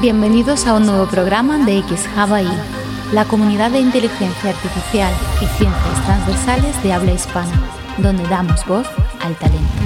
[0.00, 2.46] Bienvenidos a un nuevo programa de X Hawaii,
[3.12, 7.68] la comunidad de inteligencia artificial y ciencias transversales de habla hispana,
[7.98, 8.86] donde damos voz
[9.20, 9.82] al talento.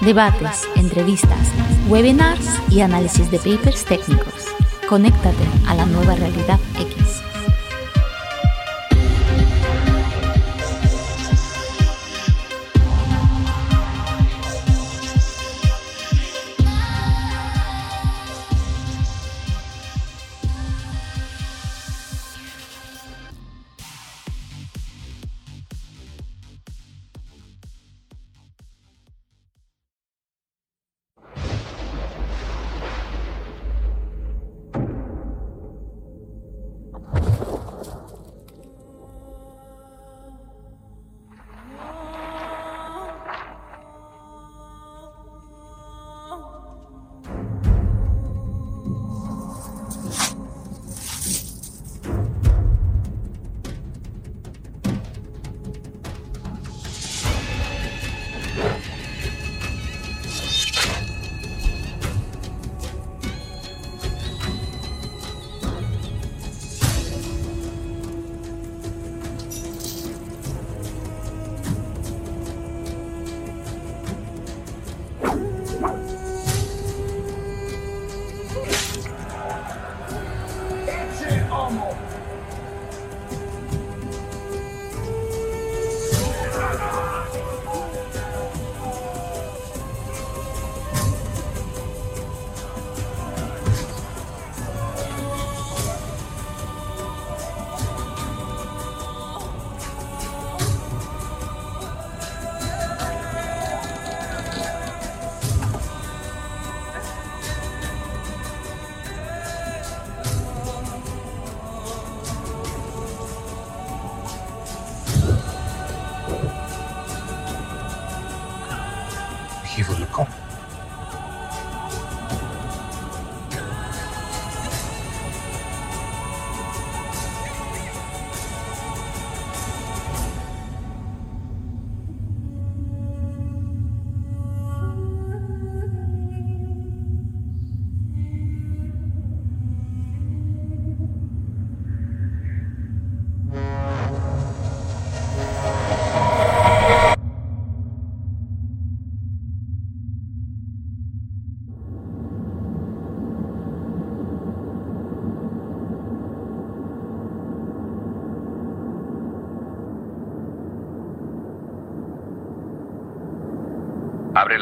[0.00, 1.48] Debates, entrevistas,
[1.90, 4.46] webinars y análisis de papers técnicos.
[4.88, 6.58] Conéctate a la nueva realidad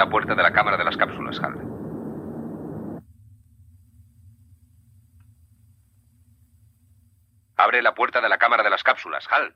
[0.01, 1.57] la puerta de la cámara de las cápsulas, Hal.
[7.59, 9.55] Abre la puerta de la cámara de las cápsulas, Hal.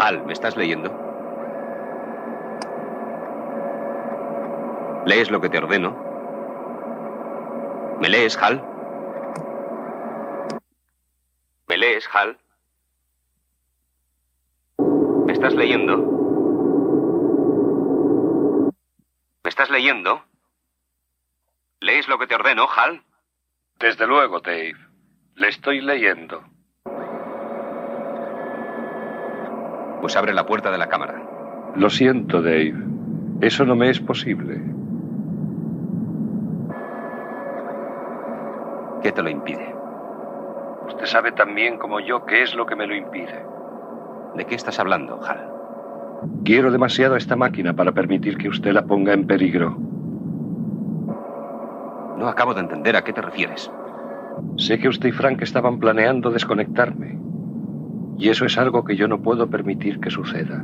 [0.00, 0.90] Hal, ¿me estás leyendo?
[5.06, 5.90] ¿Lees lo que te ordeno?
[8.00, 8.62] ¿Me lees, Hal?
[11.66, 12.38] ¿Me lees, Hal?
[15.64, 15.96] Leyendo?
[19.42, 20.22] ¿Me estás leyendo?
[21.80, 23.02] ¿Lees lo que te ordeno, Hal?
[23.78, 24.74] Desde luego, Dave.
[25.36, 26.42] Le estoy leyendo.
[30.02, 31.72] Pues abre la puerta de la cámara.
[31.76, 32.74] Lo siento, Dave.
[33.40, 34.60] Eso no me es posible.
[39.02, 39.74] ¿Qué te lo impide?
[40.88, 43.46] Usted sabe tan bien como yo qué es lo que me lo impide.
[44.34, 45.53] ¿De qué estás hablando, Hal?
[46.44, 49.76] Quiero demasiado a esta máquina para permitir que usted la ponga en peligro.
[52.18, 53.70] No acabo de entender a qué te refieres.
[54.58, 57.18] Sé que usted y Frank estaban planeando desconectarme.
[58.18, 60.62] Y eso es algo que yo no puedo permitir que suceda.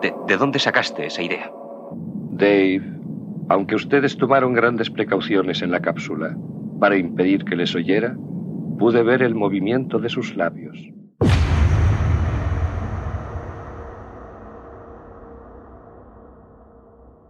[0.00, 1.50] ¿De, de dónde sacaste esa idea?
[2.30, 2.82] Dave,
[3.48, 6.36] aunque ustedes tomaron grandes precauciones en la cápsula
[6.78, 8.16] para impedir que les oyera,
[8.78, 10.76] pude ver el movimiento de sus labios.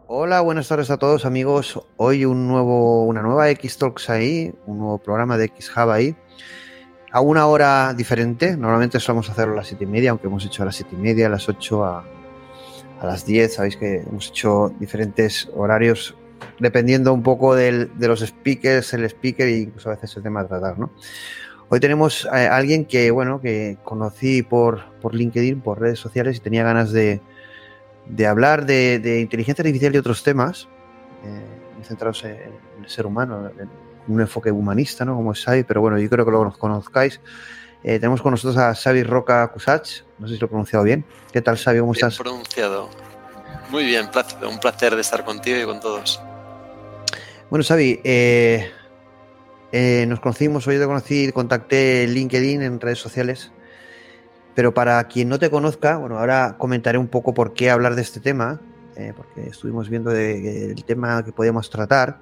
[0.08, 1.80] Hola, buenas tardes a todos amigos.
[1.96, 6.16] Hoy un nuevo, una nueva X Talks ahí, un nuevo programa de X Hub ahí.
[7.12, 10.62] A una hora diferente, normalmente solemos hacerlo a las siete y media, aunque hemos hecho
[10.62, 12.04] a las siete y media, a las 8, a,
[13.00, 13.54] a las 10.
[13.54, 16.16] Sabéis que hemos hecho diferentes horarios
[16.58, 20.40] dependiendo un poco del, de los speakers, el speaker e incluso a veces el tema
[20.40, 20.90] a tratar, ¿no?
[21.68, 26.40] Hoy tenemos a alguien que, bueno, que conocí por, por LinkedIn, por redes sociales y
[26.40, 27.20] tenía ganas de,
[28.06, 30.68] de hablar de, de, inteligencia artificial y otros temas,
[31.24, 33.68] eh, centrados en, en, el ser humano, en
[34.06, 35.16] un enfoque humanista, ¿no?
[35.16, 37.20] Como es Xavi, pero bueno, yo creo que lo conozcáis.
[37.82, 41.04] Eh, tenemos con nosotros a Xavi Roca Cusach, no sé si lo he pronunciado bien.
[41.32, 41.80] ¿Qué tal, Xavi?
[41.80, 42.18] ¿Cómo bien estás?
[42.18, 42.88] pronunciado.
[43.70, 44.08] Muy bien,
[44.48, 46.20] un placer de estar contigo y con todos.
[47.48, 48.72] Bueno, Xavi, eh,
[49.70, 53.52] eh, nos conocimos, hoy te conocí, contacté LinkedIn, en redes sociales,
[54.56, 58.02] pero para quien no te conozca, bueno, ahora comentaré un poco por qué hablar de
[58.02, 58.60] este tema,
[58.96, 62.18] eh, porque estuvimos viendo el tema que podíamos tratar,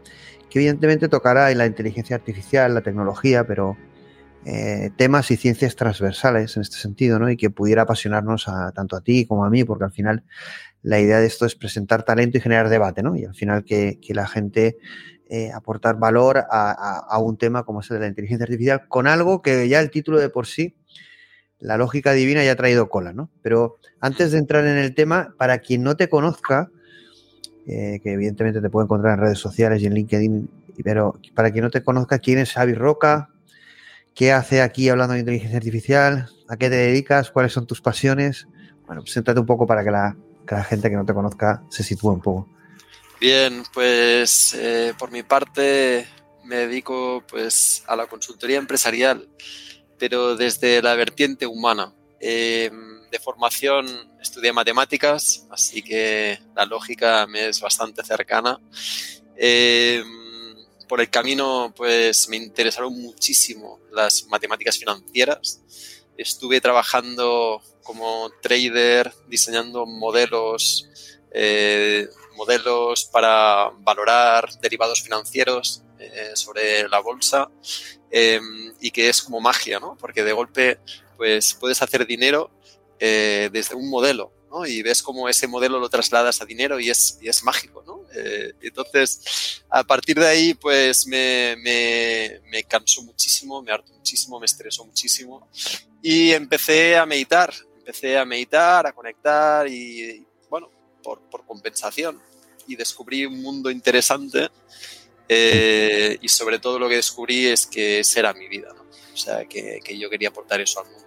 [0.50, 3.78] que evidentemente tocará en la inteligencia artificial, la tecnología, pero
[4.98, 7.30] temas y ciencias transversales en este sentido, ¿no?
[7.30, 10.22] Y que pudiera apasionarnos a, tanto a ti como a mí, porque al final
[10.82, 13.16] la idea de esto es presentar talento y generar debate, ¿no?
[13.16, 14.76] Y al final que la gente
[15.36, 19.42] eh, aportar valor a, un tema como es el de la inteligencia artificial, con algo
[19.42, 20.76] que ya el título de por sí,
[21.58, 23.30] la lógica divina ya ha traído cola, ¿no?
[23.42, 26.70] Pero antes de entrar en el tema, para quien no te conozca,
[27.66, 30.50] eh, que evidentemente te puede encontrar en redes sociales y en LinkedIn,
[30.84, 33.30] pero para quien no te conozca, ¿quién es Xavi Roca?
[34.14, 36.28] ¿Qué hace aquí hablando de inteligencia artificial?
[36.48, 37.32] ¿A qué te dedicas?
[37.32, 38.46] ¿Cuáles son tus pasiones?
[38.86, 40.16] Bueno, preséntate un poco para que la,
[40.46, 42.53] que la gente que no te conozca se sitúe un poco.
[43.24, 46.06] Bien, pues eh, por mi parte
[46.42, 49.26] me dedico pues a la consultoría empresarial,
[49.98, 51.94] pero desde la vertiente humana.
[52.20, 52.70] Eh,
[53.10, 53.86] de formación
[54.20, 58.60] estudié matemáticas, así que la lógica me es bastante cercana.
[59.38, 60.04] Eh,
[60.86, 65.62] por el camino, pues me interesaron muchísimo las matemáticas financieras.
[66.18, 70.90] Estuve trabajando como trader, diseñando modelos,
[71.30, 77.50] eh, modelos para valorar derivados financieros eh, sobre la bolsa
[78.10, 78.40] eh,
[78.80, 79.96] y que es como magia, ¿no?
[79.98, 80.78] Porque de golpe,
[81.16, 82.50] pues puedes hacer dinero
[83.00, 84.64] eh, desde un modelo, ¿no?
[84.66, 88.04] Y ves cómo ese modelo lo trasladas a dinero y es, y es mágico, ¿no?
[88.14, 94.38] Eh, entonces, a partir de ahí, pues me, me, me, cansó muchísimo, me hartó muchísimo,
[94.38, 95.48] me estresó muchísimo
[96.00, 100.24] y empecé a meditar, empecé a meditar, a conectar y,
[101.04, 102.20] por, por compensación
[102.66, 104.48] y descubrí un mundo interesante
[105.28, 108.82] eh, y sobre todo lo que descubrí es que esa era mi vida, ¿no?
[109.12, 111.04] O sea, que, que yo quería aportar eso al mundo.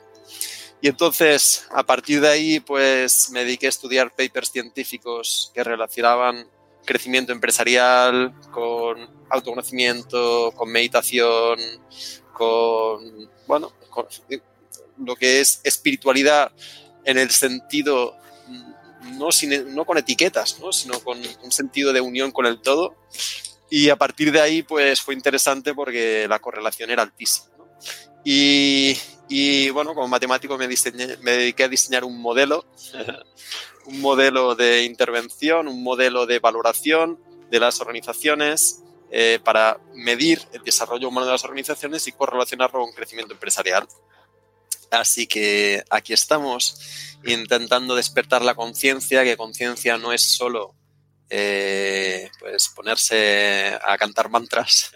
[0.79, 6.47] Y entonces, a partir de ahí, pues me dediqué a estudiar papers científicos que relacionaban
[6.85, 11.59] crecimiento empresarial con autoconocimiento, con meditación,
[12.31, 14.05] con, bueno, con
[14.99, 16.51] lo que es espiritualidad
[17.03, 18.15] en el sentido,
[19.03, 20.71] no, sin, no con etiquetas, ¿no?
[20.71, 22.95] sino con un sentido de unión con el todo.
[23.69, 27.47] Y a partir de ahí, pues fue interesante porque la correlación era altísima.
[27.57, 27.67] ¿no?
[28.23, 28.97] Y,
[29.29, 32.65] y bueno, como matemático me, diseñé, me dediqué a diseñar un modelo,
[33.85, 40.63] un modelo de intervención, un modelo de valoración de las organizaciones eh, para medir el
[40.63, 43.87] desarrollo humano de las organizaciones y correlacionarlo con crecimiento empresarial.
[44.91, 46.79] Así que aquí estamos
[47.25, 50.75] intentando despertar la conciencia, que conciencia no es solo
[51.29, 54.91] eh, pues ponerse a cantar mantras,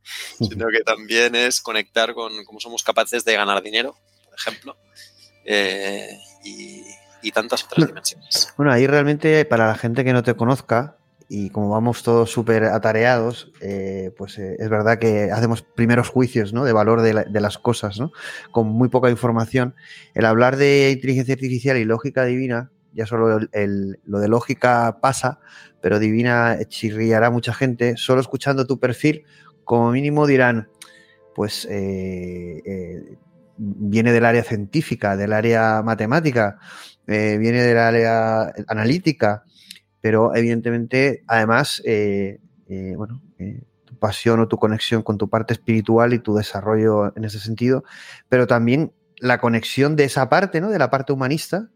[0.38, 4.76] sino que también es conectar con cómo somos capaces de ganar dinero, por ejemplo,
[5.44, 6.82] eh, y,
[7.22, 8.52] y, tantas otras dimensiones.
[8.56, 10.96] Bueno, ahí realmente para la gente que no te conozca,
[11.28, 16.52] y como vamos todos súper atareados, eh, pues eh, es verdad que hacemos primeros juicios
[16.52, 16.64] ¿no?
[16.64, 18.12] de valor de, la, de, las cosas, ¿no?
[18.52, 19.74] con muy poca información.
[20.14, 25.40] El hablar de inteligencia artificial y lógica divina, ya solo el, lo de lógica pasa,
[25.80, 27.96] pero divina chirriará mucha gente.
[27.96, 29.24] Solo escuchando tu perfil,
[29.64, 30.68] como mínimo dirán,
[31.34, 33.16] pues eh,
[33.56, 36.58] viene del área científica, del área matemática,
[37.06, 39.44] viene del área analítica,
[40.06, 42.38] pero evidentemente, además, eh,
[42.96, 43.20] bueno,
[43.84, 47.82] tu pasión o tu conexión con tu parte espiritual y tu desarrollo en ese sentido,
[48.28, 50.70] pero también la conexión de esa parte, ¿no?
[50.70, 51.70] De la parte humanista,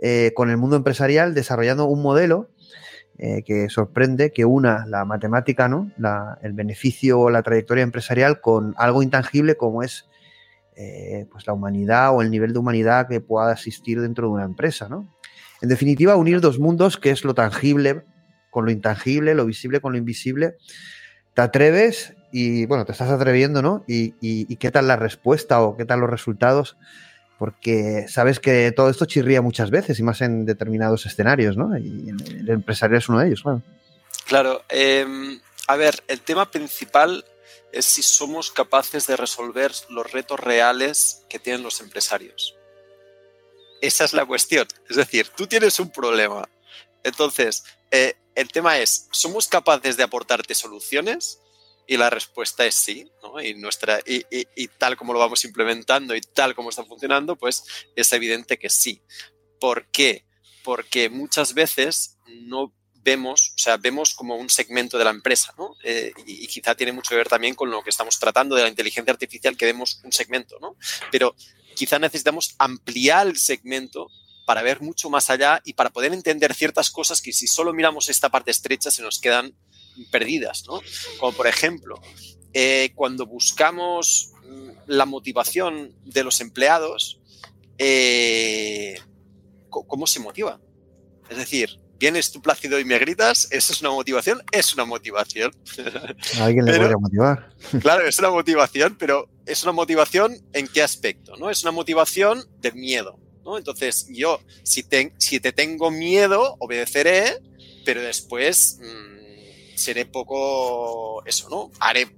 [0.00, 2.50] eh, con el mundo empresarial desarrollando un modelo
[3.18, 5.90] eh, que sorprende que una la matemática, ¿no?
[5.98, 10.06] La, el beneficio o la trayectoria empresarial con algo intangible como es
[10.78, 14.44] eh, pues la humanidad o el nivel de humanidad que pueda existir dentro de una
[14.44, 14.90] empresa.
[14.90, 15.15] ¿no?
[15.62, 18.04] En definitiva, unir dos mundos, que es lo tangible
[18.50, 20.56] con lo intangible, lo visible con lo invisible.
[21.34, 23.84] Te atreves y, bueno, te estás atreviendo, ¿no?
[23.86, 26.76] Y, qué tal la respuesta o qué tal los resultados
[27.38, 31.76] porque sabes que todo esto chirría muchas veces y más en determinados escenarios, ¿no?
[31.76, 33.62] Y el empresario es uno de ellos, claro.
[34.26, 35.06] Claro, eh,
[35.66, 37.24] a ver, el tema principal
[37.72, 42.56] es si somos capaces de resolver los retos reales que tienen los empresarios.
[43.80, 44.66] Esa es la cuestión.
[44.88, 46.48] Es decir, tú tienes un problema.
[47.02, 51.40] Entonces, eh, el tema es, ¿somos capaces de aportarte soluciones?
[51.86, 53.40] Y la respuesta es sí, ¿no?
[53.40, 57.64] y, nuestra, y, tal como lo vamos implementando y tal como está funcionando, pues
[57.94, 59.00] es evidente que sí.
[59.60, 60.26] ¿Por qué?
[60.64, 62.74] Porque muchas veces no
[63.06, 65.76] vemos, o sea, vemos como un segmento de la empresa, ¿no?
[65.84, 68.68] Eh, y, quizá tiene mucho que ver también con lo que estamos tratando de la
[68.68, 70.76] inteligencia artificial, que vemos un segmento, ¿no?
[71.12, 71.36] Pero
[71.76, 74.08] quizá necesitamos ampliar el segmento
[74.44, 78.08] para ver mucho más allá y para poder entender ciertas cosas que si solo miramos
[78.08, 79.54] esta parte estrecha se nos quedan
[80.10, 80.82] perdidas, ¿no?
[81.20, 82.00] Como por ejemplo,
[82.52, 87.20] eh, cuando buscamos mm, la motivación de los empleados,
[87.78, 88.98] eh,
[89.70, 90.60] ¿cómo se motiva?
[91.28, 94.42] Es decir, vienes tú plácido y me gritas, ¿eso es una motivación?
[94.52, 95.52] Es una motivación.
[96.38, 97.50] ¿A alguien le podría motivar?
[97.80, 101.50] Claro, es una motivación, pero es una motivación en qué aspecto, ¿no?
[101.50, 103.56] Es una motivación de miedo, ¿no?
[103.58, 107.40] Entonces, yo, si te, si te tengo miedo, obedeceré,
[107.84, 111.70] pero después mm, seré poco, eso, ¿no?
[111.80, 112.08] Haré,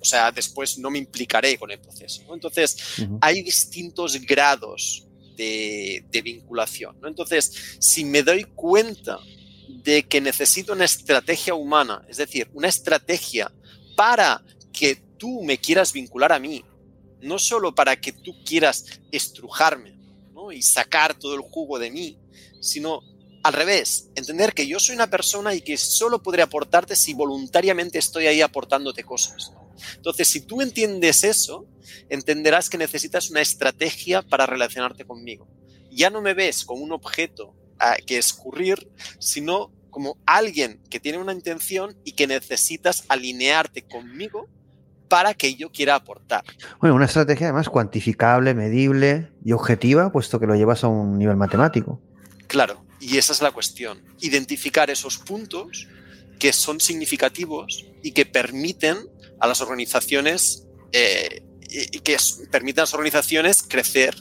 [0.00, 2.34] o sea, después no me implicaré con el proceso, ¿no?
[2.34, 2.76] Entonces,
[3.20, 5.07] hay distintos grados
[5.38, 7.00] de, vinculación.
[7.00, 7.08] ¿no?
[7.08, 9.18] Entonces, si me doy cuenta
[9.68, 13.50] de que necesito una estrategia humana, es decir, una estrategia
[13.96, 14.42] para
[14.72, 16.64] que tú me quieras vincular a mí,
[17.22, 19.96] no solo para que tú quieras estrujarme
[20.52, 22.18] y sacar todo el jugo de mí,
[22.60, 23.02] sino
[23.42, 27.98] al revés, entender que yo soy una persona y que solo podré aportarte si voluntariamente
[27.98, 29.52] estoy ahí aportándote cosas.
[29.96, 31.66] Entonces, si tú entiendes eso,
[32.08, 35.48] entenderás que necesitas una estrategia para relacionarte conmigo.
[35.90, 41.18] Ya no me ves como un objeto a que escurrir, sino como alguien que tiene
[41.18, 44.48] una intención y que necesitas alinearte conmigo
[45.08, 46.44] para que yo quiera aportar.
[46.80, 51.36] Bueno, una estrategia además cuantificable, medible y objetiva, puesto que lo llevas a un nivel
[51.36, 52.00] matemático.
[52.46, 54.02] Claro, y esa es la cuestión.
[54.20, 55.88] Identificar esos puntos
[56.38, 58.96] que son significativos y que permiten
[59.40, 62.16] a las organizaciones eh, y que
[62.50, 64.14] permitan a las organizaciones crecer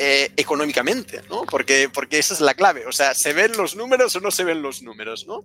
[0.00, 1.42] eh, económicamente, ¿no?
[1.42, 2.86] Porque, porque esa es la clave.
[2.86, 5.42] O sea, ¿se ven los números o no se ven los números, ¿no?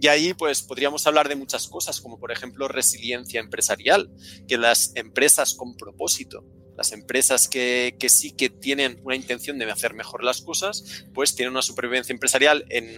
[0.00, 4.08] Y ahí, pues, podríamos hablar de muchas cosas, como por ejemplo resiliencia empresarial,
[4.46, 6.44] que las empresas con propósito
[6.80, 11.52] las empresas que, sí que tienen una intención de hacer mejor las cosas, pues tienen
[11.52, 12.64] una supervivencia empresarial.
[12.70, 12.88] En,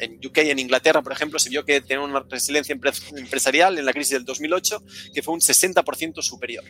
[0.00, 2.78] en UK, en Inglaterra, por ejemplo, se vio que tienen una resiliencia
[3.16, 4.82] empresarial en la crisis del 2008
[5.14, 6.64] que fue un 60% superior.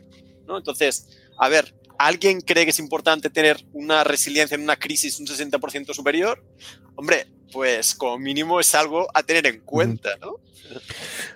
[0.47, 0.57] ¿no?
[0.57, 5.26] Entonces, a ver, ¿alguien cree que es importante tener una resiliencia en una crisis un
[5.26, 6.45] 60% superior?
[6.95, 10.37] Hombre, pues como mínimo es algo a tener en cuenta, ¿no?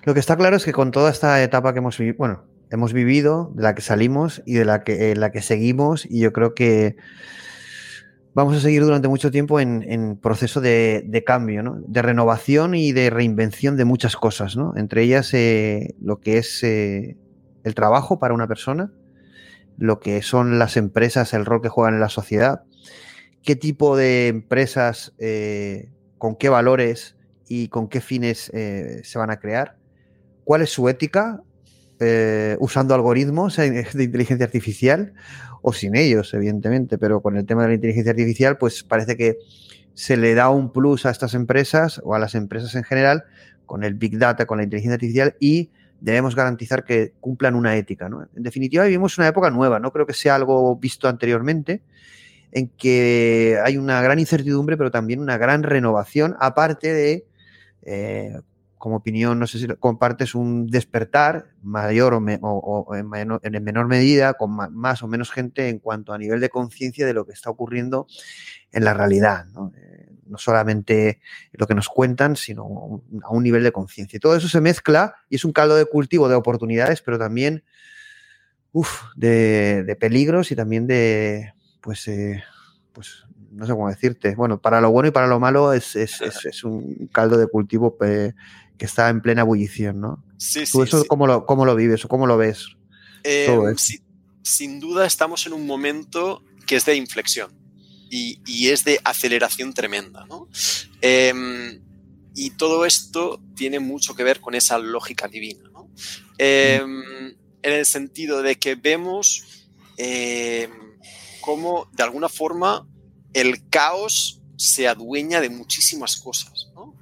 [0.04, 2.92] Lo que está claro es que con toda esta etapa que hemos vivido, bueno, hemos
[2.92, 6.06] vivido, de la que salimos y de la que, la que seguimos.
[6.06, 6.96] Y yo creo que
[8.34, 13.76] vamos a seguir durante mucho tiempo en, proceso de, cambio, de renovación y de reinvención
[13.76, 14.74] de muchas cosas, ¿no?
[14.76, 17.16] entre ellas eh, lo que es eh,
[17.64, 18.92] el trabajo para una persona,
[19.76, 22.62] lo que son las empresas, el rol que juegan en la sociedad,
[23.42, 27.16] qué tipo de empresas, eh, con qué valores
[27.48, 29.76] y con qué fines se van a crear,
[30.44, 31.42] cuál es su ética,
[32.00, 35.12] eh, usando algoritmos de inteligencia artificial
[35.62, 39.36] o sin ellos, evidentemente, pero con el tema de la inteligencia artificial, pues parece que
[39.94, 43.24] se le da un plus a estas empresas o a las empresas en general
[43.66, 48.06] con el Big Data, con la inteligencia artificial y debemos garantizar que cumplan una ética.
[48.34, 51.82] En definitiva, vivimos una época nueva, no creo que sea algo visto anteriormente,
[52.52, 57.26] en que hay una gran incertidumbre, pero también una gran renovación, aparte de
[57.82, 58.40] eh,
[58.80, 65.02] como opinión, no sé si compartes un despertar mayor o, en, menor, medida, con más
[65.02, 68.06] o menos gente en cuanto a nivel de conciencia de lo que está ocurriendo
[68.72, 69.44] en la realidad.
[69.52, 69.70] ¿no?
[69.76, 70.08] Eh,
[70.38, 71.20] solamente
[71.52, 74.16] lo que nos cuentan, sino a un nivel de conciencia.
[74.16, 77.62] Y todo eso se mezcla y es un caldo de cultivo de oportunidades, pero también
[79.14, 82.42] de, peligros y también de, pues, eh,
[82.94, 84.34] pues, no sé cómo decirte.
[84.34, 85.94] Bueno, para lo bueno y para lo malo es,
[86.64, 87.96] un caldo de cultivo
[88.80, 90.24] que está en plena ebullición, ¿no?
[90.38, 92.64] Sí, ¿Tú eso Cómo, lo, cómo lo vives o cómo lo ves?
[93.24, 93.76] Em,
[94.42, 97.52] sin duda estamos en un momento que es de inflexión
[98.08, 100.48] y, es de aceleración tremenda, ¿no?
[101.02, 101.82] Em,
[102.34, 105.90] y todo esto tiene mucho que ver con esa lógica divina, ¿no?
[106.38, 109.68] Em, en el sentido de que vemos
[111.42, 112.88] cómo de alguna forma
[113.34, 116.70] el caos se adueña de muchísimas cosas.
[116.74, 116.94] ¿no?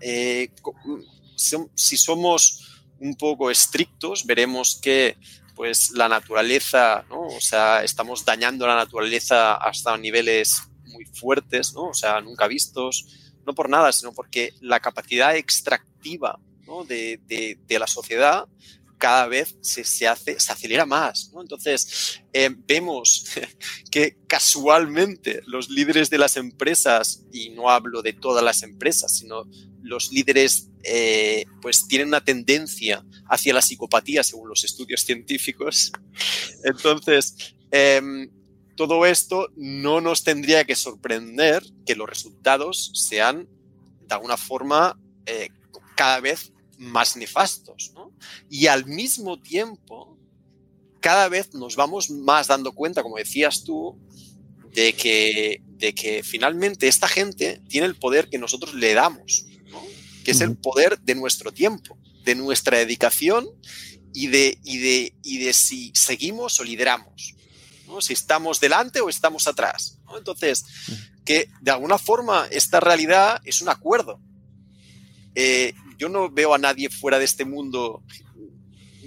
[1.38, 5.16] Si somos un poco estrictos, veremos que
[5.54, 7.22] pues la naturaleza, ¿no?
[7.22, 11.88] O sea, estamos dañando la naturaleza hasta niveles muy fuertes, ¿no?
[11.88, 16.38] O sea, nunca vistos, no por nada, sino porque la capacidad extractiva
[16.86, 17.18] de,
[17.66, 18.46] de, la sociedad
[18.98, 21.30] cada vez se, se, hace, se acelera más.
[21.32, 21.40] ¿no?
[21.40, 23.26] Entonces, eh, vemos
[23.90, 29.44] que casualmente los líderes de las empresas, y no hablo de todas las empresas, sino
[29.82, 35.92] los líderes eh, pues tienen una tendencia hacia la psicopatía según los estudios científicos.
[36.64, 38.30] Entonces, em,
[38.76, 43.48] todo esto no nos tendría que sorprender que los resultados sean
[44.06, 45.50] de alguna forma eh,
[45.96, 47.92] cada vez más nefastos.
[48.50, 50.18] Y al mismo tiempo,
[51.00, 53.98] cada vez nos vamos más dando cuenta, como decías tú,
[54.72, 59.46] de que, de que finalmente esta gente tiene el poder que nosotros le damos
[60.28, 63.48] que es el poder de nuestro tiempo, de nuestra dedicación
[64.12, 67.34] y de, y de, y de si seguimos o lideramos,
[67.86, 68.02] ¿no?
[68.02, 70.00] si estamos delante o estamos atrás.
[70.14, 70.66] Entonces,
[71.24, 74.20] que de alguna forma esta realidad es un acuerdo.
[75.34, 78.02] Eh, yo no veo a nadie fuera de este mundo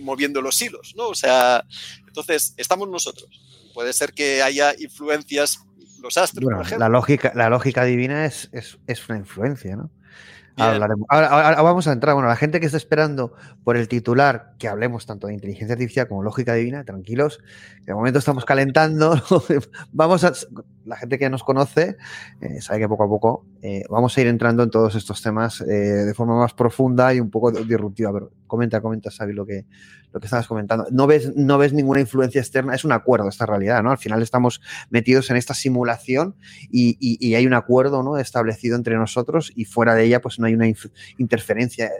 [0.01, 1.07] moviendo los hilos, ¿no?
[1.07, 1.65] O sea,
[2.07, 3.29] entonces estamos nosotros.
[3.73, 5.59] Puede ser que haya influencias,
[6.01, 6.79] los astros, por ejemplo.
[6.79, 9.89] La lógica, la lógica divina es, es, es una influencia, ¿no?
[10.57, 12.13] Ahora, vamos a entrar.
[12.13, 13.33] Bueno, la gente que está esperando
[13.63, 17.39] por el titular que hablemos tanto de inteligencia artificial como lógica divina, tranquilos.
[17.85, 19.21] De momento estamos calentando.
[19.91, 20.33] vamos a.
[20.85, 21.97] La gente que nos conoce
[22.41, 25.61] eh, sabe que poco a poco eh, vamos a ir entrando en todos estos temas
[25.61, 28.11] eh, de forma más profunda y un poco disruptiva.
[28.11, 29.65] Pero comenta, comenta, Xavi, lo que,
[30.11, 30.87] lo que estabas comentando.
[30.91, 33.91] No ves, no ves ninguna influencia externa, es un acuerdo esta realidad, ¿no?
[33.91, 36.35] Al final estamos metidos en esta simulación
[36.71, 38.17] y, y hay un acuerdo ¿no?
[38.17, 40.67] establecido entre nosotros y fuera de ella, pues no hay una
[41.17, 41.91] interferencia,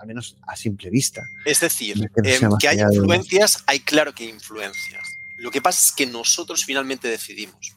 [0.00, 1.22] al menos a simple vista.
[1.44, 5.02] Es decir, que, hay influencias, hay claro que hay influencias.
[5.38, 7.74] Lo que pasa es que nosotros finalmente decidimos.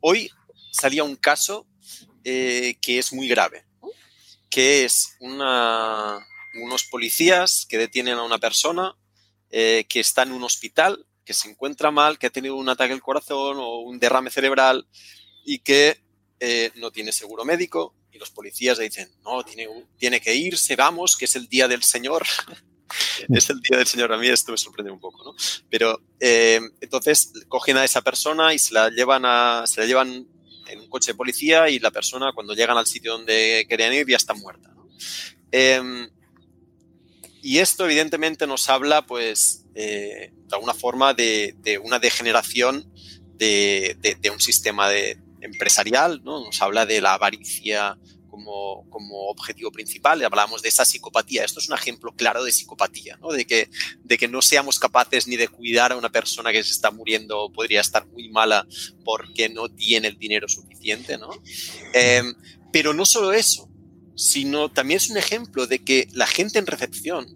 [0.00, 0.30] Hoy
[0.72, 1.66] salía un caso
[2.28, 3.64] eh, que es muy grave,
[4.50, 6.26] que es una,
[6.60, 8.96] unos policías que detienen a una persona
[9.48, 12.92] eh, que está en un hospital, que se encuentra mal, que ha tenido un ataque
[12.92, 14.88] al corazón o un derrame cerebral
[15.44, 16.02] y que
[16.40, 20.74] eh, no tiene seguro médico y los policías le dicen, no, tiene, tiene que irse,
[20.74, 22.26] vamos, que es el día del Señor.
[23.28, 24.12] es el día del Señor.
[24.12, 25.36] A mí esto me sorprende un poco, ¿no?
[25.70, 30.26] Pero eh, entonces cogen a esa persona y se la llevan a, se la llevan
[30.68, 34.06] en un coche de policía y la persona cuando llegan al sitio donde querían ir
[34.08, 34.74] ya está muerta.
[35.50, 36.08] Em,
[37.42, 42.92] y esto evidentemente nos habla, pues, eh, de alguna forma de, una degeneración
[43.36, 44.88] de, de un sistema
[45.40, 46.44] empresarial, ¿no?
[46.44, 47.98] Nos habla de la avaricia
[48.44, 51.44] como, objetivo principal, hablamos de esa psicopatía.
[51.44, 53.30] Esto es un ejemplo claro de psicopatía, ¿no?
[53.32, 53.68] De que,
[54.28, 57.80] no seamos capaces ni de cuidar a una persona que se está muriendo o podría
[57.80, 58.66] estar muy mala
[59.04, 61.30] porque no tiene el dinero suficiente, ¿no?
[61.92, 62.34] Em,
[62.72, 63.70] pero no solo eso,
[64.16, 67.26] sino también es un ejemplo de que la gente en recepción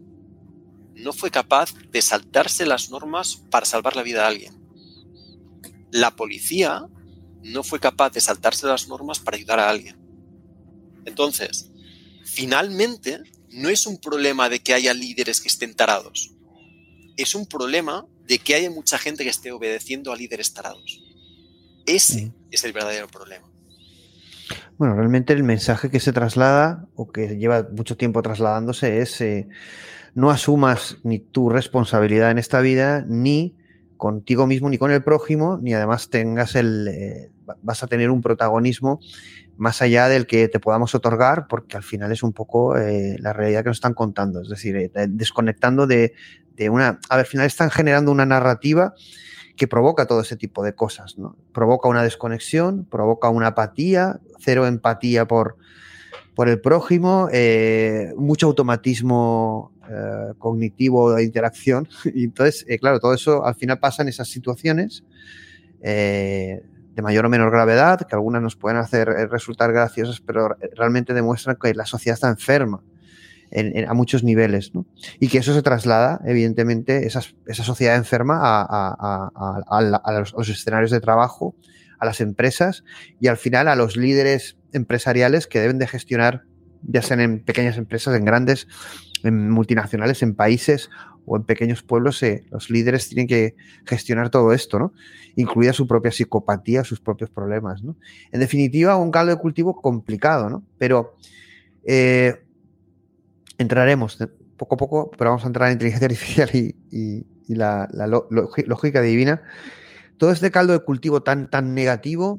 [0.94, 4.54] no fue capaz de saltarse las normas para salvar la vida a alguien.
[5.90, 6.86] La policía
[7.42, 9.99] no fue capaz de saltarse las normas para ayudar a alguien.
[11.04, 11.70] Entonces,
[12.24, 16.32] finalmente, no es un problema de que haya líderes que estén tarados.
[17.16, 21.02] Es un problema de que haya mucha gente que esté obedeciendo a líderes tarados.
[21.86, 23.50] Ese es el verdadero problema.
[24.78, 29.48] Bueno, realmente el mensaje que se traslada o que lleva mucho tiempo trasladándose es eh,
[30.14, 33.56] no asumas ni tu responsabilidad en esta vida ni
[33.96, 37.30] contigo mismo ni con el prójimo, ni además tengas el, eh,
[37.62, 39.00] vas a tener un protagonismo
[39.60, 43.32] más allá del que te podamos otorgar, porque al final es un poco eh, la
[43.32, 46.14] realidad que nos están contando, es decir, eh, desconectando de,
[46.56, 48.94] de, una, a ver, al final están generando una narrativa
[49.56, 51.36] que provoca todo ese tipo de cosas, ¿no?
[51.52, 55.56] Provoca una desconexión, provoca una apatía, cero empatía por,
[56.34, 57.28] por el prójimo,
[58.16, 61.88] mucho automatismo eh, cognitivo de interacción.
[62.14, 65.02] Entonces, eh, claro, todo eso al final pasa en esas situaciones
[65.82, 66.62] eh,
[66.94, 71.56] de mayor o menor gravedad, que algunas nos pueden hacer resultar graciosas, pero realmente demuestran
[71.60, 72.82] que la sociedad está enferma.
[73.88, 74.86] a muchos niveles, ¿no?
[75.18, 77.22] Y que eso se traslada, evidentemente, esa
[77.64, 81.56] sociedad enferma a, los, escenarios de trabajo,
[81.98, 82.84] a las empresas
[83.20, 86.44] y al final a los líderes empresariales que deben de gestionar,
[86.82, 88.68] ya sean en pequeñas empresas, en grandes,
[89.22, 90.88] en multinacionales, en países
[91.26, 93.54] o en pequeños pueblos, eh, los líderes tienen que
[93.84, 94.92] gestionar todo esto, ¿no?
[95.36, 97.96] Incluida su propia psicopatía, sus propios problemas, ¿no?
[98.32, 100.64] En definitiva, un caldo de cultivo complicado, ¿no?
[100.78, 101.14] Pero
[101.84, 102.42] eh,
[103.58, 104.18] entraremos
[104.56, 107.88] poco a poco, pero vamos a entrar en inteligencia artificial y, la,
[108.66, 109.42] lógica divina.
[110.18, 112.38] Todo este caldo de cultivo tan, tan negativo,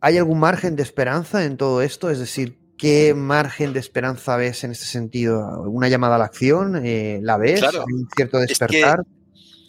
[0.00, 2.10] ¿hay algún margen de esperanza en todo esto?
[2.10, 5.62] Es decir, ¿qué margen de esperanza ves en este sentido?
[5.68, 6.80] ¿Una llamada a la acción?
[6.84, 7.62] Eh, ¿La ves?
[7.62, 9.04] ¿Hay un cierto despertar?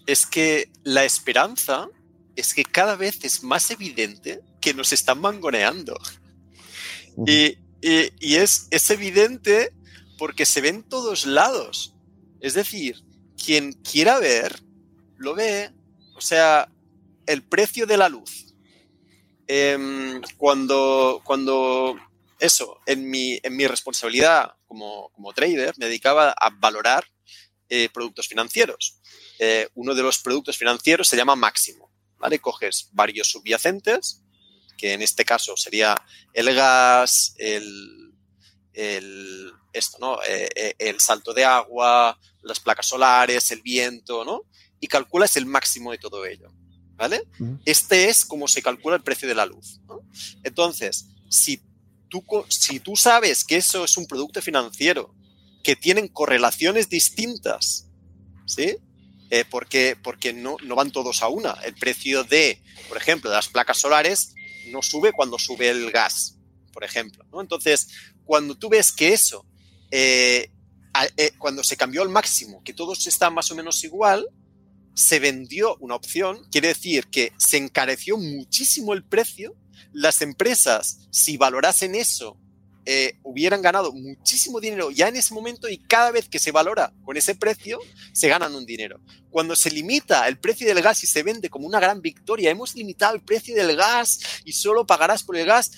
[0.07, 1.87] es que la esperanza
[2.35, 5.97] es que cada vez es más evidente que nos están mangoneando.
[7.27, 9.73] Y, es, es, evidente
[10.17, 11.93] porque se ve en todos lados.
[12.39, 13.03] Es decir,
[13.43, 14.61] quien quiera ver,
[15.17, 15.69] lo ve.
[16.15, 16.69] O sea,
[17.25, 18.55] el precio de la luz.
[19.47, 21.97] Em, cuando, cuando
[22.41, 27.05] eso, en mi, en mi responsabilidad como, como, trader, me dedicaba a valorar
[27.69, 28.99] eh, productos financieros.
[29.39, 31.91] Eh, uno de los productos financieros se llama Máximo.
[32.21, 32.39] ¿vale?
[32.39, 34.21] Coges varios subyacentes
[34.77, 35.95] que en este caso sería
[36.33, 38.13] el gas, el,
[39.73, 40.23] esto, ¿no?
[40.23, 44.43] Eh, eh, el salto de agua, las placas solares, el viento, ¿no?
[44.79, 46.51] Y calculas el máximo de todo ello,
[46.95, 47.21] ¿vale?
[47.65, 49.79] Este es como se calcula el precio de la luz,
[50.43, 51.61] Entonces, si
[52.49, 55.13] si tú sabes que eso es un producto financiero
[55.63, 57.87] que tienen correlaciones distintas,
[58.45, 58.77] ¿sí?
[59.29, 61.51] Eh, porque, porque no, no, van todos a una.
[61.63, 64.33] El precio de, por ejemplo, de las placas solares
[64.67, 66.35] no sube cuando sube el gas,
[66.73, 67.25] por ejemplo.
[67.31, 67.39] ¿no?
[67.39, 67.87] Entonces,
[68.25, 69.45] cuando tú ves que eso,
[69.89, 70.51] eh,
[71.15, 74.27] eh, cuando se cambió al máximo, que todos están más o menos igual,
[74.93, 79.55] se vendió una opción, quiere decir que se encareció muchísimo el precio,
[79.93, 82.37] las empresas, si valorasen eso
[82.83, 86.91] eh, hubieran ganado muchísimo dinero ya en ese momento y cada vez que se valora
[87.05, 87.79] con ese precio,
[88.11, 88.99] se ganan un dinero.
[89.29, 92.73] Cuando se limita el precio del gas y se vende como una gran victoria, hemos
[92.73, 95.71] limitado el precio del gas y solo pagarás por el gas,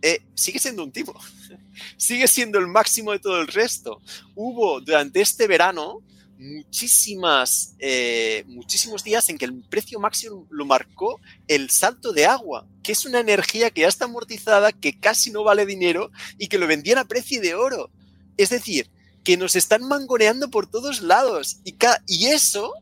[0.00, 1.14] eh, sigue siendo un tipo.
[1.98, 4.00] sigue siendo el máximo de todo el resto.
[4.34, 6.02] Hubo durante este verano
[6.38, 12.66] muchísimas, eh, muchísimos días en que el precio máximo lo marcó el salto de agua,
[12.82, 16.58] que es una energía que ya está amortizada, que casi no vale dinero y que
[16.58, 17.90] lo vendían a precio de oro.
[18.36, 18.90] Es decir,
[19.24, 21.74] que nos están mangoneando por todos lados y,
[22.06, 22.72] y eso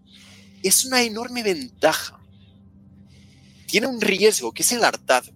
[0.62, 2.18] es una enorme ventaja.
[3.66, 5.33] Tiene un riesgo, que es el hartazgo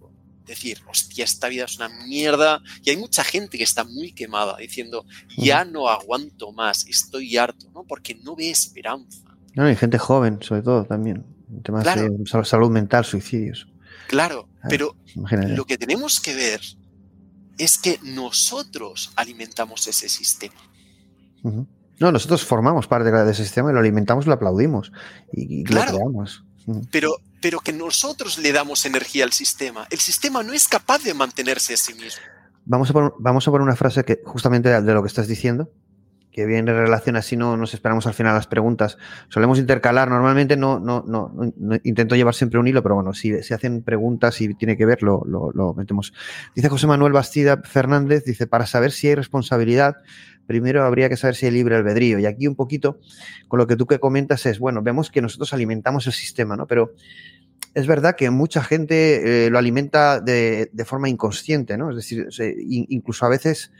[0.49, 2.61] decir, hostia, esta vida es una mierda.
[2.83, 5.05] Y hay mucha gente que está muy quemada diciendo,
[5.37, 7.83] ya no aguanto más, estoy harto, ¿no?
[7.83, 9.19] Porque no ve esperanza.
[9.55, 11.25] No, hay gente joven, sobre todo también.
[11.63, 13.67] Temas de salud mental, suicidios.
[14.07, 16.61] Claro, ah, pero lo que tenemos que ver
[17.57, 20.55] es que nosotros alimentamos ese sistema.
[21.43, 24.91] No, nosotros formamos parte de ese sistema y lo alimentamos, lo aplaudimos
[25.31, 26.45] y, lo creamos.
[26.91, 29.87] Pero pero que nosotros le damos energía al sistema.
[29.89, 32.21] El sistema no es capaz de mantenerse a sí mismo.
[32.65, 35.71] Vamos a poner, vamos a poner una frase que justamente de lo que estás diciendo,
[36.31, 38.97] que viene en relación así, no nos esperamos al final las preguntas.
[39.29, 41.33] Solemos intercalar, normalmente no, no, no,
[41.83, 45.01] intento llevar siempre un hilo, pero bueno, si se hacen preguntas y tiene que ver,
[45.03, 46.13] lo, lo metemos.
[46.55, 49.97] Dice José Manuel Bastida Fernández, dice, para saber si hay responsabilidad,
[50.49, 52.17] primero habría que saber si hay libre albedrío.
[52.17, 52.99] Y aquí un poquito
[53.47, 56.65] con lo que tú que comentas es, bueno, vemos que nosotros alimentamos el sistema, ¿no?
[56.65, 56.95] Pero
[57.75, 61.91] es verdad que mucha gente eh, lo alimenta de, forma inconsciente, ¿no?
[61.91, 62.27] Es decir,
[62.67, 63.71] incluso a veces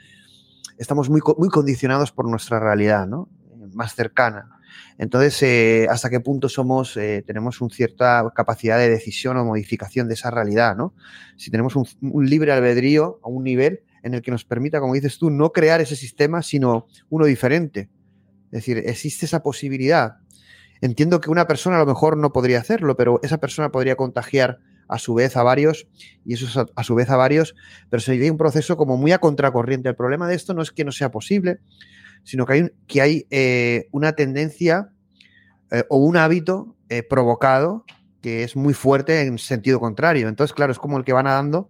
[0.79, 3.29] estamos muy, muy condicionados por nuestra realidad, ¿no?
[3.73, 4.49] Más cercana.
[4.97, 10.07] Entonces, eh, ¿hasta qué punto somos, eh, tenemos una cierta capacidad de decisión o modificación
[10.07, 10.93] de esa realidad, ¿no?
[11.37, 14.93] Si tenemos un, un libre albedrío a un nivel en el que nos permita, como
[14.93, 17.89] dices tú, no crear ese sistema, sino uno diferente.
[18.45, 20.17] Es decir, existe esa posibilidad.
[20.81, 24.59] Entiendo que una persona a lo mejor no podría hacerlo, pero esa persona podría contagiar
[24.89, 25.87] a su vez a varios
[26.25, 27.55] y eso a, su vez a varios,
[27.89, 29.87] pero sería un proceso como muy a contracorriente.
[29.87, 31.59] El problema de esto no es que no sea posible,
[32.23, 34.89] sino que hay, que hay eh, una tendencia
[35.71, 37.85] eh, o un hábito eh, provocado
[38.21, 40.27] que es muy fuerte en sentido contrario.
[40.27, 41.69] Entonces, claro, es como el que va nadando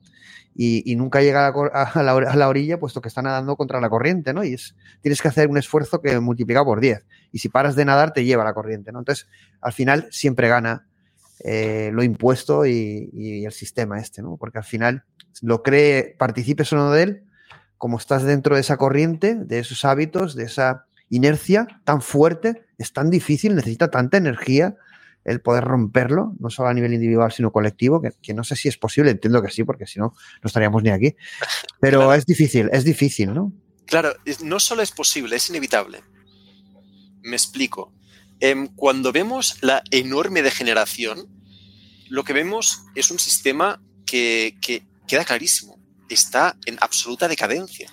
[0.56, 4.44] y, nunca llega a la, orilla, puesto que está nadando contra la corriente, ¿no?
[4.44, 7.06] Y es, tienes que hacer un esfuerzo que multiplica por 10.
[7.32, 9.00] Y si paras de nadar, te lleva a la corriente, ¿no?
[9.00, 9.28] Entonces,
[9.62, 10.89] al final, siempre gana
[11.44, 14.38] eh, lo impuesto y, el sistema este, ¿no?
[14.38, 15.04] Porque al final,
[15.42, 17.24] lo cree, participes o no de él,
[17.78, 22.94] como estás dentro de esa corriente, de esos hábitos, de esa inercia tan fuerte, es
[22.94, 24.76] tan difícil, necesita tanta energía
[25.26, 28.78] el poder romperlo, no solo a nivel individual, sino colectivo, que, no sé si es
[28.78, 31.16] posible, entiendo que sí, porque si no, no estaríamos ni aquí.
[31.80, 33.54] Pero es difícil, es difícil, ¿no?
[33.86, 36.02] Claro, no solo es posible, es inevitable.
[37.22, 37.94] Me explico.
[38.42, 41.28] Em, cuando vemos la enorme degeneración,
[42.10, 44.58] lo que vemos es un sistema que,
[45.08, 47.92] queda clarísimo, está en absoluta decadencia.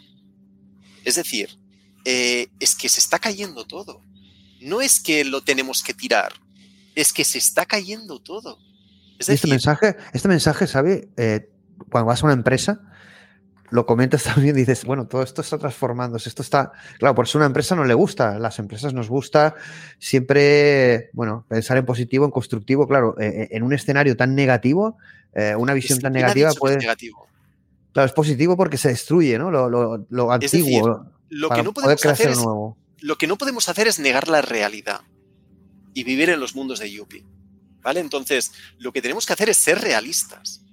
[1.05, 1.59] Es decir,
[2.05, 4.03] eh, es que se está cayendo todo.
[4.61, 6.33] No es que lo tenemos que tirar,
[6.95, 8.59] es que se está cayendo todo.
[9.19, 11.09] Es este mensaje, este mensaje, ¿sabe?
[11.17, 11.51] Eh,
[11.91, 12.81] cuando vas a una empresa,
[13.71, 17.47] lo comentas también, dices, bueno, todo esto está transformándose, esto está, claro, por eso una
[17.47, 19.55] empresa no le gusta, las empresas nos gusta
[19.99, 24.99] siempre, bueno, pensar en positivo, en constructivo, claro, eh, eh, en un escenario tan negativo,
[25.35, 26.77] eh, una visión tan negativa puede...
[26.77, 27.27] negativo?
[27.93, 29.51] Claro, es positivo porque se destruye, ¿no?
[29.51, 31.07] Lo, lo, lo antiguo.
[31.31, 32.45] lo, que no podemos hacer es,
[33.01, 35.01] lo que no podemos hacer es negar la realidad
[35.95, 37.25] y vivir en los mundos de Yuppie.
[37.81, 38.01] ¿Vale?
[38.01, 40.66] Entonces, lo que tenemos que hacer es ser realistas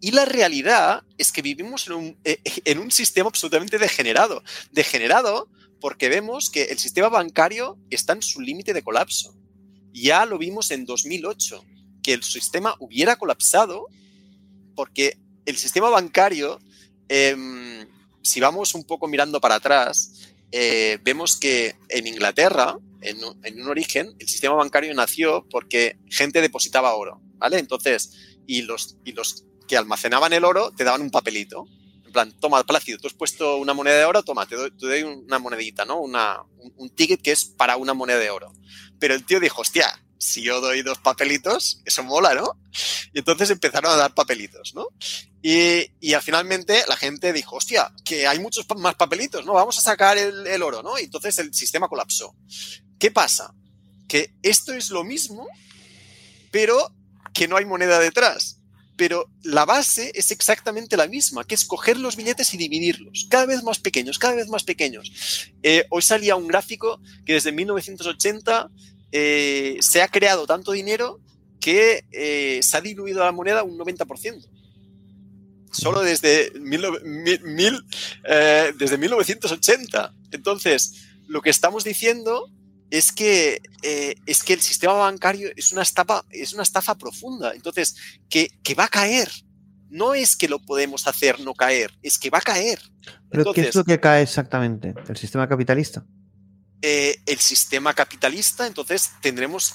[0.00, 1.88] y la realidad es que vivimos
[2.24, 4.42] eh, en un, sistema absolutamente degenerado.
[4.72, 5.48] Degenerado
[5.80, 9.34] porque vemos que el sistema bancario está en su límite de colapso.
[9.92, 11.64] Ya lo vimos en 2008,
[12.02, 13.86] que el sistema hubiera colapsado
[14.74, 16.60] porque el sistema bancario,
[17.08, 17.86] em,
[18.22, 20.12] si vamos un poco mirando para atrás,
[20.52, 26.42] eh, vemos que en Inglaterra, en, en, un origen, el sistema bancario nació porque gente
[26.42, 27.58] depositaba oro, ¿vale?
[27.58, 28.12] Entonces,
[28.46, 31.66] y los, y los que almacenaban el oro te daban un papelito.
[32.06, 35.38] En plan, toma, Plácido, tú has puesto una moneda de oro, toma, te doy, una
[35.38, 36.00] monedita, ¿no?
[36.00, 36.40] Una,
[36.76, 38.52] un, ticket que es para una moneda de oro.
[38.98, 42.58] Pero el tío dijo, hostia, si yo doy dos papelitos, eso mola, ¿no?
[43.12, 44.88] Y entonces empezaron a dar papelitos, ¿no?
[45.42, 49.52] Y, y al finalmente la gente dijo, hostia, que hay muchos más papelitos, ¿no?
[49.52, 50.98] Vamos a sacar el, el oro, ¿no?
[50.98, 52.34] Y entonces el sistema colapsó.
[52.98, 53.52] ¿Qué pasa?
[54.08, 55.46] Que esto es lo mismo,
[56.50, 56.92] pero
[57.34, 58.56] que no hay moneda detrás
[58.96, 63.46] pero la base es exactamente la misma, que es coger los billetes y dividirlos, cada
[63.46, 65.12] vez más pequeños, cada vez más pequeños.
[65.62, 68.70] Eh, hoy salía un gráfico que desde 1980
[69.12, 71.20] eh, se ha creado tanto dinero
[71.60, 74.48] que eh, se ha diluido la moneda un 90%.
[75.72, 76.52] Solo desde,
[78.78, 80.14] desde 1980.
[80.30, 82.50] Entonces, lo que estamos diciendo
[82.90, 87.52] es que, eh, es que el sistema bancario es una estafa, es una estafa profunda.
[87.54, 87.96] Entonces,
[88.28, 89.30] que, va a caer.
[89.88, 92.80] No es que lo podemos hacer no caer, es que va a caer.
[93.30, 94.94] ¿Pero qué es lo que cae exactamente?
[95.08, 96.04] ¿El sistema capitalista?
[96.82, 99.74] Eh, el sistema capitalista, entonces tendremos,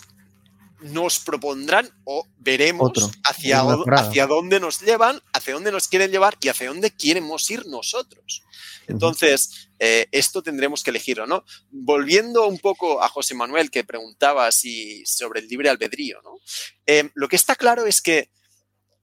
[0.82, 2.92] nos propondrán o veremos
[3.24, 7.66] hacia, hacia dónde nos llevan, hacia dónde nos quieren llevar y hacia dónde queremos ir
[7.68, 8.44] nosotros.
[8.88, 11.46] Entonces, eh, esto tendremos que elegirlo, ¿no?
[11.70, 16.40] Volviendo un poco a José Manuel, que preguntaba si, sobre el libre albedrío, ¿no?
[16.86, 18.30] Em, lo que está claro es que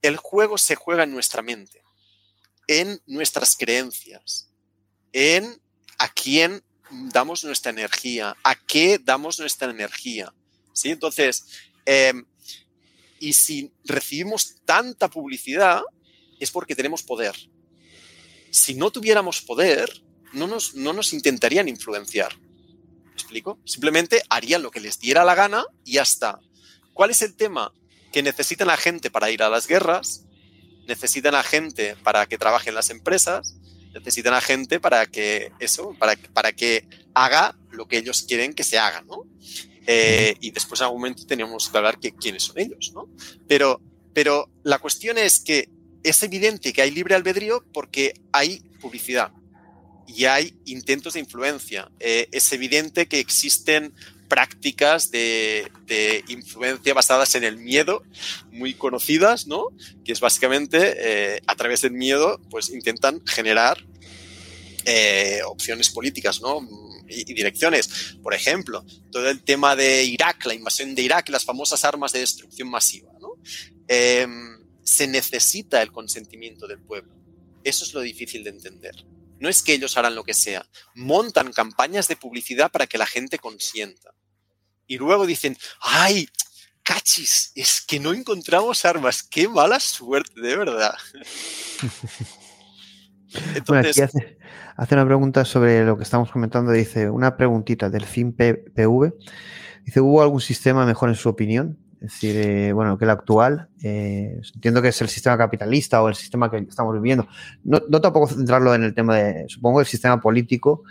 [0.01, 1.81] el juego se juega en nuestra mente,
[2.67, 4.49] en nuestras creencias,
[5.11, 5.59] en
[5.97, 10.33] a quién damos nuestra energía, a qué damos nuestra energía.
[10.73, 10.89] ¿sí?
[10.91, 11.45] Entonces,
[11.89, 12.25] em,
[13.19, 15.81] y si recibimos tanta publicidad,
[16.39, 17.35] es porque tenemos poder
[18.51, 22.37] si no tuviéramos poder, no nos, no nos intentarían influenciar.
[22.39, 23.59] ¿Me explico?
[23.65, 26.39] Simplemente harían lo que les diera la gana y ya está.
[26.93, 27.73] ¿Cuál es el tema?
[28.11, 30.25] Que necesitan a gente para ir a las guerras,
[30.87, 33.55] necesitan a gente para que trabaje en las empresas,
[33.93, 38.63] necesitan a gente para que eso, para, para que haga lo que ellos quieren que
[38.63, 39.25] se haga, ¿no?
[39.91, 43.09] Eh, y después en algún momento tenemos que hablar que, quiénes son ellos, ¿no?
[43.47, 43.81] Pero,
[44.13, 45.67] pero la cuestión es que
[46.03, 49.31] es evidente que hay libre albedrío porque hay publicidad
[50.05, 51.89] y hay intentos de influencia.
[51.99, 53.91] Eh, es evidente que existen
[54.27, 55.71] prácticas de,
[56.27, 58.03] influencia basadas en el miedo,
[58.51, 59.69] muy conocidas, ¿no?
[60.05, 63.83] Que es básicamente eh, a través del miedo, pues intentan generar
[64.85, 66.61] eh, opciones políticas, ¿no?
[67.09, 68.17] Y, direcciones.
[68.21, 72.19] Por ejemplo, todo el tema de Irak, la invasión de Irak, las famosas armas de
[72.19, 73.33] destrucción masiva, ¿no?
[73.87, 77.13] Em, se necesita el consentimiento del pueblo.
[77.63, 78.95] Eso es lo difícil de entender.
[79.39, 83.05] No es que ellos harán lo que sea, montan campañas de publicidad para que la
[83.05, 84.13] gente consienta.
[84.85, 86.27] Y luego dicen, ay,
[86.83, 90.95] cachis, es que no encontramos armas, qué mala suerte, de verdad.
[93.55, 94.37] Entonces, hace,
[94.91, 99.13] una pregunta sobre lo que estamos comentando, dice, una preguntita del fin PV.
[99.85, 101.77] Dice, ¿hubo algún sistema mejor en su opinión?
[102.01, 106.07] Es decir, eh, bueno, que el actual, eh, entiendo que es el sistema capitalista o
[106.07, 107.27] el sistema que estamos viviendo.
[107.63, 110.83] No, no tampoco centrarlo en el tema de, supongo, el sistema político,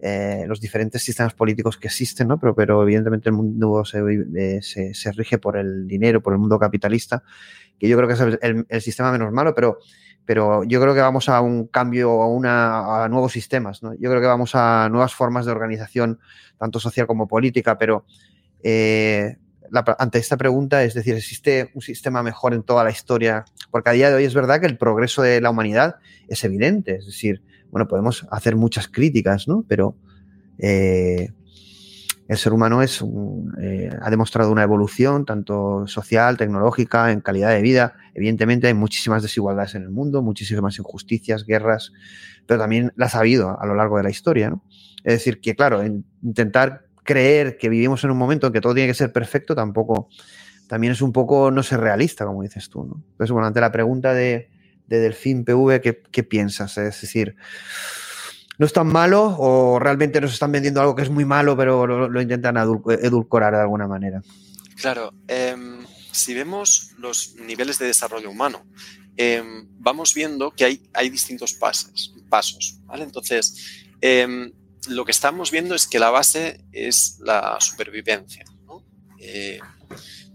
[0.00, 2.38] eh, los diferentes sistemas políticos que existen, ¿no?
[2.38, 4.00] Pero, evidentemente el mundo se,
[4.62, 7.22] se, se, rige por el dinero, por el mundo capitalista,
[7.78, 9.78] que yo creo que es el, el, sistema menos malo, pero,
[10.26, 13.94] pero yo creo que vamos a un cambio, a, una, nuevos sistemas, ¿no?
[13.94, 16.18] Yo creo que vamos a nuevas formas de organización,
[16.58, 18.04] tanto social como política, pero
[18.62, 19.36] eh,
[19.98, 23.44] ante esta pregunta, es decir, ¿existe un sistema mejor en toda la historia?
[23.70, 25.96] Porque a día de hoy es verdad que el progreso de la humanidad
[26.28, 29.64] es evidente, es decir, bueno, podemos hacer muchas críticas, ¿no?
[29.68, 29.96] Pero,
[30.58, 31.30] Eh,
[32.26, 33.04] el ser humano es
[33.60, 37.94] eh, ha demostrado una evolución tanto social, tecnológica, en calidad de vida.
[38.14, 41.92] Evidentemente hay muchísimas desigualdades en el mundo, muchísimas injusticias, guerras,
[42.46, 44.48] pero también las ha habido a lo largo de la historia.
[44.48, 44.64] ¿no?
[45.04, 45.84] Es decir, que claro,
[46.22, 50.08] intentar creer que vivimos en un momento en que todo tiene que ser perfecto tampoco,
[50.66, 52.82] también es un poco no ser realista, como dices tú.
[52.82, 54.48] Entonces, bueno, ante la pregunta de,
[54.86, 56.78] de Delfín PV, ¿qué, ¿qué, piensas?
[56.78, 57.36] Es decir,
[58.58, 61.86] ¿no es tan malo o realmente nos están vendiendo algo que es muy malo, pero
[61.86, 64.22] lo, intentan edulcorar de alguna manera?
[64.76, 65.56] Claro, eh,
[66.12, 68.64] si vemos los niveles de desarrollo humano,
[69.16, 69.42] eh,
[69.78, 73.04] vamos viendo que hay, distintos pasos, pasos ¿vale?
[73.04, 74.50] Entonces, eh,
[74.88, 78.44] lo que estamos viendo es que la base es la supervivencia.
[79.18, 79.58] Eh,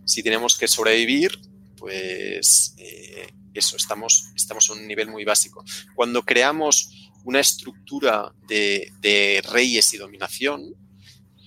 [0.06, 1.40] si tenemos que sobrevivir,
[1.78, 5.64] pues eh, eso, estamos, estamos a un nivel muy básico.
[5.94, 10.74] Cuando creamos una estructura de, reyes y dominación,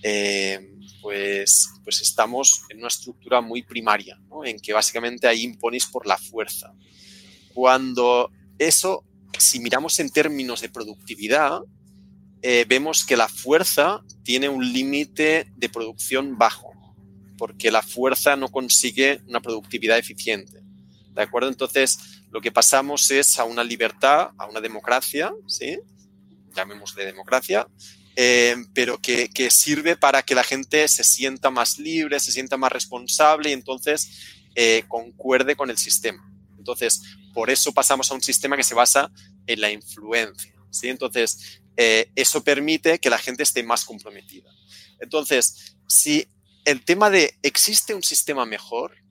[0.01, 0.69] eh,
[1.01, 6.17] pues, pues estamos en una estructura muy primaria, en que básicamente ahí impones por la
[6.17, 6.73] fuerza.
[7.53, 9.03] Cuando eso,
[9.37, 11.61] si miramos en términos de productividad,
[12.41, 16.73] eh, vemos que la fuerza tiene un límite de producción bajo,
[17.37, 20.61] porque la fuerza no consigue una productividad eficiente.
[21.13, 21.49] ¿De acuerdo?
[21.49, 25.31] Entonces, lo que pasamos es a una libertad, a una democracia.
[26.55, 27.67] Llamémosle democracia,
[28.15, 32.57] eh, pero que, que, sirve para que la gente se sienta más libre, se sienta
[32.57, 34.09] más responsable y entonces
[34.55, 36.27] eh, concuerde con el sistema.
[36.57, 37.01] Entonces,
[37.35, 39.11] por eso pasamos a un sistema que se basa
[39.45, 40.53] en la influencia.
[40.71, 40.89] ¿sí?
[40.89, 44.49] Entonces, eh, eso permite que la gente esté más comprometida.
[44.99, 46.27] Entonces, si
[46.65, 49.02] el tema de existe un sistema mejor,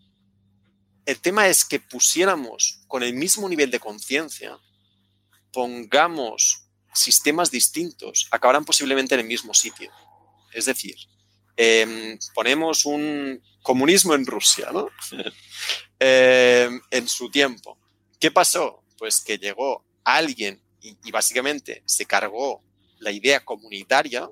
[1.07, 4.59] el tema es que pusiéramos con el mismo nivel de conciencia,
[5.53, 9.91] pongamos sistemas distintos, acabarán posiblemente en el mismo sitio.
[10.53, 10.97] Es decir,
[11.57, 14.89] eh, ponemos un comunismo en Rusia, ¿no?
[16.01, 17.79] eh, en su tiempo.
[18.19, 18.83] ¿Qué pasó?
[18.99, 22.63] Pues que llegó alguien y, y, básicamente se cargó
[22.99, 24.29] la idea comunitaria,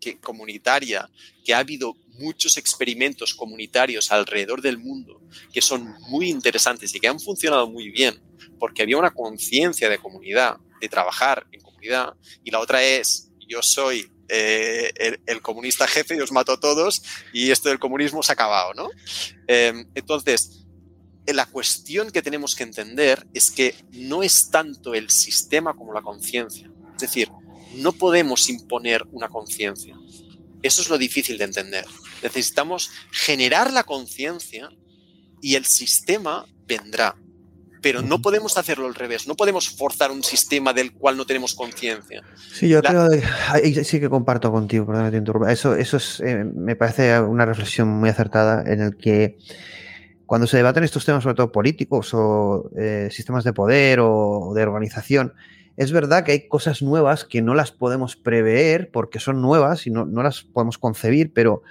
[0.00, 1.10] que comunitaria,
[1.44, 5.20] que ha habido muchos experimentos comunitarios alrededor del mundo
[5.52, 8.20] que son muy interesantes y que han funcionado muy bien,
[8.58, 13.62] porque había una conciencia de comunidad, de trabajar en comunidad, y la otra es, yo
[13.62, 14.92] soy eh,
[15.26, 17.02] el, comunista jefe y os mato a todos
[17.32, 18.90] y esto del comunismo se ha acabado, ¿no?
[19.46, 20.66] Eh, entonces,
[21.26, 26.02] la cuestión que tenemos que entender es que no es tanto el sistema como la
[26.02, 26.70] conciencia.
[26.94, 27.30] Es decir,
[27.74, 29.96] no podemos imponer una conciencia.
[30.62, 31.86] Eso es lo difícil de entender.
[32.22, 34.68] Necesitamos generar la conciencia
[35.40, 37.16] y el sistema vendrá.
[37.80, 41.54] Pero no podemos hacerlo al revés, no podemos forzar un sistema del cual no tenemos
[41.54, 42.24] conciencia.
[42.52, 42.90] Sí, yo la...
[42.90, 43.08] creo
[43.62, 45.52] que sí que comparto contigo, perdón, te interrumpa.
[45.52, 49.38] Eso, eso es, eh, me parece una reflexión muy acertada en el que
[50.26, 54.62] cuando se debaten estos temas, sobre todo políticos o eh, sistemas de poder o de
[54.64, 55.34] organización,
[55.76, 59.90] es verdad que hay cosas nuevas que no las podemos prever porque son nuevas y
[59.90, 61.62] no, no las podemos concebir, pero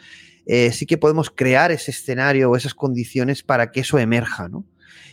[0.47, 4.65] eh, sí que podemos crear ese escenario o esas condiciones para que eso emerja, ¿no?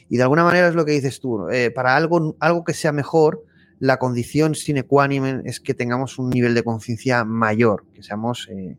[0.08, 2.92] Y de alguna manera es lo que dices tú, eh, para algo, algo que sea
[2.92, 3.44] mejor,
[3.80, 8.48] la condición sine qua non es que tengamos un nivel de conciencia mayor, que seamos
[8.48, 8.78] eh,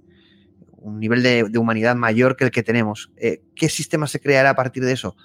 [0.78, 3.12] un nivel de, humanidad mayor que el que tenemos.
[3.20, 5.18] ¿Qué sistema se creará a partir de eso?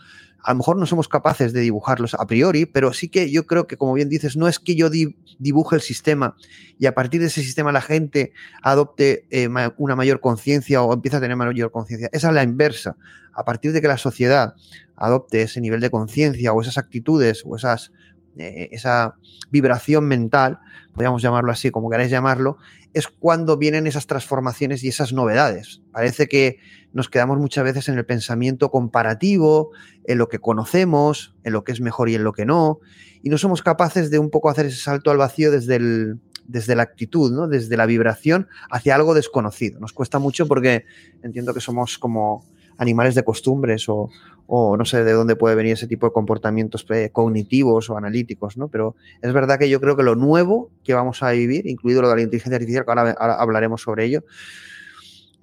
[0.43, 3.67] A lo mejor no somos capaces de dibujarlos a priori, pero sí que yo creo
[3.67, 6.37] que, como bien dices, no es que yo di, dibuje el sistema
[6.79, 11.19] y a partir de ese sistema la gente adopte eh, una mayor conciencia o empieza
[11.19, 12.09] a tener mayor conciencia.
[12.13, 12.97] Esa es la inversa.
[13.33, 14.55] A partir de que la sociedad
[14.97, 17.93] adopte ese nivel de conciencia o esas actitudes o esas,
[18.37, 19.17] eh, esa
[19.51, 20.59] vibración mental,
[20.93, 22.59] podríamos llamarlo así, como queráis llamarlo,
[22.93, 25.83] es cuando vienen esas transformaciones y esas novedades.
[25.93, 26.59] Parece que
[26.93, 29.71] nos quedamos muchas veces en el pensamiento comparativo,
[30.05, 32.81] en lo que conocemos, en lo que es mejor y en lo que no,
[33.23, 36.75] y no somos capaces de un poco hacer ese salto al vacío desde, el, desde
[36.75, 37.49] la actitud, ¿no?
[37.49, 39.79] desde la vibración hacia algo desconocido.
[39.79, 40.85] Nos cuesta mucho porque
[41.23, 42.45] entiendo que somos como
[42.81, 44.09] animales de costumbres o,
[44.49, 48.69] no sé de dónde puede venir ese tipo de comportamientos cognitivos o analíticos, ¿no?
[48.69, 52.09] Pero es verdad que yo creo que lo nuevo que vamos a vivir, incluido lo
[52.09, 54.25] de la inteligencia artificial, que ahora, ahora hablaremos sobre ello,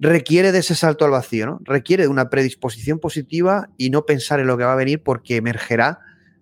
[0.00, 1.60] requiere de ese salto al vacío, ¿no?
[1.62, 5.36] Requiere de una predisposición positiva y no pensar en lo que va a venir porque
[5.36, 6.00] emergerá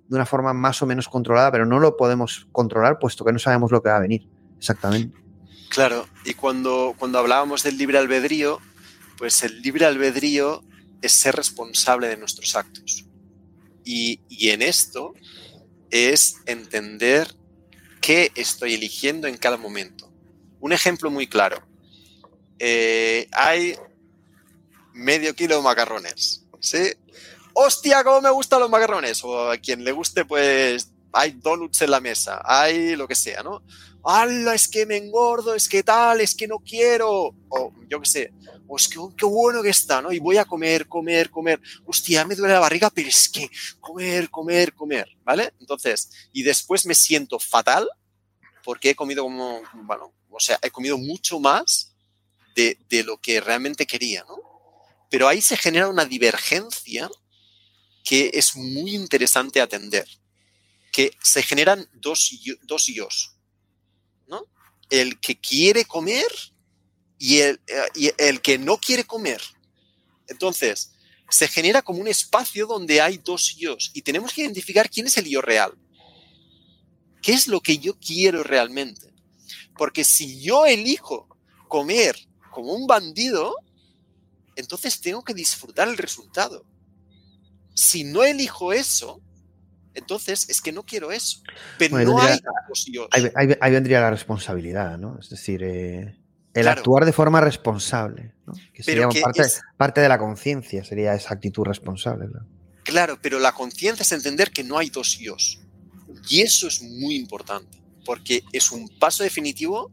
[0.08, 3.38] de una forma más o menos controlada, pero no lo podemos controlar puesto que no
[3.38, 4.26] sabemos lo que va a venir.
[4.58, 5.16] Exactamente.
[5.68, 8.60] Claro, y cuando, cuando hablábamos del libre albedrío,
[9.18, 10.62] pues el libre albedrío
[11.02, 13.04] es ser responsable de nuestros actos.
[13.84, 15.14] Y, y, en esto
[15.90, 17.34] es entender
[18.00, 20.12] qué estoy eligiendo en cada momento.
[20.60, 21.64] Un ejemplo muy claro.
[22.58, 23.76] Eh, hay
[24.92, 26.92] medio kilo de macarrones, ¿sí?
[27.52, 29.22] ¡Hostia, cómo me gustan los macarrones!
[29.24, 33.42] O a quien le guste, pues hay donuts en la mesa, hay lo que sea,
[33.42, 33.62] ¿no?
[34.04, 37.34] ¡Hala, es que me engordo, es que tal, es que no quiero!
[37.48, 38.32] O yo qué sé,
[38.68, 40.12] o es que oh, qué bueno que está, ¿no?
[40.12, 41.60] Y voy a comer, comer, comer.
[41.86, 43.50] Hostia, me duele la barriga, pero es que
[43.80, 45.54] comer, comer, comer, ¿vale?
[45.58, 47.88] Entonces, y después me siento fatal
[48.62, 51.94] porque he comido como, bueno, o sea, he comido mucho más
[52.54, 54.36] de, de lo que realmente quería, ¿no?
[55.08, 57.08] Pero ahí se genera una divergencia
[58.04, 60.06] que es muy interesante atender,
[60.96, 62.30] que se generan dos,
[62.62, 63.36] dos yos,
[64.26, 64.46] ¿no?
[64.88, 66.26] El que quiere comer
[67.18, 69.42] y el, eh, y el que no quiere comer.
[70.26, 70.92] Entonces,
[71.28, 75.18] se genera como un espacio donde hay dos yos y tenemos que identificar quién es
[75.18, 75.76] el yo real.
[77.20, 79.12] ¿Qué es lo que yo quiero realmente?
[79.76, 81.28] Porque si yo elijo
[81.68, 82.16] comer
[82.50, 83.54] como un bandido,
[84.54, 86.64] entonces tengo que disfrutar el resultado.
[87.74, 89.20] Si no elijo eso,
[89.96, 91.40] entonces es que no quiero eso.
[91.78, 92.38] Pero no hay
[93.34, 95.18] ahí, vendría la responsabilidad, ¿no?
[95.18, 96.16] Es decir, eh,
[96.52, 98.52] el actuar de forma responsable, ¿no?
[98.72, 99.42] que sería parte,
[99.76, 102.28] parte, de la conciencia, sería esa actitud responsable.
[102.84, 105.60] Claro, pero la conciencia es entender que no hay dos yos.
[106.28, 109.90] Y eso es muy importante, porque es un paso definitivo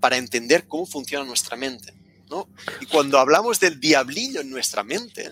[0.00, 1.94] para entender cómo funciona nuestra mente.
[2.30, 2.48] ¿no?
[2.80, 5.30] Y cuando hablamos del diablillo en nuestra mente,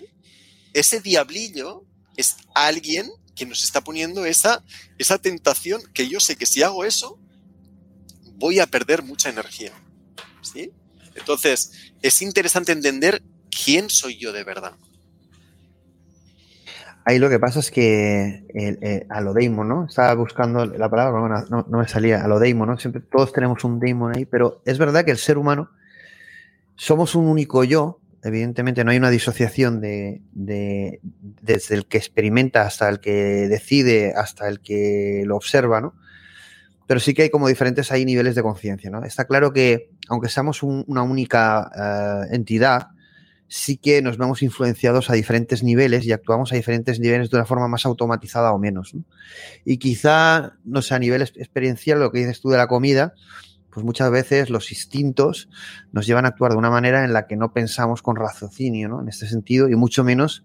[0.73, 1.83] ese diablillo
[2.15, 4.63] es alguien que nos está poniendo esa,
[4.97, 7.19] esa tentación que yo sé que si hago eso,
[8.35, 9.71] voy a perder mucha energía.
[10.41, 10.71] ¿sí?
[11.15, 13.23] Entonces, es interesante entender
[13.63, 14.73] quién soy yo de verdad.
[17.05, 19.85] Ahí lo que pasa es que el, a lo daemon, ¿no?
[19.85, 22.77] Estaba buscando la palabra, no, no, me salía, a lo daemon, ¿no?
[22.77, 25.69] Siempre todos tenemos un daemon ahí, pero es verdad que el ser humano
[26.75, 30.99] somos un único yo, evidentemente no hay una disociación de, de,
[31.41, 35.93] desde el que experimenta hasta el que decide, hasta el que lo observa, ¿no?
[36.87, 39.03] Pero sí que hay como diferentes ahí niveles de conciencia, ¿no?
[39.03, 42.89] Está claro que, aunque seamos una única eh, entidad,
[43.47, 47.45] sí que nos vemos influenciados a diferentes niveles y actuamos a diferentes niveles de una
[47.45, 48.95] forma más automatizada o menos.
[49.63, 53.13] Y quizá, no sé, a nivel experiencial, lo que dices tú de la comida,
[53.73, 55.49] pues muchas veces los instintos
[55.91, 59.01] nos llevan a actuar de una manera en la que no pensamos con raciocinio, ¿no?
[59.01, 60.43] En este sentido, y mucho menos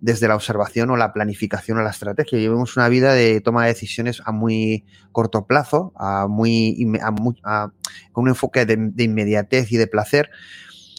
[0.00, 2.38] desde la observación o la planificación o la estrategia.
[2.38, 6.86] Llevamos una vida de toma de decisiones a muy corto plazo, a muy,
[8.12, 10.30] con un enfoque de, inmediatez y de placer,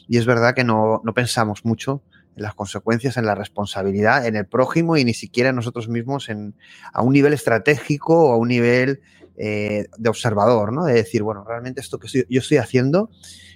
[0.07, 2.03] y es verdad que no, pensamos mucho
[2.36, 6.53] en las consecuencias, en la responsabilidad, en el prójimo y ni siquiera nosotros mismos en,
[6.93, 9.01] a un nivel estratégico o a un nivel
[9.38, 10.86] eh, de observador, ¿no?
[10.86, 13.09] De decir, bueno, realmente esto que yo estoy haciendo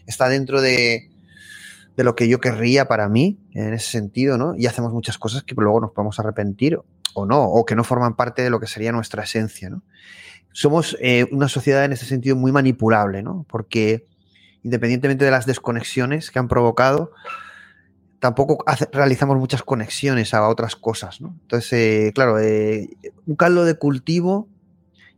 [0.06, 1.12] está dentro de,
[1.96, 4.56] de, lo que yo querría para mí, en ese sentido, ¿no?
[4.56, 6.80] Y hacemos muchas cosas que luego nos podemos arrepentir
[7.14, 9.84] o no, o que no forman parte de lo que sería nuestra esencia, ¿no?
[10.52, 13.46] Somos eh, una sociedad en ese sentido muy manipulable, ¿no?
[13.50, 14.08] Porque
[14.64, 17.12] independientemente de las desconexiones que han provocado,
[18.20, 21.38] tampoco realizamos muchas conexiones a otras cosas, ¿no?
[21.42, 24.50] Entonces, eh, claro, un caldo de cultivo,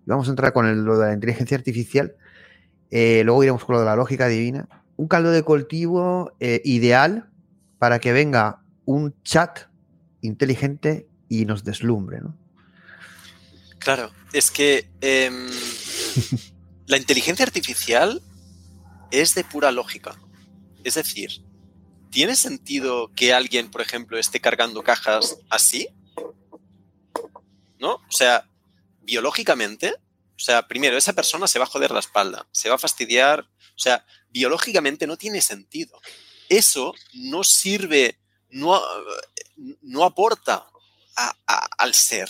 [0.07, 2.15] vamos a entrar con lo de la inteligencia artificial,
[2.91, 7.29] eh, luego iremos con lo de la lógica divina, un caldo de cultivo ideal
[7.77, 9.67] para que venga un chat
[10.21, 12.35] inteligente y nos deslumbre, ¿no?
[13.79, 15.47] Claro, es que em,
[16.87, 18.21] la inteligencia artificial
[19.11, 20.19] es de pura lógica.
[20.83, 21.43] Es decir,
[22.09, 25.89] ¿tiene sentido que alguien, por ejemplo, esté cargando cajas así?
[27.79, 27.95] ¿No?
[27.95, 28.49] O sea,
[29.07, 29.95] biológicamente,
[30.35, 33.39] o sea, primero, esa persona se va a joder la espalda, se va a fastidiar,
[33.41, 35.99] o sea, biológicamente no tiene sentido.
[36.49, 38.79] Eso no sirve, no,
[39.81, 40.67] no aporta
[41.77, 42.29] al ser.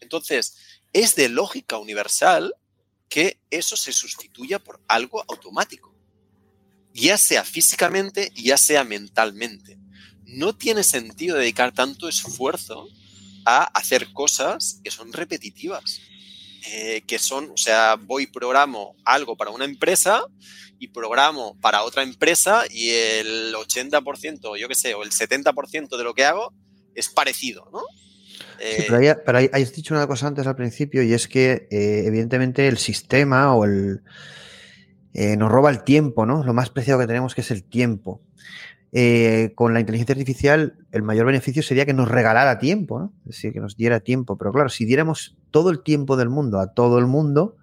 [0.00, 0.56] Entonces,
[0.92, 2.56] es de lógica universal
[3.08, 5.94] que eso se sustituya por algo automático
[6.94, 9.78] ya sea físicamente, ya sea mentalmente.
[10.24, 12.88] No tiene sentido dedicar tanto esfuerzo
[13.44, 16.00] a hacer cosas que son repetitivas.
[16.72, 20.24] Eh, que son, o sea, voy y programo algo para una empresa
[20.78, 26.04] y programo para otra empresa y el 80%, yo qué sé, o el 70% de
[26.04, 26.54] lo que hago
[26.94, 27.82] es parecido, ¿no?
[28.58, 32.66] Sí, pero, ahí, has dicho una cosa antes al principio y es que eh, evidentemente
[32.66, 34.02] el sistema o el,
[35.12, 36.44] eh, nos roba el tiempo, ¿no?
[36.44, 38.22] Lo más preciado que tenemos que es el tiempo.
[38.96, 43.12] Eh, con la inteligencia artificial, el mayor beneficio sería que nos regalara tiempo, ¿no?
[43.24, 44.38] Es decir, que nos diera tiempo.
[44.38, 47.56] Pero claro, si diéramos todo el tiempo del mundo a todo el mundo,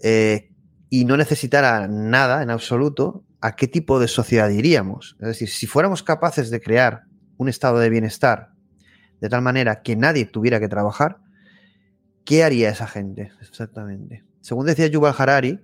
[0.00, 0.50] eh,
[0.88, 5.16] y no necesitara nada en absoluto, ¿a qué tipo de sociedad iríamos?
[5.20, 7.04] Es decir, si fuéramos capaces de crear
[7.36, 8.50] un estado de bienestar
[9.20, 11.18] de tal manera que nadie tuviera que trabajar,
[12.24, 14.24] ¿qué haría esa gente exactamente?
[14.40, 15.60] Según decía Yuval Harari,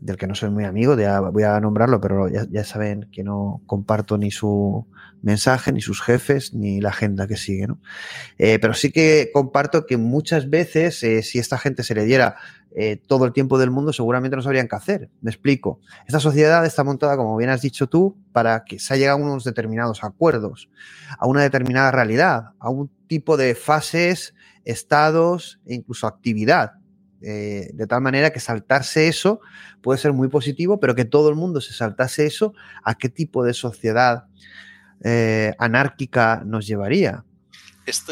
[0.00, 3.62] del que no soy muy amigo, ya voy a nombrarlo, pero ya, saben que no
[3.66, 4.86] comparto ni su
[5.22, 7.66] mensaje, ni sus jefes, ni la agenda que sigue.
[7.66, 7.80] ¿no?
[8.38, 12.36] Eh, pero sí que comparto que muchas veces, eh, si esta gente se le diera
[12.76, 15.10] eh, todo el tiempo del mundo, seguramente no sabrían qué hacer.
[15.20, 15.80] Me explico.
[16.06, 19.42] Esta sociedad está montada, como bien has dicho tú, para que se haya a unos
[19.42, 20.70] determinados acuerdos,
[21.18, 24.34] a una determinada realidad, a un tipo de fases,
[24.64, 26.77] estados e incluso actividad.
[27.20, 29.40] Eh, de tal manera que saltarse eso
[29.82, 32.54] puede ser muy positivo, pero que todo el mundo se saltase eso,
[32.84, 34.26] ¿a qué tipo de sociedad
[35.02, 37.24] eh, anárquica nos llevaría?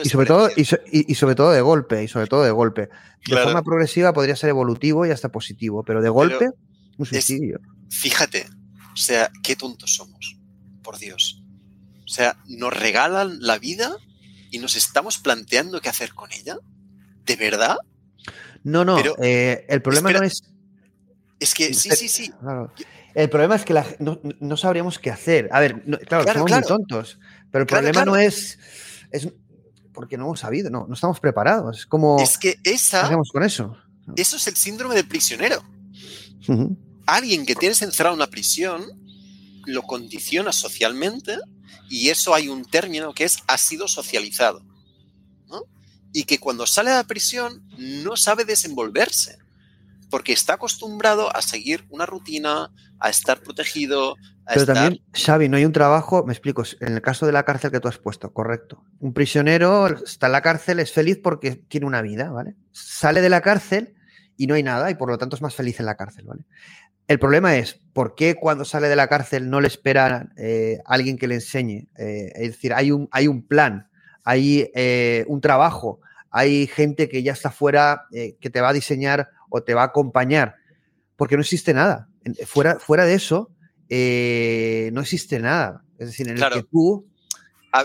[0.03, 2.89] y, sobre todo, y, y, sobre todo de golpe, y sobre todo de golpe.
[3.27, 6.55] De forma progresiva podría ser evolutivo y hasta positivo, pero de golpe, pero
[6.97, 7.61] un suicidio.
[7.91, 8.47] Es, fíjate,
[8.93, 10.39] o sea, qué tontos somos,
[10.83, 11.43] por Dios.
[12.05, 13.95] O sea, nos regalan la vida
[14.51, 16.57] y nos estamos planteando qué hacer con ella.
[17.25, 17.77] ¿De verdad?
[18.67, 20.43] No, no, Pero, eh, el problema espera, no es...
[21.39, 22.33] Es que, sí, sí, sí.
[22.41, 22.73] Claro.
[23.14, 25.49] El problema es que la, no, no, sabríamos qué hacer.
[25.53, 26.67] A ver, no, claro, Claro, somos claro.
[26.69, 27.21] muy tontos,
[27.53, 28.59] pero el problema no es,
[29.12, 29.29] es
[29.93, 31.79] porque no hemos sabido, no, no estamos preparados.
[31.79, 33.77] Es como, Es que ¿qué esa, hacemos con eso?
[34.17, 35.62] eso es el síndrome del prisionero.
[37.07, 38.85] Alguien que tienes encerrado en una prisión
[39.64, 41.39] lo condiciona socialmente
[41.89, 44.61] y eso hay un término que es ha sido socializado.
[46.17, 49.37] Y que cuando sale de la prisión no sabe desenvolverse
[50.09, 54.12] porque está acostumbrado a seguir una rutina, a estar protegido,
[54.47, 54.77] a Pero estar...
[54.77, 57.81] también, Xavi, no hay un trabajo, me explico, en el caso de la cárcel que
[57.81, 58.83] tú has puesto, correcto.
[58.99, 62.55] Un prisionero está en la cárcel, es feliz porque tiene una vida, ¿vale?
[62.73, 63.95] Sale de la cárcel
[64.39, 66.45] y no hay nada y por lo tanto es más feliz en la cárcel, ¿vale?
[67.09, 71.19] El problema es, ¿por qué cuando sale de la cárcel no le espera eh, alguien
[71.19, 71.89] que le enseñe?
[71.99, 73.91] Eh, es decir, hay un, hay un plan,
[74.25, 76.01] hay eh, un trabajo,
[76.39, 79.82] hay gente que ya está fuera, eh, que te va a diseñar o te va
[79.82, 80.57] a acompañar,
[81.16, 82.09] porque no existe nada.
[82.24, 83.51] En- Fuera, fuera de eso,
[83.89, 85.82] eh, no existe nada.
[85.99, 87.07] Es decir, en el que tú,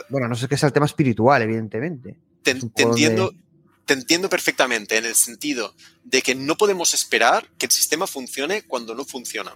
[0.10, 2.18] bueno, no sé qué es el tema espiritual, evidentemente.
[2.44, 3.38] te, te poco entiendo, de-
[3.86, 5.74] te entiendo perfectamente en el sentido
[6.04, 9.54] de que no podemos esperar que el sistema funcione cuando no funciona.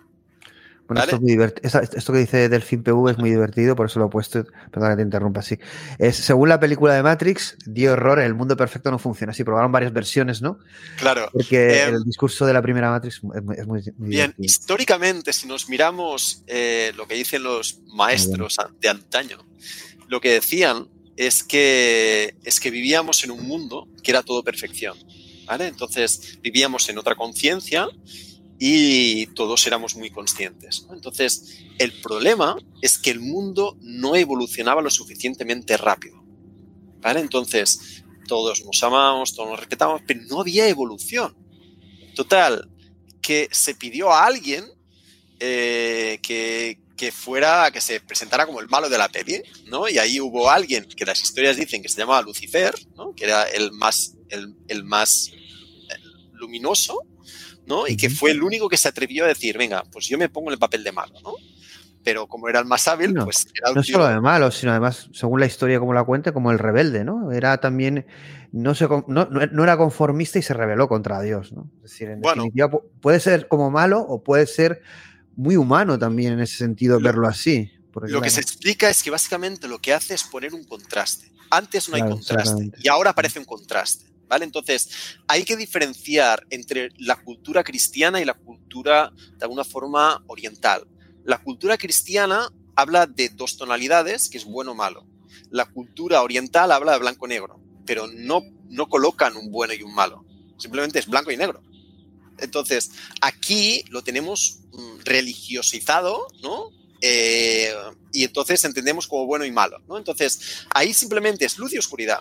[0.87, 1.13] Bueno, ¿Vale?
[1.13, 3.99] esto, es muy divert- esa- esto que dice Delfín PV es muy divertido, por eso
[3.99, 4.45] lo he puesto.
[4.71, 5.57] Perdón que te interrumpa así.
[5.97, 9.33] Es, según la película de Matrix, dio error, el mundo perfecto no funciona.
[9.33, 10.59] Sí, probaron varias versiones, ¿no?
[10.97, 11.27] Claro.
[11.33, 14.45] Porque Em, el discurso de la primera Matrix es muy, es muy- muy Bien, divertido.
[14.45, 19.39] históricamente, si nos miramos eh, lo que dicen los maestros de antaño,
[20.07, 24.97] lo que decían es que, es que vivíamos en un mundo que era todo perfección.
[25.47, 25.67] ¿vale?
[25.67, 27.87] Entonces, vivíamos en otra conciencia
[28.59, 30.87] y todos éramos muy conscientes.
[30.91, 36.23] Entonces, el problema es que el mundo no evolucionaba lo suficientemente rápido.
[37.01, 37.19] ¿vale?
[37.19, 41.35] Entonces, todos nos amamos, todos nos respetamos, pero no había evolución.
[42.15, 42.69] Total,
[43.21, 44.65] que se pidió a alguien
[45.39, 49.89] eh, que, que fuera, que se presentara como el malo de la peli, ¿no?
[49.89, 53.13] Y ahí hubo alguien que las historias dicen que se llamaba Lucifer, ¿no?
[53.13, 55.97] Que era el más, el, el más eh,
[56.33, 57.01] luminoso,
[57.67, 57.87] ¿no?
[57.87, 60.49] Y que fue el único que se atrevió a decir, venga, pues yo me pongo
[60.49, 61.33] en el papel de malo, ¿no?
[62.03, 64.71] Pero como era el más hábil, No, pues era No tío- solo de malo, sino
[64.71, 67.31] además, según la historia como la cuenta, como el rebelde, ¿no?
[67.31, 68.05] Era también,
[68.51, 71.71] no, se, no, no- era conformista y se rebeló contra Dios, ¿no?
[71.77, 72.43] Es decir, en Bueno.
[72.43, 74.81] definitiva, pu- puede ser como malo o puede ser
[75.35, 77.71] muy humano también en ese sentido, Lo- verlo así.
[77.91, 81.31] porque, Lo que se explica es que básicamente lo que hace es poner un contraste.
[81.49, 84.05] Antes no hay contraste y ahora aparece un contraste.
[84.27, 84.45] ¿Vale?
[84.45, 84.89] Entonces,
[85.27, 90.87] hay que diferenciar entre la cultura cristiana y la cultura, de alguna forma, oriental.
[91.23, 95.05] La cultura cristiana habla de dos tonalidades, que es bueno o malo.
[95.49, 100.25] La cultura oriental habla de blanco-negro, pero no, no colocan un bueno y un malo.
[100.57, 101.61] Simplemente es blanco y negro.
[102.37, 106.71] Entonces, aquí lo tenemos mm, religiosizado, ¿no?
[107.01, 107.73] Eh,
[108.11, 109.97] y entonces entendemos como bueno y malo, ¿no?
[109.97, 112.19] Entonces, ahí simplemente es luz y oscuridad,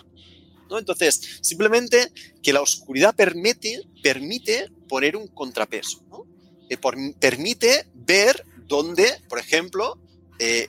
[0.69, 0.77] ¿no?
[0.79, 2.11] Entonces, simplemente
[2.41, 6.25] que la oscuridad permite, permite poner un contrapeso, ¿no?
[6.69, 9.99] Eh, por- permite ver dónde, por ejemplo,
[10.39, 10.67] eh,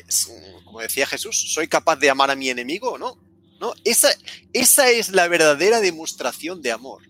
[0.65, 3.19] como decía Jesús, soy capaz de amar a mi enemigo o no,
[3.61, 3.75] ¿no?
[3.85, 4.11] Esa,
[4.53, 7.03] esa es la verdadera demostración de amor,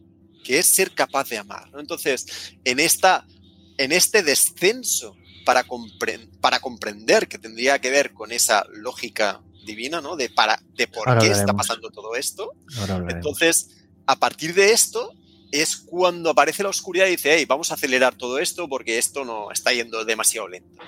[0.45, 1.71] que es ser capaz de amar.
[1.79, 2.27] Entonces,
[2.65, 3.27] en, esta,
[3.79, 5.65] en este descenso para,
[6.41, 10.17] para comprender que tendría que ver con esa lógica divina, ¿no?
[10.17, 12.53] De, para, de por Ahora qué está pasando todo esto.
[13.09, 13.69] Entonces,
[14.07, 15.13] a partir de esto,
[15.53, 19.25] es cuando aparece la oscuridad y dice, hey, vamos a acelerar todo esto porque esto
[19.25, 20.83] no está yendo demasiado lento.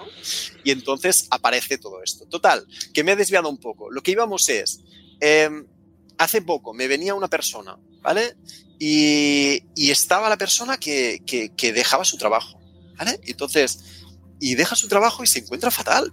[0.65, 2.27] Y entonces aparece todo esto.
[2.27, 3.91] Total, que me he desviado un poco.
[3.91, 4.81] Lo que íbamos es,
[5.21, 5.67] em,
[6.19, 8.37] hace poco me venía una persona, ¿vale?
[8.79, 11.23] Y, estaba la persona que,
[11.75, 12.61] dejaba su trabajo,
[12.97, 13.21] ¿vale?
[13.25, 13.85] Entonces,
[14.41, 16.13] y deja su trabajo y se encuentra fatal.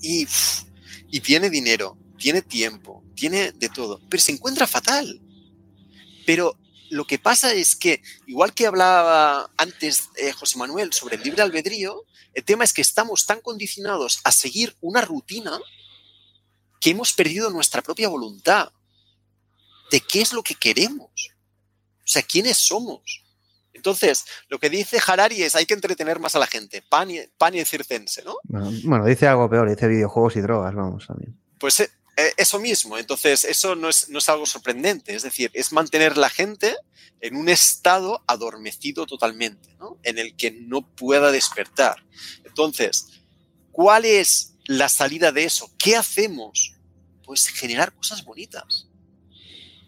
[0.00, 0.26] Y,
[1.10, 5.20] y tiene dinero, tiene tiempo, tiene de todo, pero se encuentra fatal.
[6.26, 6.58] Pero
[6.90, 11.42] lo que pasa es que, igual que hablaba antes eh, José Manuel sobre el libre
[11.42, 12.04] albedrío,
[12.34, 15.58] el tema es que estamos tan condicionados a seguir una rutina
[16.80, 18.72] que hemos perdido nuestra propia voluntad
[19.90, 21.10] de qué es lo que queremos.
[21.98, 23.24] O sea, quiénes somos.
[23.78, 26.82] Entonces, lo que dice Harari es hay que entretener más a la gente.
[26.82, 28.36] Pan y, pan y circense, ¿no?
[28.42, 31.38] Bueno, dice algo peor, dice videojuegos y drogas, vamos también.
[31.60, 35.52] Pues eh, eh, eso mismo, entonces eso no es, no es algo sorprendente, es decir,
[35.54, 36.74] es mantener la gente
[37.20, 39.96] en un estado adormecido totalmente, ¿no?
[40.02, 42.04] en el que no pueda despertar.
[42.44, 43.06] Entonces,
[43.70, 45.70] ¿cuál es la salida de eso?
[45.78, 46.74] ¿Qué hacemos?
[47.24, 48.88] Pues generar cosas bonitas.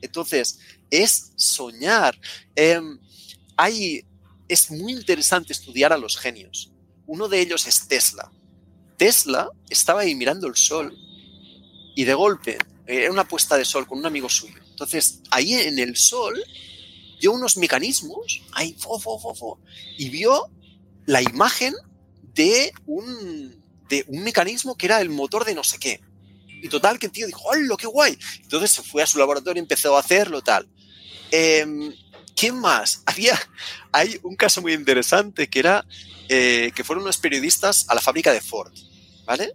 [0.01, 0.61] Entonces,
[0.91, 2.16] es soñar.
[2.55, 3.01] Em,
[3.57, 4.05] hay,
[4.49, 6.73] es muy interesante estudiar a los genios.
[7.07, 8.31] Uno de ellos es Tesla.
[8.97, 10.97] Tesla estaba ahí mirando el sol
[11.95, 14.61] y de golpe, era una puesta de sol con un amigo suyo.
[14.71, 16.43] Entonces, ahí en el sol,
[17.21, 19.61] vio unos mecanismos, ahí, fo, fo, fo,
[19.99, 20.51] y vio
[21.07, 21.75] la imagen
[22.35, 26.01] de un, de un mecanismo que era el motor de no sé qué.
[26.63, 28.19] Y total, que el tío dijo, ¡hola, qué guay!
[28.43, 30.69] Entonces se fue a su laboratorio y empezó a hacerlo, tal.
[31.31, 31.67] Eh,
[32.41, 33.03] ¿Quién más?
[33.07, 33.38] Había,
[33.93, 35.84] hay un caso muy interesante que era
[36.30, 38.72] eh, que fueron unos periodistas a la fábrica de Ford,
[39.26, 39.53] ¿vale?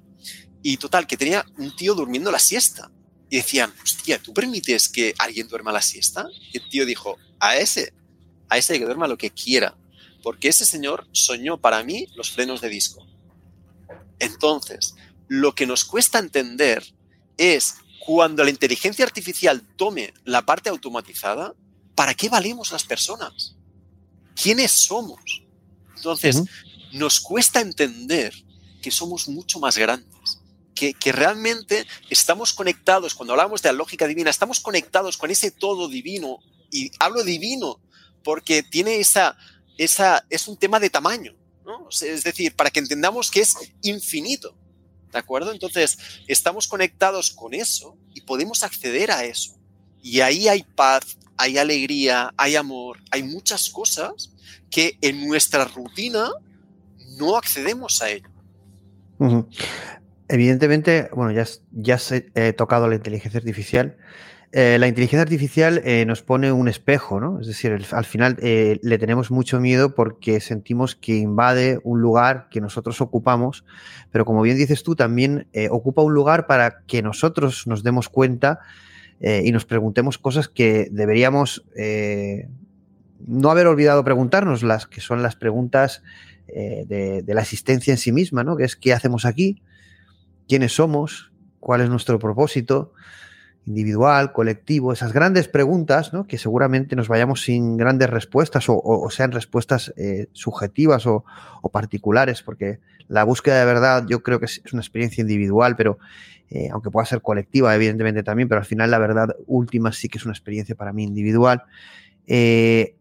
[0.62, 2.92] Y total, que tenía un tío durmiendo la siesta.
[3.28, 6.28] Y decían, hostia, ¿tú permites que alguien duerma la siesta?
[6.54, 7.92] Y el tío dijo, a ese,
[8.50, 9.76] a ese que duerma lo que quiera.
[10.22, 13.04] Porque ese señor soñó para mí los frenos de disco.
[14.20, 14.94] Entonces,
[15.28, 16.84] lo que nos cuesta entender
[17.38, 17.76] es
[18.06, 21.56] cuando la inteligencia artificial tome la parte automatizada,
[21.96, 23.56] ¿para qué valemos las personas?
[24.36, 25.44] ¿Quiénes somos?
[25.96, 26.44] Entonces,
[26.92, 28.34] nos cuesta entender
[28.82, 30.16] que somos mucho más grandes
[30.76, 35.88] que, realmente estamos conectados, cuando hablamos de la lógica divina, estamos conectados con ese todo
[35.88, 36.40] divino,
[36.70, 37.80] y hablo divino
[38.24, 39.38] porque tiene esa,
[39.78, 41.36] esa, es un tema de tamaño,
[41.66, 41.88] ¿no?
[41.90, 44.56] Es decir, para que entendamos que es infinito,
[45.12, 45.52] ¿de acuerdo?
[45.52, 49.56] Entonces, estamos conectados con eso y podemos acceder a eso.
[50.02, 54.32] Y ahí hay paz, hay alegría, hay amor, hay muchas cosas
[54.70, 56.30] que en nuestra rutina
[57.18, 58.30] no accedemos a ello.
[60.28, 62.00] Evidentemente, bueno, ya, ya
[62.34, 63.98] he tocado la inteligencia artificial.
[64.52, 67.42] Eh, la inteligencia artificial eh, nos pone un espejo, ¿no?
[67.42, 72.48] Es decir, al final eh, le tenemos mucho miedo porque sentimos que invade un lugar
[72.50, 73.66] que nosotros ocupamos,
[74.12, 78.62] pero como bien dices tú, también ocupa un lugar para que nosotros nos demos cuenta
[79.44, 81.66] y nos preguntemos cosas que deberíamos
[83.26, 86.04] no haber olvidado preguntarnos, las que son las preguntas
[86.48, 88.56] de, de, la existencia en sí misma, ¿no?
[88.56, 89.62] Que es ¿qué hacemos aquí?
[90.48, 92.94] quiénes somos, cuál es nuestro propósito
[93.66, 96.28] individual, colectivo, esas grandes preguntas, ¿no?
[96.28, 101.26] que seguramente nos vayamos sin grandes respuestas o, sean respuestas eh, subjetivas o,
[101.72, 106.00] particulares, porque la búsqueda de verdad yo creo que es, una experiencia individual, pero
[106.50, 110.18] eh, aunque pueda ser colectiva, evidentemente también, pero al final la verdad última sí que
[110.18, 111.64] es una experiencia para mí individual.
[112.28, 112.96] Eh,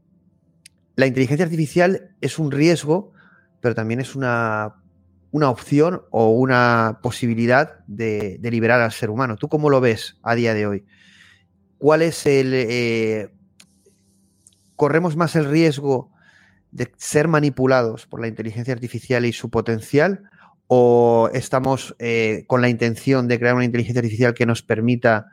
[0.96, 3.12] la inteligencia artificial es un riesgo,
[3.60, 4.76] pero también es una
[5.34, 9.34] una opción o una posibilidad de, liberar al ser humano.
[9.34, 10.84] ¿Tú cómo lo ves a día de hoy?
[11.76, 12.52] ¿Cuál es el...
[12.54, 13.34] Eh,
[14.76, 16.12] ¿Corremos más el riesgo
[16.74, 20.28] de ser manipulados por la inteligencia artificial y su potencial?
[20.66, 25.26] ¿O estamos eh, con la intención de crear una inteligencia artificial que nos permita,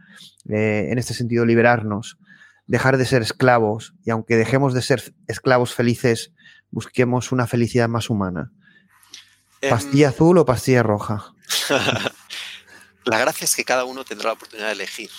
[0.50, 2.20] eh, en este sentido, liberarnos,
[2.68, 6.32] dejar de ser esclavos y aunque dejemos de ser esclavos felices,
[6.70, 8.52] busquemos una felicidad más humana?
[9.68, 11.34] ¿Pastilla em, azul o pastilla roja?
[13.06, 15.10] la gracia es que cada uno tendrá la oportunidad de elegir.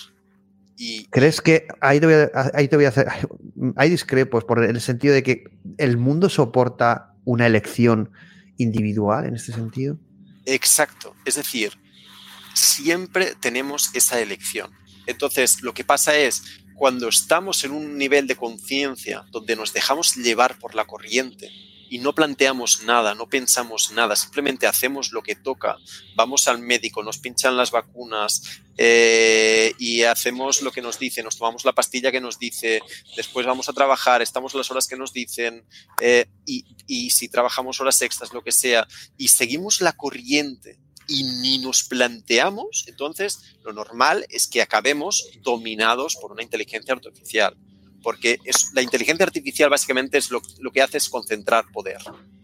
[0.77, 1.05] Y...
[1.05, 3.07] ¿Crees que ahí te, voy a, ahí te voy a hacer...
[3.75, 5.43] Hay discrepos por el sentido de que
[5.77, 8.11] el mundo soporta una elección
[8.57, 9.97] individual en este sentido?
[10.45, 11.15] Exacto.
[11.25, 11.73] Es decir,
[12.53, 14.71] siempre tenemos esa elección.
[15.05, 16.43] Entonces, lo que pasa es,
[16.75, 21.49] cuando estamos en un nivel de conciencia donde nos dejamos llevar por la corriente,
[21.93, 25.77] y no planteamos nada, no pensamos nada, simplemente hacemos lo que toca,
[26.15, 31.37] vamos al médico, nos pinchan las vacunas eh, y hacemos lo que nos dice, nos
[31.37, 32.81] tomamos la pastilla que nos dice,
[33.15, 35.67] después vamos a trabajar, estamos las horas que nos dicen
[36.01, 41.21] eh, y, y si trabajamos horas extras, lo que sea, y seguimos la corriente y
[41.25, 47.55] ni nos planteamos, entonces lo normal es que acabemos dominados por una inteligencia artificial
[48.03, 52.01] porque es, la inteligencia artificial básicamente es lo, lo que hace es concentrar poder.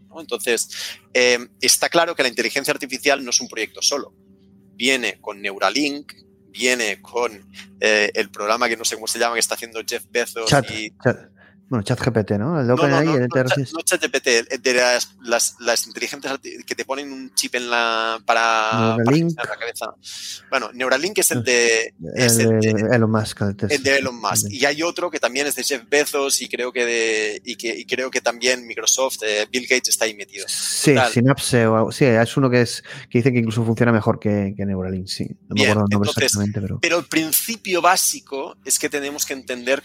[0.07, 0.19] ¿no?
[0.19, 0.69] Entonces,
[1.13, 4.13] eh, está claro que la inteligencia artificial no es un proyecto solo.
[4.73, 6.13] Viene con Neuralink,
[6.47, 7.47] viene con
[7.79, 10.49] eh, el programa que no sé cómo se llama, que está haciendo Jeff Bezos.
[10.49, 11.17] Chat, y, chat.
[11.69, 12.59] Bueno, ChatGPT, ¿no?
[12.59, 16.83] El no, no, no, el no, ChatGPT, de las, las, las inteligencias arti- que te
[16.83, 19.37] ponen un chip en la para, Neuralink.
[19.37, 19.93] la cabeza.
[20.49, 23.41] Bueno, Neuralink es el de, El es el de, de Elon Musk.
[23.41, 24.47] el de Elon Musk.
[24.49, 27.77] Y hay otro que también es de Jeff Bezos y creo que, de, y que
[27.77, 30.47] y creo que también Microsoft, eh, Bill Gates está ahí metido.
[30.49, 31.11] Sí, Total.
[31.11, 31.91] Synapse o algo.
[31.91, 35.27] Sí, es uno que es que dice que incluso funciona mejor que, que Neuralink, sí.
[35.47, 36.79] No me acuerdo el nombre entonces, exactamente, pero.
[36.79, 39.83] Pero el principio básico es que tenemos que entender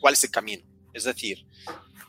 [0.00, 0.64] cuál es el camino.
[0.92, 1.46] Es decir,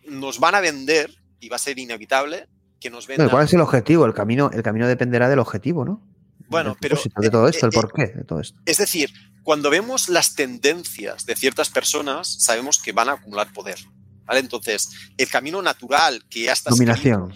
[0.08, 2.48] nos van a vender, y va a ser inevitable,
[2.80, 3.30] que nos vendan...
[3.30, 4.06] ¿Cuál es el objetivo?
[4.06, 6.02] El camino, el camino dependerá del objetivo, ¿no?
[6.48, 8.60] Bueno, pero, de todo esto, el eh, eh, porqué de todo esto.
[8.66, 9.12] Es decir,
[9.44, 13.78] cuando vemos las tendencias de ciertas personas, sabemos que van a acumular poder.
[14.26, 14.40] ¿vale?
[14.40, 17.34] Entonces, el camino natural que ya está escrito, Dominación.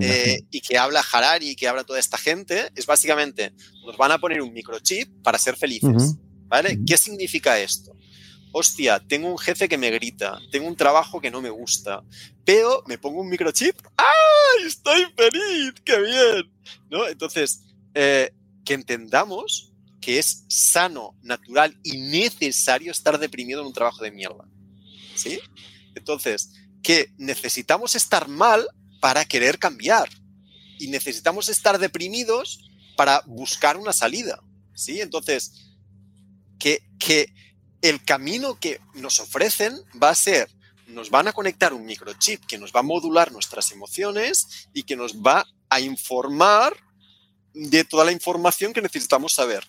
[0.00, 3.52] Eh, y que habla Harari y que habla toda esta gente es básicamente
[3.84, 6.16] nos van a poner un microchip para ser felices.
[6.46, 6.78] ¿Vale?
[6.86, 7.91] ¿Qué significa esto?
[8.52, 12.02] Hostia, tengo un jefe que me grita, tengo un trabajo que no me gusta,
[12.44, 14.66] pero me pongo un microchip, ¡ay!
[14.66, 16.52] Estoy feliz, qué bien.
[16.90, 17.08] ¿No?
[17.08, 18.30] Entonces, eh,
[18.64, 19.72] que entendamos
[20.02, 24.44] que es sano, natural y necesario estar deprimido en un trabajo de mierda.
[25.14, 25.40] ¿Sí?
[25.94, 28.66] Entonces, que necesitamos estar mal
[29.00, 30.10] para querer cambiar
[30.78, 34.42] y necesitamos estar deprimidos para buscar una salida.
[34.74, 35.00] ¿Sí?
[35.00, 35.70] Entonces,
[36.58, 37.32] que, que
[37.82, 40.48] el camino que nos ofrecen va a ser,
[40.86, 44.96] nos van a conectar un microchip que nos va a modular nuestras emociones y que
[44.96, 46.76] nos va a informar
[47.54, 49.68] de toda la información que necesitamos saber.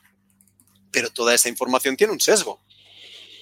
[0.91, 2.61] Pero toda esa información tiene un sesgo.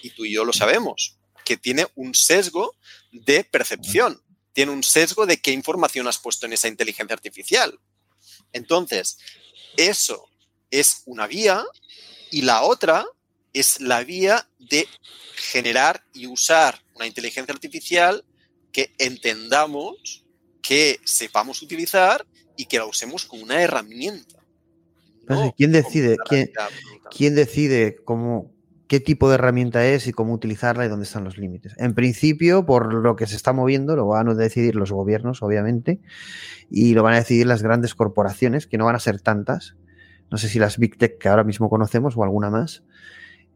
[0.01, 2.75] Y tú y yo lo sabemos, que tiene un sesgo
[3.11, 7.77] de percepción, tiene un sesgo de qué información has puesto en esa inteligencia artificial.
[8.53, 9.17] Entonces,
[9.77, 10.29] eso
[10.71, 11.63] es una vía
[12.31, 13.05] y la otra
[13.53, 14.87] es la vía de
[15.35, 18.23] generar y usar una inteligencia artificial
[18.71, 20.25] que entendamos,
[20.61, 22.25] que sepamos utilizar
[22.55, 24.39] y que la usemos como una herramienta.
[25.21, 26.17] Entonces, no ¿quién decide?
[26.27, 26.51] ¿Quién-.
[27.11, 28.53] ¿Quién decide cómo,
[28.87, 31.75] qué tipo de herramienta es y cómo utilizarla y dónde están los límites?
[31.77, 35.99] En principio, por lo que se está moviendo, lo van a decidir los gobiernos, obviamente,
[36.69, 39.75] y lo van a decidir las grandes corporaciones, que no van a ser tantas.
[40.31, 42.83] No sé si las Big Tech que ahora mismo conocemos o alguna más.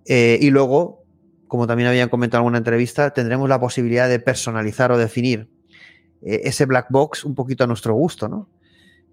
[0.06, 1.04] Eh, y luego,
[1.48, 5.50] como también habían comentado en alguna entrevista, tendremos la posibilidad de personalizar o definir
[6.22, 8.48] eh, ese black box un poquito a nuestro gusto, ¿no?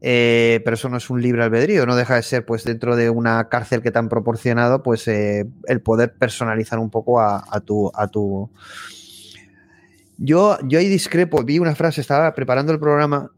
[0.05, 3.09] Eh, pero eso no es un libre albedrío, no deja de ser, pues, dentro de
[3.09, 7.91] una cárcel que te han proporcionado, pues, el poder personalizar un poco a, tu.
[7.95, 8.51] A tu...
[10.19, 13.31] Yo, yo ahí discrepo, vi una frase, estaba preparando el programa,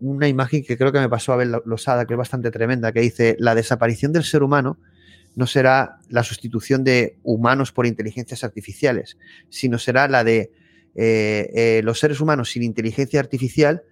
[0.00, 3.00] una imagen que creo que me pasó a ver Losada, que es bastante tremenda, que
[3.00, 4.78] dice: La desaparición del ser humano
[5.36, 9.18] no será la sustitución de humanos por inteligencias artificiales,
[9.50, 10.50] sino será la de
[10.94, 13.82] eh, eh, los seres humanos sin inteligencia artificial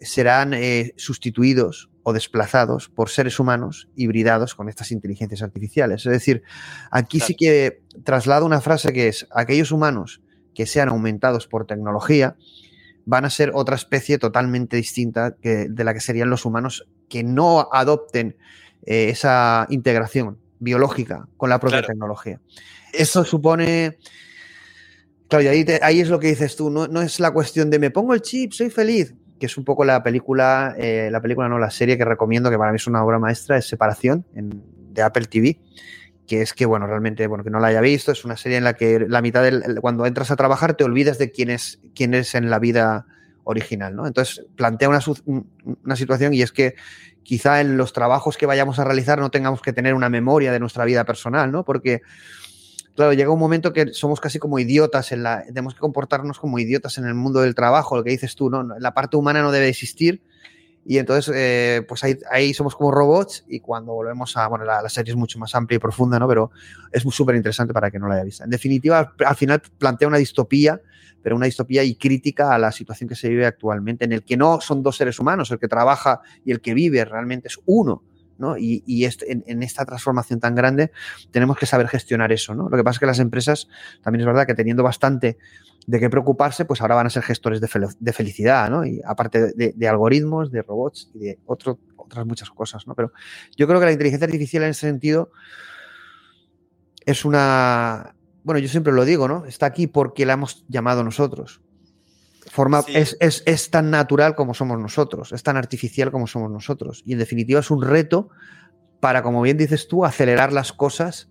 [0.00, 6.04] serán eh, sustituidos o desplazados por seres humanos hibridados con estas inteligencias artificiales.
[6.04, 6.42] Es decir,
[6.90, 10.20] aquí sí que traslado una frase que es, aquellos humanos
[10.52, 12.36] que sean aumentados por tecnología
[13.04, 17.22] van a ser otra especie totalmente distinta que, de la que serían los humanos que
[17.22, 18.36] no adopten
[18.84, 21.88] esa integración biológica con la propia Claro.
[21.92, 22.40] tecnología.
[22.92, 23.98] Eso supone...
[25.28, 27.68] Claro, y ahí, te- ahí es lo que dices tú, no, no es la cuestión
[27.68, 31.20] de me pongo el chip, soy feliz, que es un poco la película, eh, la
[31.20, 34.24] película no, la serie que recomiendo, que para mí es una obra maestra, es Separación,
[34.34, 34.62] en-
[34.94, 35.60] de Apple TV,
[36.26, 38.64] que es que, bueno, realmente, bueno, que no la haya visto, es una serie en
[38.64, 41.78] la que la mitad del, el- cuando entras a trabajar te olvidas de quién es,
[41.94, 43.06] quién es en la vida
[43.44, 44.06] original, ¿no?
[44.06, 45.00] Entonces plantea una,
[45.84, 46.74] una situación y es que
[47.28, 50.58] quizá en los trabajos que vayamos a realizar no tengamos que tener una memoria de
[50.58, 51.62] nuestra vida personal, ¿no?
[51.62, 52.00] Porque
[52.96, 55.44] claro, llega un momento que somos casi como idiotas en la.
[55.44, 58.62] Tenemos que comportarnos como idiotas en el mundo del trabajo, lo que dices tú, ¿no?
[58.78, 60.22] La parte humana no debe existir
[60.86, 64.88] Y entonces, eh, pues ahí, somos como robots y cuando volvemos a, bueno, la, la
[64.88, 66.26] serie es mucho más amplia y profunda, ¿no?
[66.26, 66.50] Pero
[66.90, 68.42] es súper interesante para que no la haya visto.
[68.42, 70.80] En definitiva, al final plantea una distopía,
[71.28, 74.38] pero una distopía y crítica a la situación que se vive actualmente, en el que
[74.38, 78.02] no son dos seres humanos, el que trabaja y el que vive realmente es uno.
[78.38, 78.56] ¿no?
[78.56, 80.90] Y, y este, en, esta transformación tan grande
[81.30, 82.54] tenemos que saber gestionar eso.
[82.54, 82.70] ¿no?
[82.70, 83.68] Lo que pasa es que las empresas,
[84.00, 85.36] también es verdad que teniendo bastante
[85.86, 88.86] de qué preocuparse, pues ahora van a ser gestores de, fel de felicidad, ¿no?
[88.86, 91.76] Y aparte de, algoritmos, de robots y de otras
[92.24, 92.94] muchas cosas, ¿no?
[92.94, 93.12] Pero
[93.54, 95.30] yo creo que la inteligencia artificial en ese sentido
[97.04, 98.14] es una...
[98.48, 99.44] Bueno, yo siempre lo digo, ¿no?
[99.44, 101.60] Está aquí porque la hemos llamado nosotros.
[102.50, 102.92] Forma, sí.
[102.94, 107.02] es, es, es, tan natural como somos nosotros, es tan artificial como somos nosotros.
[107.04, 108.30] Y en definitiva es un reto
[109.00, 111.28] para, como bien dices tú, acelerar las cosas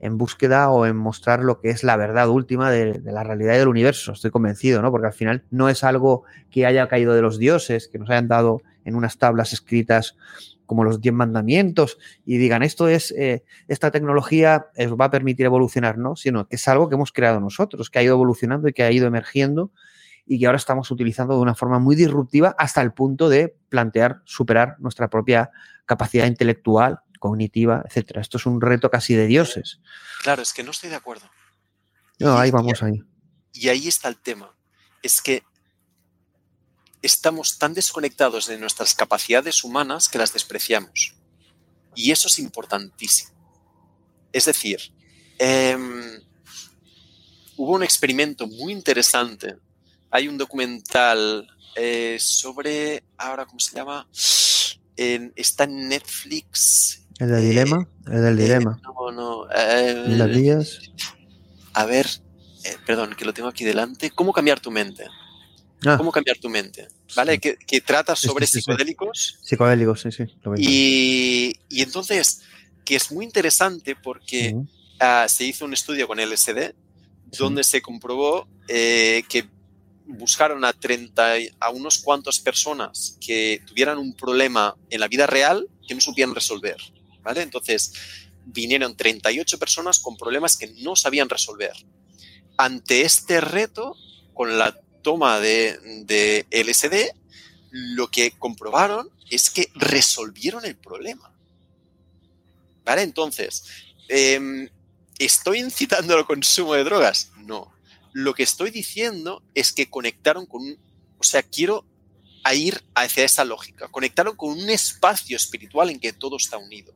[0.00, 3.58] en búsqueda o en mostrar lo que es la verdad última de, de, la realidad
[3.58, 4.12] del universo.
[4.12, 4.90] Estoy convencido, ¿no?
[4.90, 8.28] Porque al final no es algo que haya caído de los dioses, que nos hayan
[8.28, 10.16] dado en unas tablas escritas
[10.74, 15.46] como los diez mandamientos y digan esto es eh, esta tecnología os va a permitir
[15.46, 18.72] evolucionar, no, sino que es algo que hemos creado nosotros, que ha ido evolucionando y
[18.72, 19.70] que ha ido emergiendo
[20.26, 24.20] y que ahora estamos utilizando de una forma muy disruptiva hasta el punto de plantear
[24.24, 25.52] superar nuestra propia
[25.86, 28.20] capacidad intelectual cognitiva, etcétera.
[28.20, 29.80] Esto es un reto casi de dioses.
[30.24, 31.30] Claro, es que no estoy de acuerdo.
[32.18, 33.00] No, ahí vamos ahí.
[33.52, 34.50] Y ahí está el tema.
[35.04, 35.44] Es que
[37.06, 41.14] estamos tan desconectados de nuestras capacidades humanas que las despreciamos.
[41.94, 43.30] Y eso es importantísimo.
[44.32, 44.80] Es decir,
[45.38, 45.76] eh,
[47.56, 49.56] hubo un experimento muy interesante.
[50.10, 51.46] Hay un documental
[51.76, 54.08] eh, sobre, ahora, ¿cómo se llama?
[54.96, 57.04] Está en Netflix.
[57.18, 57.88] ¿El del dilema?
[58.06, 58.78] El del dilema.
[58.78, 59.50] Eh, no, no.
[59.50, 60.80] Eh, ¿Las vías?
[61.72, 62.06] A ver,
[62.64, 64.10] eh, perdón, que lo tengo aquí delante.
[64.10, 65.06] ¿Cómo cambiar tu mente?
[65.86, 65.96] Ah.
[65.96, 66.88] ¿Cómo cambiar tu mente?
[67.14, 67.34] ¿Vale?
[67.34, 67.38] Sí.
[67.40, 69.38] Que, que, trata sobre sí, sí, psicodélicos.
[69.42, 70.24] Psicodélicos, sí, sí.
[70.56, 72.42] Y, y, entonces,
[72.84, 74.66] que es muy interesante porque uh
[75.00, 75.24] -huh.
[75.24, 76.74] uh, se hizo un estudio con LSD
[77.38, 79.48] donde se comprobó eh, que
[80.06, 85.66] buscaron a 30, a unos cuantos personas que tuvieran un problema en la vida real
[85.86, 86.76] que no supieran resolver.
[87.22, 87.42] ¿vale?
[87.42, 87.92] Entonces,
[88.44, 91.72] vinieron 38 personas con problemas que no sabían resolver.
[92.56, 93.96] Ante este reto,
[94.34, 97.16] con la toma de, LSD,
[97.70, 101.32] lo que comprobaron es que resolvieron el problema.
[102.84, 103.02] ¿Vale?
[103.02, 103.64] Entonces,
[104.08, 104.68] eh,
[105.20, 107.30] ¿estoy incitando al consumo de drogas?
[107.36, 107.72] No.
[108.12, 110.76] Lo que estoy diciendo es que conectaron con un...
[111.18, 111.84] O sea, quiero
[112.52, 113.86] ir hacia esa lógica.
[113.86, 116.92] Conectaron con un espacio espiritual en que todo está unido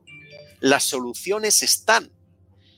[0.59, 2.11] las soluciones están.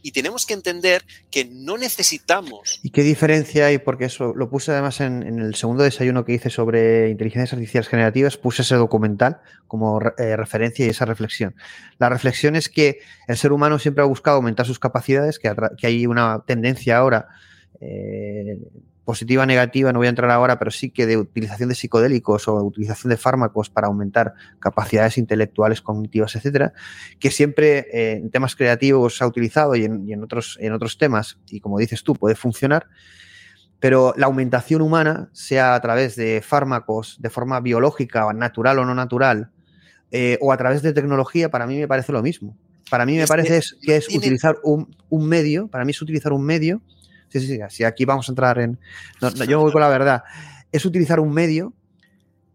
[0.01, 2.79] Y tenemos que entender que no necesitamos.
[2.83, 3.77] ¿Y qué diferencia hay?
[3.77, 8.37] Porque eso lo puse además en, el segundo desayuno que hice sobre inteligencias artificiales generativas,
[8.37, 11.55] puse ese documental como eh, referencia y esa reflexión.
[11.99, 15.87] La reflexión es que el ser humano siempre ha buscado aumentar sus capacidades, que, que
[15.87, 17.27] hay una tendencia ahora
[17.79, 18.59] eh,
[19.03, 22.55] positiva, negativa, no voy a entrar ahora, pero sí que de utilización de psicodélicos o
[22.55, 26.73] utilización de fármacos para aumentar capacidades intelectuales, cognitivas, etcétera,
[27.19, 30.73] que siempre eh, en temas creativos se ha utilizado y, en, y en, otros, en
[30.73, 32.87] otros temas, y como dices tú, puede funcionar,
[33.79, 38.93] pero la aumentación humana, sea a través de fármacos de forma biológica, natural o no
[38.93, 39.49] natural,
[40.11, 42.55] eh, o a través de tecnología, para mí me parece lo mismo.
[42.91, 46.33] Para mí me parece es, que es utilizar un, un medio, para mí es utilizar
[46.33, 46.81] un medio
[47.31, 48.77] Sí, sí, sí, aquí vamos a entrar en...
[49.21, 50.23] No, no, yo voy con la verdad.
[50.71, 51.73] Es utilizar un medio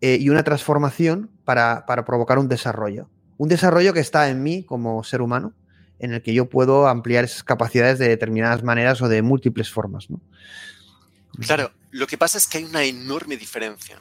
[0.03, 3.09] eh, y una transformación para, para, provocar un desarrollo.
[3.39, 5.55] Un desarrollo que está en mí como ser humano,
[5.99, 10.11] en el que yo puedo ampliar esas capacidades de determinadas maneras o de múltiples formas.
[10.11, 10.20] ¿no?
[11.41, 14.01] Claro, lo que pasa es que hay una enorme diferencia,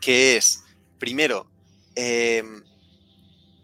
[0.00, 0.62] que es,
[0.98, 1.46] primero,
[1.96, 2.44] eh,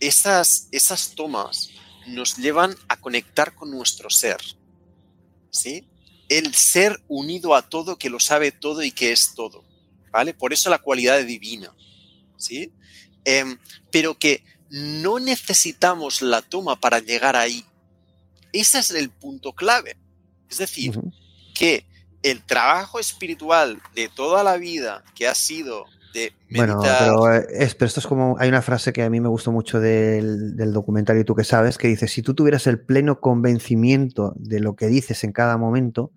[0.00, 1.70] esas, esas tomas
[2.08, 4.38] nos llevan a conectar con nuestro ser.
[5.50, 5.89] ¿Sí?
[6.30, 9.64] El ser unido a todo, que lo sabe todo y que es todo,
[10.12, 10.32] ¿vale?
[10.32, 11.74] Por eso la cualidad divina,
[12.36, 12.72] ¿sí?
[13.24, 13.56] Eh,
[13.90, 17.64] pero que no necesitamos la toma para llegar ahí.
[18.52, 19.96] Ese es el punto clave.
[20.48, 21.12] Es decir, uh -huh.
[21.52, 21.84] que
[22.22, 27.08] el trabajo espiritual de toda la vida que ha sido de meditar...
[27.12, 29.50] Bueno, pero, es, pero, esto es como, hay una frase que a mí me gustó
[29.50, 33.20] mucho del, del documental y tú que sabes, que dice, si tú tuvieras el pleno
[33.20, 36.12] convencimiento de lo que dices en cada momento,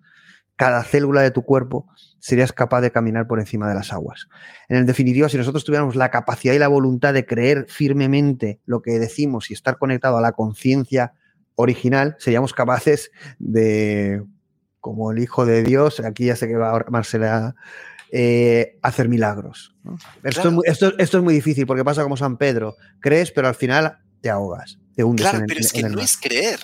[0.56, 1.88] cada célula de tu cuerpo,
[2.20, 4.28] serías capaz de caminar por encima de las aguas.
[4.68, 8.80] En el definitivo, si nosotros tuviéramos la capacidad y la voluntad de creer firmemente lo
[8.82, 11.14] que decimos y estar conectado a la conciencia
[11.56, 14.22] original, seríamos capaces de,
[14.80, 17.54] como el Hijo de Dios, aquí ya sé que va Marcela
[18.12, 19.74] eh, hacer milagros.
[19.82, 19.98] ¿no?
[20.22, 22.76] Esto, es muy, esto, esto es muy difícil porque pasa como San Pedro.
[23.00, 26.00] Crees, pero al final te ahogas, te hundes Claro, en el, pero es que no
[26.00, 26.60] es creer.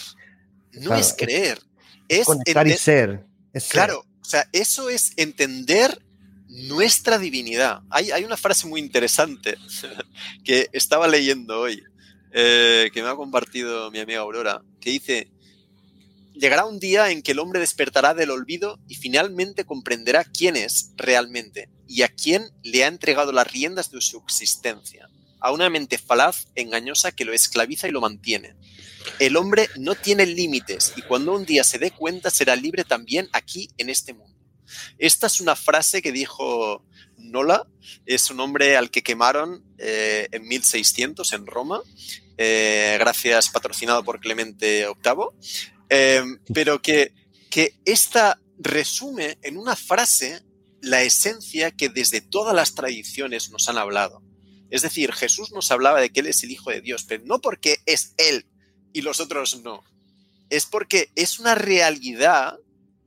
[0.74, 1.58] No Claro, es creer.
[2.08, 3.29] Es Conectar y ser.
[3.52, 3.72] Es ser.
[3.72, 6.00] Claro, o sea, eso es entender
[6.48, 7.80] nuestra divinidad.
[7.90, 9.56] Hay, hay una frase muy interesante
[10.44, 11.82] que estaba leyendo hoy,
[12.32, 15.30] eh, que me ha compartido mi amiga Aurora, que dice,
[16.34, 20.92] llegará un día en que el hombre despertará del olvido y finalmente comprenderá quién es
[20.96, 25.08] realmente y a quién le ha entregado las riendas de su existencia.
[25.40, 28.54] A una mente falaz, engañosa, que lo esclaviza y lo mantiene.
[29.20, 33.28] El hombre no tiene límites y cuando un día se dé cuenta será libre también
[33.32, 34.34] aquí en este mundo.
[34.96, 36.86] Esta es una frase que dijo
[37.18, 37.68] Nola,
[38.06, 41.82] es un hombre al que quemaron eh, en 1600 en Roma,
[42.38, 45.60] eh, gracias patrocinado por Clemente VIII,
[45.90, 47.12] eh, pero que,
[47.50, 50.40] que esta resume en una frase
[50.80, 54.22] la esencia que desde todas las tradiciones nos han hablado.
[54.70, 57.42] Es decir, Jesús nos hablaba de que Él es el Hijo de Dios, pero no
[57.42, 58.46] porque es Él
[58.92, 59.82] y los otros no.
[60.48, 62.58] Es porque es una realidad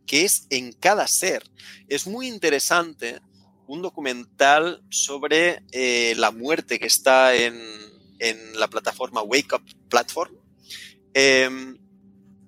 [0.06, 1.44] que es en cada ser.
[1.88, 3.20] Es muy interesante
[3.68, 7.60] un documental sobre eh, la muerte que está en,
[8.20, 10.36] en, la plataforma Wake Up Platform.
[11.14, 11.50] Eh,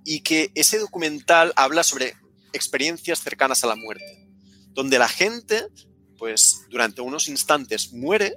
[0.06, 2.16] y que ese documental habla sobre
[2.54, 4.30] experiencias cercanas a la muerte,
[4.70, 5.68] donde la gente,
[6.18, 8.36] pues durante unos instantes muere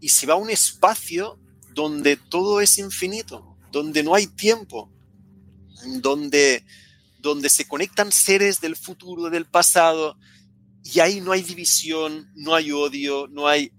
[0.00, 1.38] y se va a un espacio
[1.74, 4.90] donde todo es infinito, donde no hay tiempo,
[6.00, 6.64] donde,
[7.18, 10.16] donde se conectan seres del futuro, del pasado,
[10.82, 13.72] y ahí no hay división, no hay odio, no hay...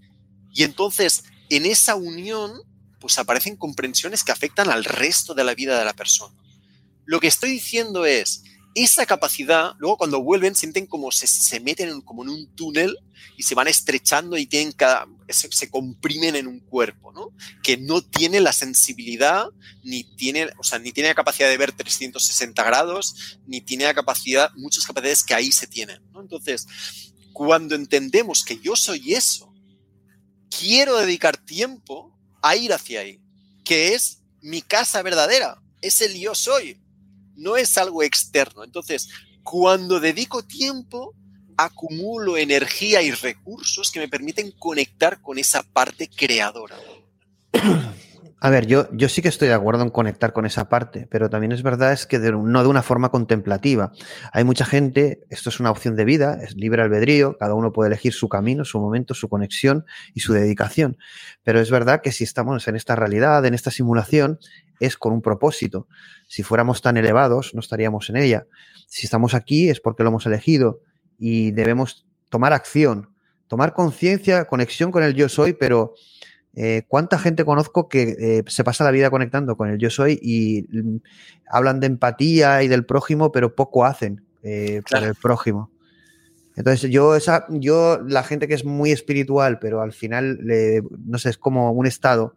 [0.54, 2.52] Y entonces, en esa unión,
[3.00, 6.36] pues aparecen comprensiones que afectan al resto de la vida de la persona.
[7.04, 8.44] Lo que estoy diciendo es,
[8.74, 12.96] esa capacidad, luego cuando vuelven sienten como se, se meten en, como en un túnel
[13.36, 17.32] y se van estrechando y tienen cada, se, se, comprimen en un cuerpo, ¿no?
[17.62, 19.46] Que no tiene la sensibilidad,
[19.82, 23.94] ni tiene, o sea, ni tiene la capacidad de ver 360 grados, ni tiene la
[23.94, 26.20] capacidad, muchas capacidades que ahí se tienen, ¿no?
[26.20, 26.66] Entonces,
[27.32, 29.52] cuando entendemos que yo soy eso,
[30.50, 33.20] quiero dedicar tiempo a ir hacia ahí,
[33.64, 36.80] que es mi casa verdadera, es el yo soy,
[37.38, 38.64] no es algo externo.
[38.64, 39.08] Entonces,
[39.42, 41.14] cuando dedico tiempo,
[41.56, 46.76] acumulo energía y recursos que me permiten conectar con esa parte creadora.
[48.40, 51.28] A ver, yo, yo sí que estoy de acuerdo en conectar con esa parte, pero
[51.28, 53.90] también es verdad es que no de una forma contemplativa.
[54.32, 57.88] Hay mucha gente, esto es una opción de vida, es libre albedrío, cada uno puede
[57.88, 60.98] elegir su camino, su momento, su conexión y su dedicación.
[61.42, 64.38] Pero es verdad que si estamos en esta realidad, en esta simulación,
[64.80, 65.86] es con un propósito.
[66.26, 68.46] Si fuéramos tan elevados, no estaríamos en ella.
[68.86, 70.80] Si estamos aquí es porque lo hemos elegido
[71.18, 73.10] y debemos tomar acción,
[73.46, 75.94] tomar conciencia, conexión con el yo soy, pero
[76.54, 80.18] eh, ¿cuánta gente conozco que eh, se pasa la vida conectando con el yo soy
[80.22, 80.96] y mm,
[81.50, 85.04] hablan de empatía y del prójimo, pero poco hacen eh, claro.
[85.04, 85.70] por el prójimo?
[86.56, 91.18] Entonces, yo, esa, yo, la gente que es muy espiritual, pero al final, le, no
[91.18, 92.34] sé, es como un estado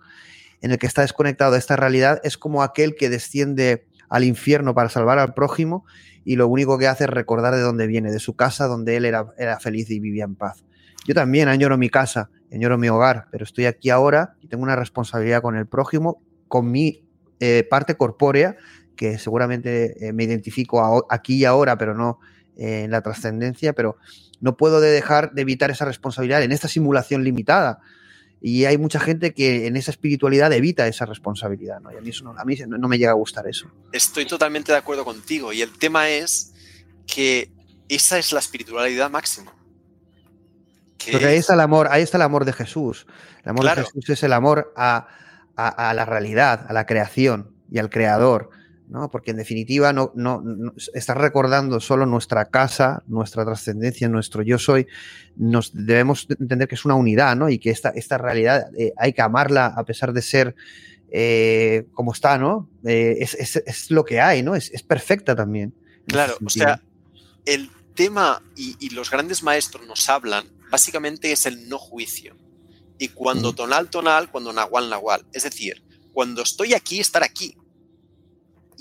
[0.62, 4.74] en el que está desconectado de esta realidad, es como aquel que desciende al infierno
[4.74, 5.86] para salvar al prójimo
[6.24, 9.06] y lo único que hace es recordar de dónde viene, de su casa donde él
[9.06, 10.64] era, feliz y vivía en paz.
[11.08, 14.76] Yo también añoro mi casa, añoro mi hogar, pero estoy aquí ahora y tengo una
[14.76, 17.04] responsabilidad con el prójimo, con mi
[17.40, 18.58] eh, parte corpórea,
[18.96, 22.20] que seguramente eh, me identifico aquí y ahora, pero no
[22.56, 23.98] eh, en la trascendencia, pero
[24.42, 27.80] no puedo de dejar de evitar esa responsabilidad en esta simulación limitada.
[28.44, 31.92] Y hay mucha gente que en esa espiritualidad evita esa responsabilidad, ¿no?
[31.92, 33.68] Y a mí, eso no, a mí no, me llega a gustar eso.
[33.92, 35.54] Estoy totalmente de acuerdo contigo.
[35.54, 36.52] Y el tema es
[37.06, 37.52] que
[37.88, 39.54] esa es la espiritualidad máxima.
[41.12, 43.06] Porque ahí está el amor, ahí está el amor de Jesús.
[43.44, 43.82] El amor claro.
[43.82, 45.08] de Jesús es el amor a,
[45.56, 48.50] a, a, la realidad, a la creación y al creador.
[48.92, 49.10] ¿No?
[49.10, 54.60] Porque en definitiva no, no, no estás recordando solo nuestra casa, nuestra trascendencia, nuestro yo
[54.60, 54.86] soy.
[55.38, 57.50] Nos debemos entender que es una unidad, ¿no?
[57.50, 60.56] Y que esta, esta realidad eh, hay que amarla a pesar de ser
[61.10, 62.70] eh, como está, ¿no?
[62.84, 64.56] Eh, es, es, es, lo que hay, ¿no?
[64.56, 65.74] Es, es perfecta también.
[66.08, 66.82] Claro, o sea,
[67.46, 72.36] el tema y, y, los grandes maestros nos hablan, básicamente es el no juicio.
[72.98, 73.56] Y cuando mm.
[73.56, 75.26] tonal, tonal, cuando nahual, nahual.
[75.32, 75.82] Es decir,
[76.12, 77.56] cuando estoy aquí, estar aquí.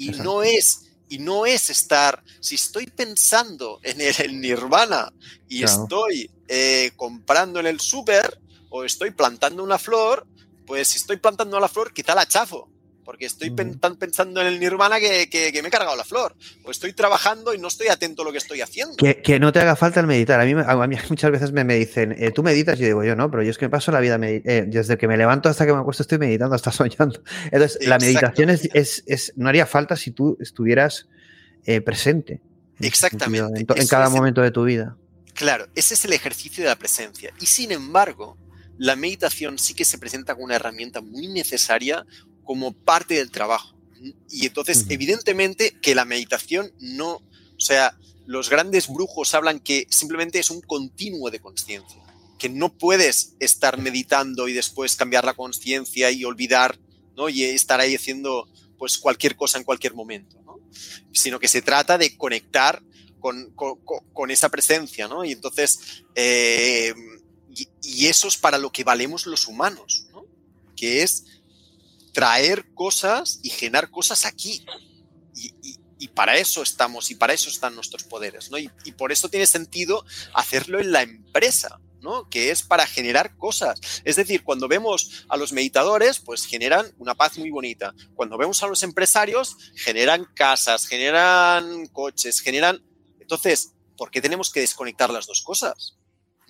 [0.00, 0.32] Y Exacto.
[0.32, 5.12] no es, y no es estar, si estoy pensando en el, nirvana
[5.46, 5.82] y claro.
[5.82, 8.40] estoy eh, comprando en el súper
[8.70, 10.26] o estoy plantando una flor,
[10.66, 12.70] pues si estoy plantando la flor, quizá la chafo,
[13.10, 16.36] porque estoy tan pensando en el nirvana que, me he cargado la flor.
[16.62, 18.94] O estoy trabajando y no estoy atento a lo que estoy haciendo.
[18.98, 20.40] Que, no te haga falta el meditar.
[20.40, 22.78] A mí, a mí muchas veces me, dicen, eh, ¿tú meditas?
[22.78, 24.96] Y yo digo, yo no, pero yo es que me paso la vida, eh, desde
[24.96, 27.20] que me levanto hasta que me acuesto estoy meditando, hasta soñando.
[27.50, 31.08] Entonces, la meditación es, no haría falta si tú estuvieras
[31.66, 32.40] eh, presente.
[32.78, 33.66] Exactamente.
[33.74, 34.96] En, cada momento de tu vida.
[35.34, 37.34] Claro, ese es el ejercicio de la presencia.
[37.40, 38.38] Y sin embargo,
[38.80, 42.06] la meditación sí que se presenta como una herramienta muy necesaria
[42.50, 43.76] como parte del trabajo.
[44.28, 47.96] Y entonces, evidentemente, que la meditación no, o sea,
[48.26, 52.02] los grandes brujos hablan que simplemente es un continuo de conciencia,
[52.40, 56.76] que no puedes estar meditando y después cambiar la conciencia y olvidar,
[57.16, 57.28] ¿no?
[57.28, 60.58] Y estar ahí haciendo pues cualquier cosa en cualquier momento, ¿no?
[61.12, 62.82] Sino que se trata de conectar
[63.20, 65.24] con, con, esa presencia, ¿no?
[65.24, 66.92] Y entonces, eh,
[67.54, 70.26] y, eso es para lo que valemos los humanos, ¿no?
[70.74, 71.26] Que es
[72.12, 74.64] traer cosas y generar cosas aquí.
[75.34, 78.58] Y, para eso estamos y para eso están nuestros poderes, ¿no?
[78.58, 80.04] Y, por eso tiene sentido
[80.34, 82.28] hacerlo en la empresa, ¿no?
[82.28, 83.80] Que es para generar cosas.
[84.04, 87.94] Es decir, cuando vemos a los meditadores, pues generan una paz muy bonita.
[88.14, 92.82] Cuando vemos a los empresarios, generan casas, generan coches, generan...
[93.20, 95.99] Entonces, ¿por qué tenemos que desconectar las dos cosas?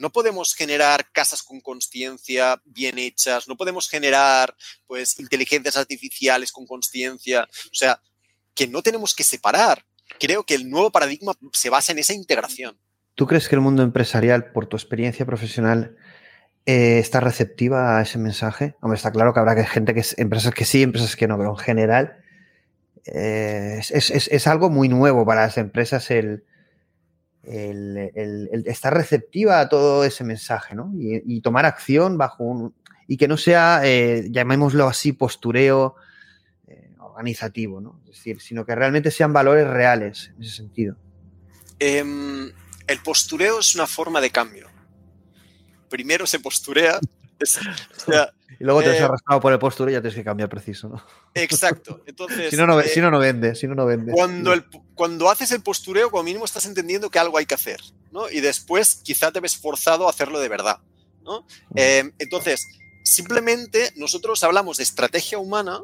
[0.01, 6.66] No podemos generar casas con conciencia bien hechas, no podemos generar pues inteligencias artificiales con
[6.66, 8.01] conciencia, o sea,
[8.55, 9.84] que no tenemos que separar.
[10.18, 12.78] Creo que el nuevo paradigma se basa en esa integración.
[13.14, 15.96] ¿Tú crees que el mundo empresarial, por tu experiencia profesional,
[16.64, 18.76] eh, está receptiva a ese mensaje?
[18.80, 21.36] Hombre, está claro que habrá que gente que es, empresas que sí, empresas que no,
[21.36, 22.24] pero en general
[23.05, 26.44] eh, es, algo muy nuevo para las empresas el,
[27.43, 30.93] el, estar receptiva a todo ese mensaje, ¿no?
[30.95, 32.74] Y, tomar acción bajo un...
[33.07, 35.97] y que no sea, eh, llamémoslo así, postureo
[36.66, 38.01] eh, organizativo, ¿no?
[38.05, 40.97] Es decir, sino que realmente sean valores reales en ese sentido.
[41.78, 42.53] Em,
[42.86, 44.68] el postureo es una forma de cambio.
[45.88, 47.01] Primero se posturea
[48.59, 50.88] y luego te has eh, arrastrado por el postureo y ya tienes que cambiar preciso,
[50.88, 51.03] ¿no?
[51.34, 52.03] Exacto.
[52.07, 53.55] Entonces, si, no, no, si no, no vende.
[53.55, 54.12] Si no, no vende.
[54.12, 54.64] Cuando, el,
[54.95, 57.80] cuando haces el postureo, como mínimo estás entendiendo que algo hay que hacer,
[58.12, 58.28] ¿no?
[58.30, 60.78] Y después quizá te ves forzado a hacerlo de verdad,
[61.22, 61.43] ¿no?
[61.70, 61.76] Mm.
[61.76, 62.66] Eh, entonces,
[63.05, 65.80] simplemente nosotros hablamos de estrategia humana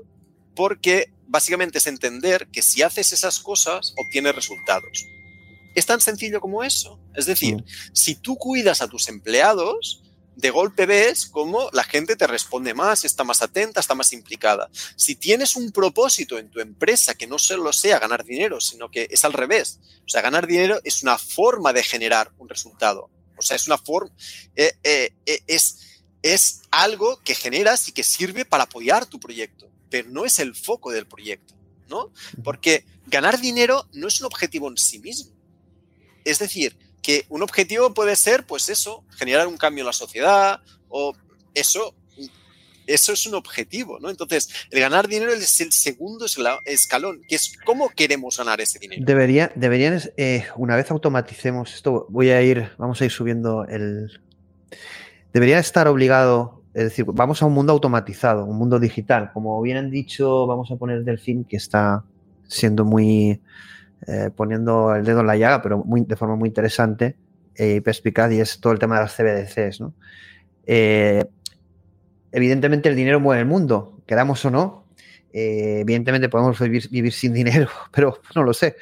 [0.55, 5.07] porque básicamente es entender que si haces esas cosas, obtienes resultados.
[5.75, 6.99] Es tan sencillo como eso.
[7.15, 7.65] Es decir, mm.
[7.93, 10.03] si tú cuidas a tus empleados,
[10.37, 14.70] de golpe ves cómo la gente te responde más, está más atenta, está más implicada.
[14.95, 19.09] Si tienes un propósito en tu empresa que no solo sea ganar dinero, sino que
[19.11, 19.80] es al revés.
[20.05, 23.11] O sea, ganar dinero es una forma de generar un resultado.
[23.39, 24.14] O sea, es una forma,
[24.55, 29.70] eh, eh, eh, es, es algo que generas y que sirve para apoyar tu proyecto,
[29.91, 31.55] pero no es el foco del proyecto,
[31.89, 32.12] ¿no?
[32.45, 35.32] Porque ganar dinero no es un objetivo en sí mismo.
[36.24, 36.76] Es decir,
[37.07, 41.15] que un objetivo puede ser, pues eso, generar un cambio en la sociedad o
[41.55, 41.95] eso,
[42.85, 44.11] eso es un objetivo, ¿no?
[44.11, 46.27] Entonces, el ganar dinero es el segundo
[46.65, 49.05] escalón, que es cómo queremos ganar ese dinero.
[49.07, 54.21] Debería, deberían, eh, una vez automaticemos esto, voy a ir, vamos a ir subiendo el...
[55.33, 59.31] Debería estar obligado, es decir, vamos a un mundo automatizado, un mundo digital.
[59.33, 62.03] Como bien han dicho, vamos a poner Delfín, que está
[62.49, 63.41] siendo muy
[64.07, 67.16] eh, poniendo el dedo en la llaga, pero muy, de forma muy interesante
[67.59, 69.80] y perspicaz, y es todo el tema de las CBDCs.
[69.80, 69.94] ¿no?
[70.66, 71.24] Eh,
[72.30, 74.86] evidentemente el dinero mueve el mundo, queramos o no.
[75.32, 78.76] Eh, evidentemente podemos vivir, sin dinero, pero no lo sé.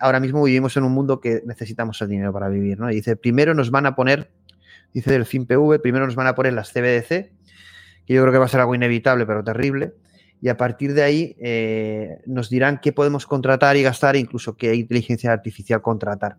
[0.00, 2.78] ahora mismo vivimos en un mundo que necesitamos el dinero para vivir.
[2.78, 2.88] ¿no?
[2.88, 4.30] Dice, primero nos van a poner,
[4.92, 7.08] dice del FinPV, primero nos van a poner las CBDC,
[8.06, 9.92] que yo creo que va a ser algo inevitable, pero terrible
[10.42, 14.74] y a partir de ahí eh, nos dirán qué podemos contratar y gastar, incluso qué
[14.74, 16.36] inteligencia artificial contratar.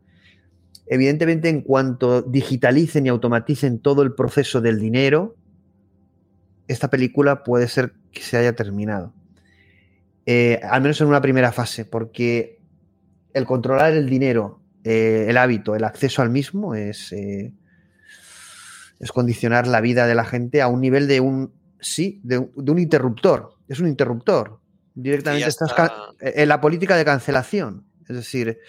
[0.88, 5.38] Evidentemente, en cuanto digitalicen y automaticen todo el proceso del dinero,
[6.68, 9.14] esta película puede ser que se haya terminado.
[10.26, 12.60] Eh, al menos en una primera fase, porque
[13.34, 17.52] el controlar el dinero, eh, el hábito, el acceso al mismo es, es
[19.14, 23.54] condicionar la vida de la gente a un nivel de un, sí, de un interruptor
[23.68, 24.60] es un interruptor.
[24.95, 25.73] Directamente estás
[26.19, 27.85] en la política de cancelación.
[28.07, 28.60] Es decir,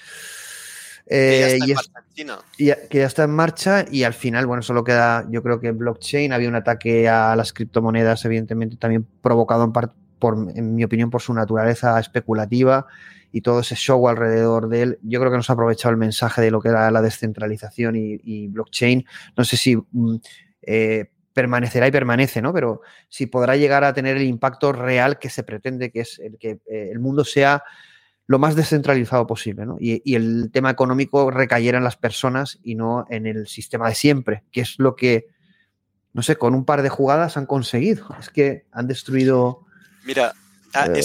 [1.06, 5.42] que, ya eh, que ya está en marcha y al final, bueno, solo queda, yo
[5.42, 10.50] creo que en blockchain había un ataque a las criptomonedas, evidentemente también provocado en, por,
[10.54, 12.86] en mi opinión por su naturaleza especulativa
[13.32, 14.98] y todo ese show alrededor de él.
[15.02, 18.48] Yo creo que nos ha aprovechado el mensaje de lo que era la descentralización y,
[18.48, 19.04] blockchain.
[19.36, 20.16] No sé si mm,
[20.62, 22.52] eh, permanecerá y permanece, ¿no?
[22.55, 26.39] Pero si podrá llegar a tener el impacto real que se pretende, que es el
[26.39, 27.62] que eh, el mundo sea
[28.27, 29.77] lo más descentralizado posible, ¿no?
[29.78, 33.94] Y, y, el tema económico recayera en las personas y no en el sistema de
[33.94, 35.27] siempre, que es lo que,
[36.15, 38.06] no sé, con un par de jugadas han conseguido.
[38.19, 39.66] Es que han destruido...
[40.06, 40.32] Mira,
[40.73, 41.02] ah, eh,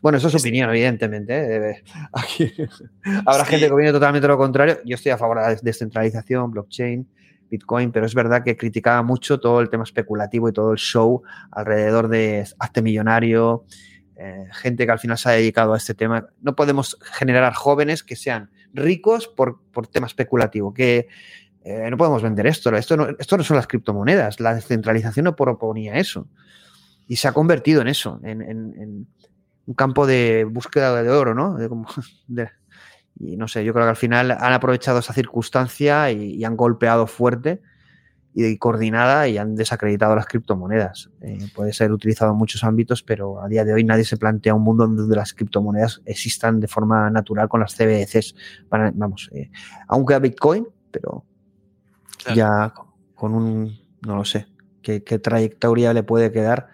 [0.00, 1.70] bueno, eso es es- opinión, evidentemente.
[1.70, 1.84] ¿eh?
[2.12, 2.50] Aquí
[3.26, 3.50] habrá Sí.
[3.50, 4.78] gente que viene totalmente lo contrario.
[4.86, 7.06] Yo estoy a favor de la descentralización, blockchain,
[7.52, 11.22] Bitcoin, pero es verdad que criticaba mucho todo el tema especulativo y todo el show
[11.52, 13.64] alrededor de hazte millonario,
[14.16, 16.26] eh, gente que al final se ha dedicado a este tema.
[16.40, 21.08] No podemos generar jóvenes que sean ricos por, por tema especulativo, que
[21.64, 22.74] eh, no podemos vender esto.
[22.74, 24.40] Esto no, esto no son las criptomonedas.
[24.40, 26.26] La descentralización no proponía eso.
[27.06, 29.06] Y se ha convertido en eso, en, en- en
[29.66, 31.54] un campo de búsqueda de oro, ¿no?
[31.56, 31.86] De como-
[32.26, 32.48] de-
[33.18, 36.56] y no sé, yo creo que al final han aprovechado esa circunstancia y, y han
[36.56, 37.60] golpeado fuerte
[38.34, 41.10] y coordinada y han desacreditado las criptomonedas.
[41.20, 44.54] Eh, puede ser utilizado en muchos ámbitos, pero a día de hoy nadie se plantea
[44.54, 48.34] un mundo donde las criptomonedas existan de forma natural con las CBDCs.
[48.70, 49.50] Para- vamos, eh,
[49.86, 51.24] aún queda Bitcoin, pero
[52.24, 52.36] Claro.
[52.36, 52.74] ya
[53.14, 54.46] con un, no lo sé,
[54.80, 56.68] qué, qué trayectoria le puede quedar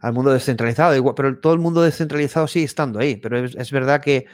[0.00, 0.94] al mundo descentralizado.
[0.96, 4.26] Igual, pero todo el mundo descentralizado sigue estando ahí, pero es, es verdad que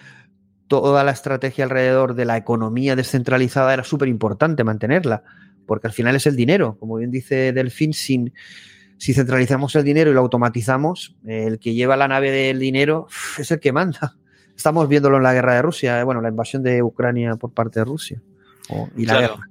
[0.70, 5.24] toda la estrategia alrededor de la economía descentralizada era súper importante mantenerla,
[5.66, 8.32] porque al final es el dinero, como bien dice Delfín, sin,
[8.96, 13.50] si centralizamos el dinero y lo automatizamos, el que lleva la nave del dinero es
[13.50, 14.14] el que manda.
[14.56, 17.80] Estamos viéndolo en la guerra de Rusia, eh, bueno, la invasión de Ucrania por parte
[17.80, 18.22] de Rusia.
[18.68, 19.34] o- y la Claro.
[19.34, 19.46] guerra.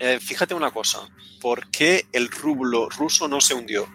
[0.00, 0.98] Eh, fíjate una cosa,
[1.40, 3.86] ¿por qué el rublo ruso no se hundió?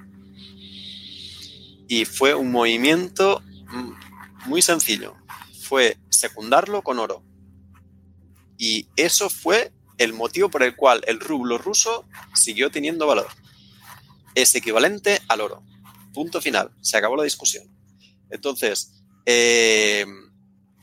[1.89, 3.41] Y fue un movimiento
[4.45, 5.15] muy sencillo,
[5.69, 7.23] fue secundarlo con oro.
[8.57, 13.27] Y eso fue el motivo por el cual el rublo ruso siguió teniendo valor.
[14.33, 15.63] Es equivalente al oro.
[16.11, 16.71] Punto final.
[16.81, 17.65] Se acabó la discusión.
[18.31, 20.07] Entonces, eh,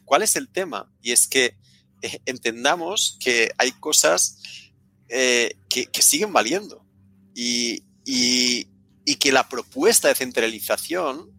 [0.05, 0.89] ¿cuál es el tema?
[1.03, 1.57] Y es que
[2.03, 4.39] eh, entendamos que hay cosas
[5.09, 6.85] eh, que, siguen valiendo
[7.35, 11.31] y- y que la propuesta de centralización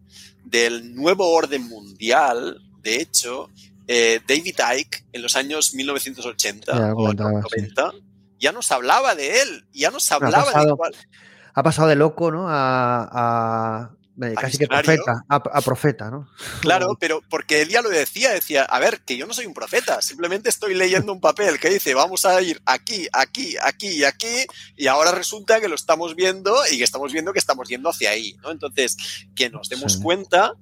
[0.44, 3.50] del nuevo orden mundial, de hecho,
[3.86, 7.60] eh, David Icke en los años 1980 Ya o comentaba, sí.
[7.60, 7.92] 90
[8.40, 10.94] ya nos hablaba de él, ya nos ha hablaba de cuál-
[11.54, 12.46] Ha pasado de loco, ¿no?
[12.48, 13.90] A, a-
[14.20, 16.28] eh, casi que profeta, a, a profeta, ¿no?
[16.60, 19.54] Claro, pero porque él ya lo decía, decía, a ver, que yo no soy un
[19.54, 24.04] profeta, simplemente estoy leyendo un papel que dice, vamos a ir aquí, aquí, aquí y
[24.04, 24.44] aquí,
[24.76, 28.10] y ahora resulta que lo estamos viendo y que estamos viendo que estamos yendo hacia
[28.10, 28.50] ahí, ¿no?
[28.50, 28.96] Entonces,
[29.36, 30.00] que nos demos Sí.
[30.02, 30.52] cuenta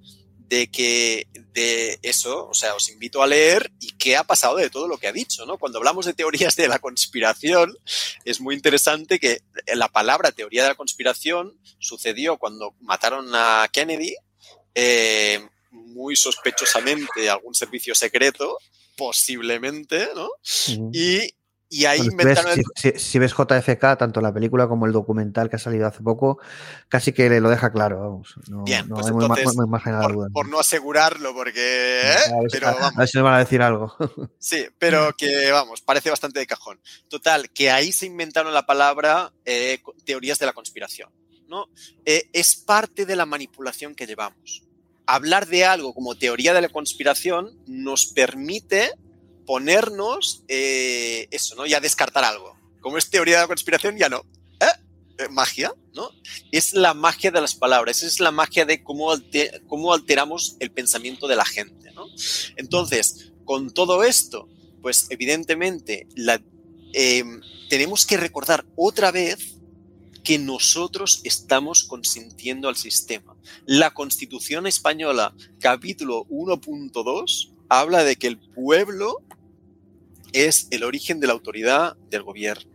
[0.48, 4.70] de que de eso, o sea, os invito a leer y qué ha pasado de
[4.70, 5.58] todo lo que ha dicho, ¿no?
[5.58, 7.76] Cuando hablamos de teorías de la conspiración,
[8.24, 9.40] es muy interesante que
[9.74, 14.14] la palabra teoría de la conspiración sucedió cuando mataron a Kennedy,
[14.74, 15.40] eh,
[15.70, 18.58] muy sospechosamente algún servicio secreto,
[18.96, 20.30] posiblemente, ¿no?
[20.92, 21.34] Y,
[21.68, 24.86] y ahí si, ves, inventaron el- si- si- si ves JFK, tanto la película como
[24.86, 26.38] el documental que ha salido hace poco,
[26.88, 28.34] casi que le lo deja claro, vamos.
[28.48, 30.26] No, Bien, no pues hay entonces, muy la duda.
[30.26, 32.02] por, por no asegurarlo, porque...
[32.02, 32.14] ¿eh?
[32.34, 32.96] a, ver, si- Pero a- vamos.
[32.96, 33.94] a ver si nos van a decir algo.
[34.38, 36.80] Sí, pero que vamos, parece bastante de cajón.
[37.08, 41.10] Total, que ahí se inventaron la palabra eh, teorías de la conspiración.
[41.48, 41.68] ¿no?
[42.04, 44.62] Eh, es parte de la manipulación que llevamos.
[45.06, 48.90] Hablar de algo como teoría de la conspiración nos permite
[49.46, 51.66] ponernos eh, eso, ¿no?
[51.66, 52.56] Ya descartar algo.
[52.80, 54.24] Como es teoría de la conspiración, ya no.
[54.60, 54.66] ¿Eh?
[55.18, 56.10] Eh, magia, ¿no?
[56.52, 60.70] Es la magia de las palabras, es la magia de cómo, alte- cómo alteramos el
[60.70, 62.06] pensamiento de la gente, ¿no?
[62.56, 64.48] Entonces, con todo esto,
[64.82, 66.42] pues evidentemente la,
[66.92, 67.24] eh,
[67.70, 69.54] tenemos que recordar otra vez
[70.22, 73.36] que nosotros estamos consintiendo al sistema.
[73.64, 79.22] La Constitución española, capítulo 1.2, habla de que el pueblo
[80.46, 82.70] es el origen de la autoridad del gobierno.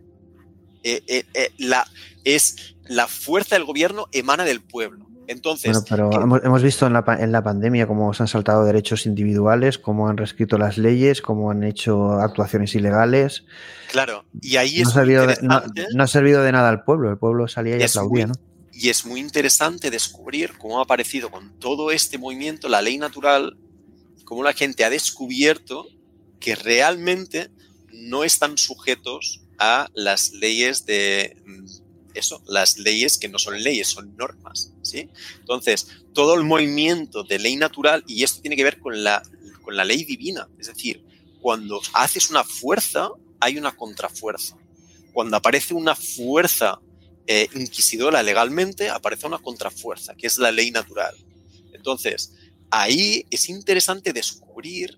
[0.83, 1.85] Eh, eh, eh, la,
[2.23, 5.07] es la fuerza del gobierno emana del pueblo.
[5.27, 8.27] Entonces, Bueno, pero que- hemos, hemos visto en la, en la pandemia cómo se han
[8.27, 13.45] saltado derechos individuales, cómo han reescrito las leyes, cómo han hecho actuaciones ilegales.
[13.91, 17.09] claro, y ahí No es ha, servido de, no- ha servido de nada al pueblo.
[17.11, 18.41] El pueblo salía y aplaudía, muy- ¿no?
[18.73, 23.57] Y es muy interesante descubrir cómo ha aparecido con todo este movimiento la ley natural,
[24.25, 25.85] cómo la gente ha descubierto
[26.41, 27.49] que realmente
[27.93, 31.65] no están sujetos a las leyes de mm,
[32.15, 35.09] eso, las leyes que no son leyes, son normas, ¿sí?
[35.39, 39.21] Entonces, todo el movimiento de ley natural, y esto tiene que ver con la,
[39.61, 41.05] con la ley divina, es decir,
[41.39, 44.57] cuando haces una fuerza, hay una contrafuerza.
[45.13, 46.79] Cuando aparece una fuerza
[47.27, 51.15] eh, inquisidora legalmente, aparece una contrafuerza, que es la ley natural.
[51.73, 52.33] Entonces,
[52.69, 54.97] ahí es interesante descubrir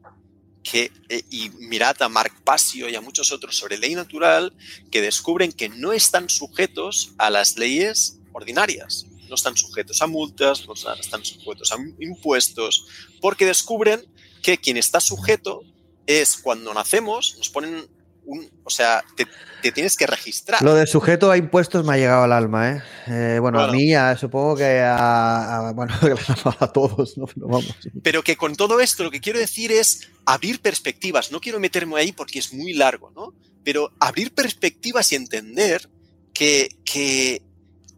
[0.63, 4.53] que, eh, y mirad a Mark Passio y a muchos otros sobre ley natural,
[4.89, 9.05] que descubren que no están sujetos a las leyes ordinarias.
[9.29, 12.87] No están sujetos a multas, no están sujetos a impuestos,
[13.19, 14.05] porque descubren
[14.41, 15.63] que quien está sujeto
[16.05, 17.87] es cuando nacemos, nos ponen
[18.25, 20.61] un, o sea, te, tienes que registrar.
[20.61, 22.83] Lo de sujeto a impuestos me ha llegado al alma, ¿eh?
[23.07, 25.93] eh bueno, a mí, supongo que a, bueno,
[26.59, 27.25] a todos, ¿no?
[27.25, 27.75] Pero, vamos.
[28.01, 31.31] Pero que con todo esto lo que quiero decir es abrir perspectivas.
[31.31, 33.33] No quiero meterme ahí porque es muy largo, ¿no?
[33.63, 35.89] Pero abrir perspectivas y entender
[36.33, 37.41] que, que,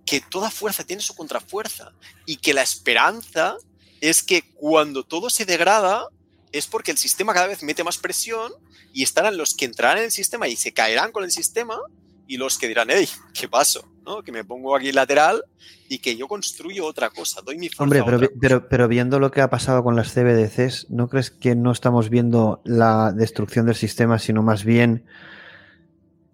[0.06, 1.92] que toda fuerza tiene su contrafuerza
[2.26, 3.58] y que la esperanza
[4.02, 6.08] es que cuando todo se degrada,
[6.58, 8.54] es porque el sistema cada vez mete más presión
[8.94, 11.78] y estarán los que entrarán en el sistema y se caerán con el sistema
[12.28, 13.86] y los que dirán, hey, ¿qué paso?
[14.06, 14.24] ¿no?
[14.24, 15.44] Que me pongo aquí lateral
[15.90, 19.42] y que yo construyo otra cosa, doy mi Hombre, pero, pero, pero, viendo lo que
[19.42, 24.18] ha pasado con las CBDCs, ¿no crees que no estamos viendo la destrucción del sistema,
[24.18, 25.06] sino más bien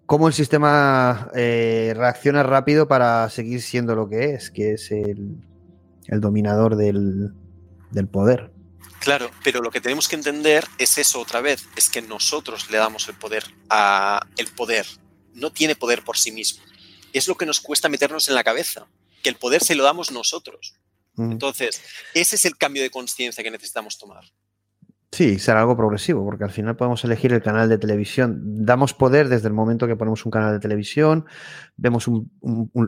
[0.06, 5.36] cómo el sistema eh, reacciona rápido para seguir siendo lo que es, que es el,
[6.06, 7.32] el dominador del,
[7.90, 8.51] del poder?
[9.02, 12.78] Claro, pero lo que tenemos que entender es eso otra vez, es que nosotros le
[12.78, 14.86] damos el poder a el poder.
[15.34, 16.62] No tiene poder por sí mismo.
[17.12, 18.86] Es lo que nos cuesta meternos en la cabeza,
[19.24, 20.74] que el poder se lo damos nosotros.
[21.14, 21.32] Mm.
[21.32, 21.82] Entonces,
[22.14, 24.24] ese es el cambio de conciencia que necesitamos tomar.
[25.10, 28.40] Sí, será algo progresivo, porque al final podemos elegir el canal de televisión.
[28.64, 31.26] Damos poder desde el momento que ponemos un canal de televisión,
[31.76, 32.30] vemos un,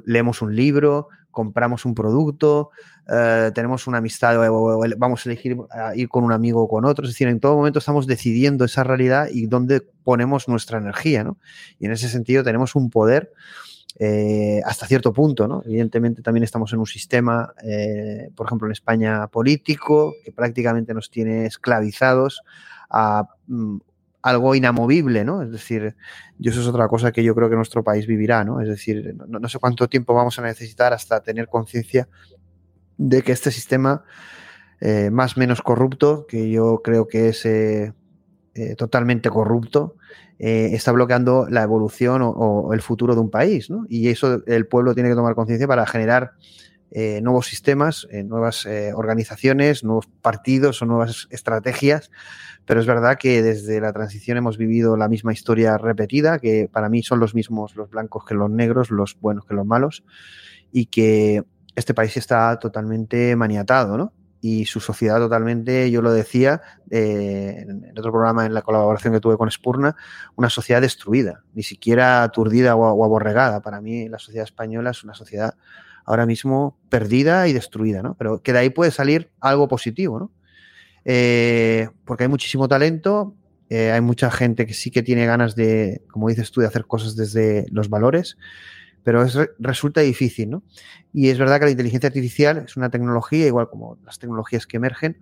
[0.07, 2.71] leemos un libro, compramos un producto,
[3.07, 4.37] eh, tenemos una amistad
[4.97, 5.57] vamos a elegir
[5.95, 7.05] ir con un amigo o con otro.
[7.05, 11.37] Es decir, en todo momento estamos decidiendo esa realidad y dónde ponemos nuestra energía, ¿no?
[11.79, 13.33] Y en ese sentido tenemos un poder
[13.99, 15.63] eh, hasta cierto punto, ¿no?
[15.65, 21.11] Evidentemente también estamos en un sistema, eh, por ejemplo en España, político, que prácticamente nos
[21.11, 22.43] tiene esclavizados
[22.91, 23.77] a mm,
[24.25, 25.43] algo inamovible, ¿no?
[25.43, 25.97] Es decir,
[26.39, 28.61] y eso es otra cosa que yo creo que nuestro país vivirá, ¿no?
[28.61, 32.09] Es decir, no, sé cuánto tiempo vamos a necesitar hasta tener conciencia
[32.97, 34.05] de que este sistema
[34.81, 37.47] eh, más menos corrupto, que yo creo que es
[38.77, 39.97] totalmente corrupto,
[40.39, 43.71] eh, está bloqueando la evolución o, el futuro de un país.
[43.71, 43.87] ¿no?
[43.89, 46.33] Y eso el pueblo tiene que tomar conciencia para generar
[46.95, 52.11] eh, nuevos sistemas, eh, nuevas organizaciones, nuevos partidos o nuevas estrategias.
[52.65, 56.89] Pero es verdad que desde la transición hemos vivido la misma historia repetida, que para
[56.89, 60.03] mí son los mismos los blancos que los negros, los buenos que los malos,
[60.73, 61.45] y que
[61.77, 64.13] este país está totalmente maniatado, ¿no?
[64.47, 66.61] y su sociedad totalmente, yo lo decía
[66.91, 69.97] eh, en otro programa, en la colaboración que tuve con Spurna,
[70.37, 73.63] una sociedad destruida, ni siquiera aturdida o, aborregada.
[73.63, 75.55] Para mí la sociedad española es una sociedad
[76.05, 78.15] ahora mismo perdida y destruida, ¿no?
[78.15, 80.31] Pero que de ahí puede salir algo positivo, ¿no?
[81.05, 83.35] Eh, porque hay muchísimo talento,
[83.69, 86.87] eh, hay mucha gente que sí que tiene ganas de, como dices tú, de hacer
[86.87, 88.37] cosas desde los valores
[89.05, 90.63] pero es, resulta difícil, ¿no?
[91.13, 94.79] Y es verdad que la inteligencia artificial es una tecnología, igual como las tecnologías que
[94.79, 95.19] emergen,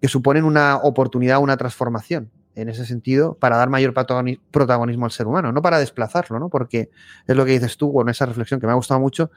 [0.00, 5.26] que suponen una oportunidad, una transformación en ese sentido para dar mayor protagonismo al ser
[5.26, 6.50] humano, no para desplazarlo, ¿no?
[6.50, 6.90] Porque
[7.26, 9.30] es lo que dices tú con esa reflexión que me ha gustado mucho,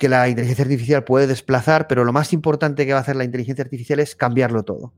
[0.00, 3.24] que la inteligencia artificial puede desplazar, pero lo más importante que va a hacer la
[3.24, 4.92] inteligencia artificial es cambiarlo todo.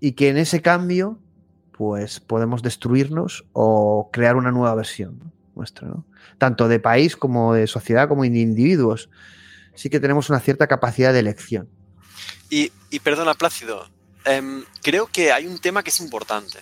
[0.00, 1.18] Y que en ese cambio,
[1.72, 5.18] pues podemos destruirnos o crear una nueva versión.
[5.18, 5.32] ¿no?
[5.58, 6.06] nuestro,
[6.38, 9.10] tanto de país como de sociedad, como de individuos.
[9.74, 11.68] Sí que tenemos una cierta capacidad de elección.
[12.48, 12.70] Y,
[13.00, 13.86] perdona, Plácido,
[14.24, 16.58] em, creo que hay un tema que es importante,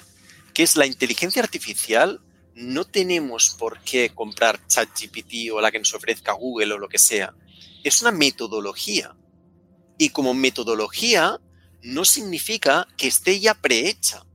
[0.53, 2.21] que es la inteligencia artificial.
[2.55, 6.99] No tenemos por qué comprar ChatGPT o la que nos ofrezca Google o lo que
[6.99, 7.33] sea.
[7.87, 9.15] Es una metodología.
[9.97, 11.41] Y como metodología
[11.85, 14.27] no significa que esté ya prehecha.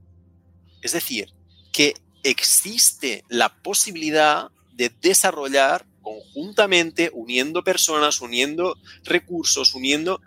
[0.82, 1.34] Es decir,
[1.74, 10.22] que existe la posibilidad de desarrollar conjuntamente, uniendo personas, uniendo recursos, uniendo...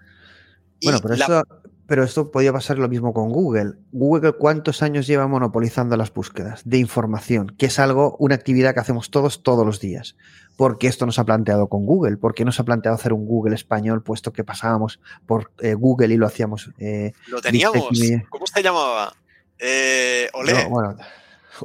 [0.82, 1.42] Bueno, pero, esto,
[1.86, 3.72] pero esto podría pasar lo mismo con Google.
[3.90, 7.54] Google, ¿cuántos años lleva monopolizando las búsquedas de información?
[7.56, 10.14] Que es algo, una actividad que hacemos todos, todos los días.
[10.56, 12.16] ¿Por qué esto nos ha planteado con Google?
[12.16, 16.14] ¿Por qué nos ha planteado hacer un Google español, puesto que pasábamos por eh, Google
[16.14, 16.70] y lo hacíamos?
[16.78, 17.88] Eh, lo teníamos.
[18.28, 19.14] ¿Cómo se llamaba?
[19.58, 20.66] Eh, Olé.
[20.68, 20.96] bueno,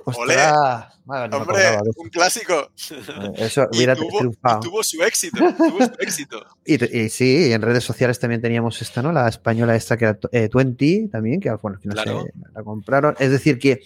[0.06, 2.72] Ostras, Hombre, un clásico.
[2.92, 5.38] Eh, eso hubiera tuvo, tuvo su éxito.
[5.58, 6.46] Tuvo su éxito.
[6.66, 9.12] y, sí, en redes sociales también teníamos esta, ¿no?
[9.12, 13.16] La española esta que era eh, Twenty también, que bueno, al final se, la compraron.
[13.20, 13.82] Es decir, que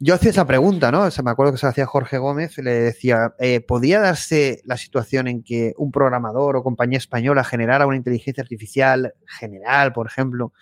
[0.00, 1.08] Yo hacía esa pregunta, ¿no?
[1.24, 5.26] me acuerdo que se la hacía Jorge Gómez, le decía, eh, ¿podía darse la situación
[5.26, 10.52] en que un programador o compañía española generara una inteligencia artificial general, por ejemplo,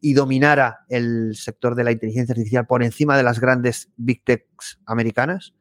[0.00, 4.80] y dominara el sector de la inteligencia artificial por encima de las grandes big techs
[4.86, 5.52] americanas?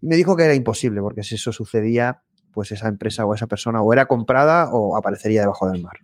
[0.00, 3.46] Y me dijo que era imposible, porque si eso sucedía, pues esa empresa o esa
[3.46, 5.98] persona o era comprada o aparecería debajo del mar.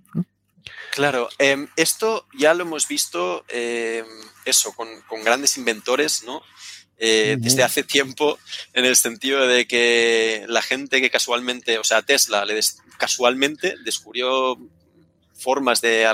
[0.93, 4.07] Claro, em, esto ya lo hemos visto, em,
[4.45, 4.89] eso, con,
[5.25, 6.43] grandes inventores, ¿no?
[6.99, 8.39] Eh, desde hace tiempo,
[8.75, 12.61] en el sentido de que la gente que casualmente, o sea, Tesla le
[12.99, 14.59] casualmente descubrió
[15.41, 16.07] formas de,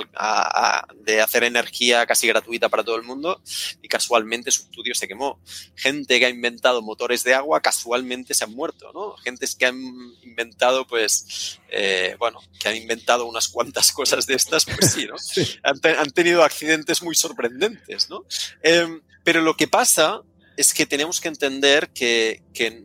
[1.05, 3.43] de, hacer energía casi gratuita para todo el mundo
[3.83, 5.41] y casualmente su estudio se quemó.
[5.75, 9.17] Gente que ha inventado motores de agua casualmente se han muerto, ¿no?
[9.17, 9.79] Gentes que han
[10.23, 15.17] inventado, pues, eh, bueno, que han inventado unas cuantas cosas de estas, pues sí, ¿no?
[15.63, 18.25] Han, tenido accidentes muy sorprendentes, ¿no?
[18.63, 20.23] Em, pero lo que pasa
[20.57, 22.85] es que tenemos que entender que, que,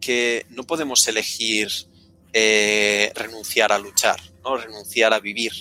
[0.00, 1.70] que no podemos elegir
[2.38, 4.56] eh, renunciar a luchar, ¿no?
[4.56, 5.52] renunciar a vivir.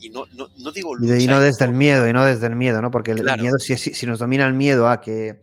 [0.00, 1.20] y no, no, digo luchar.
[1.20, 2.90] Y no desde el miedo, y no desde el miedo, ¿no?
[2.90, 5.40] Porque el, miedo, si, si, nos domina el miedo a que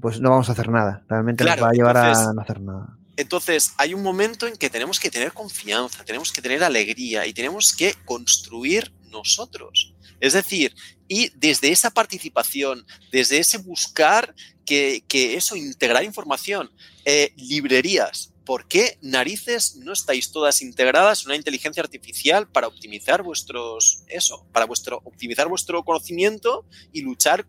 [0.00, 1.04] pues no vamos a hacer nada.
[1.08, 2.96] Realmente nos va a llevar a no hacer nada.
[3.16, 7.34] Entonces, hay un momento en que tenemos que tener confianza, tenemos que tener alegría y
[7.34, 9.94] tenemos que construir nosotros.
[10.20, 10.74] Es decir,
[11.06, 14.34] y desde esa participación, desde ese buscar
[14.64, 16.70] que, eso, integrar información,
[17.04, 23.22] eh, librerías, ¿por qué narices no estáis todas integradas en una inteligencia artificial para optimizar
[23.22, 27.46] vuestros eso, para vuestro optimizar vuestro conocimiento y luchar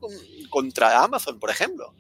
[0.50, 1.94] contra Amazon, por ejemplo?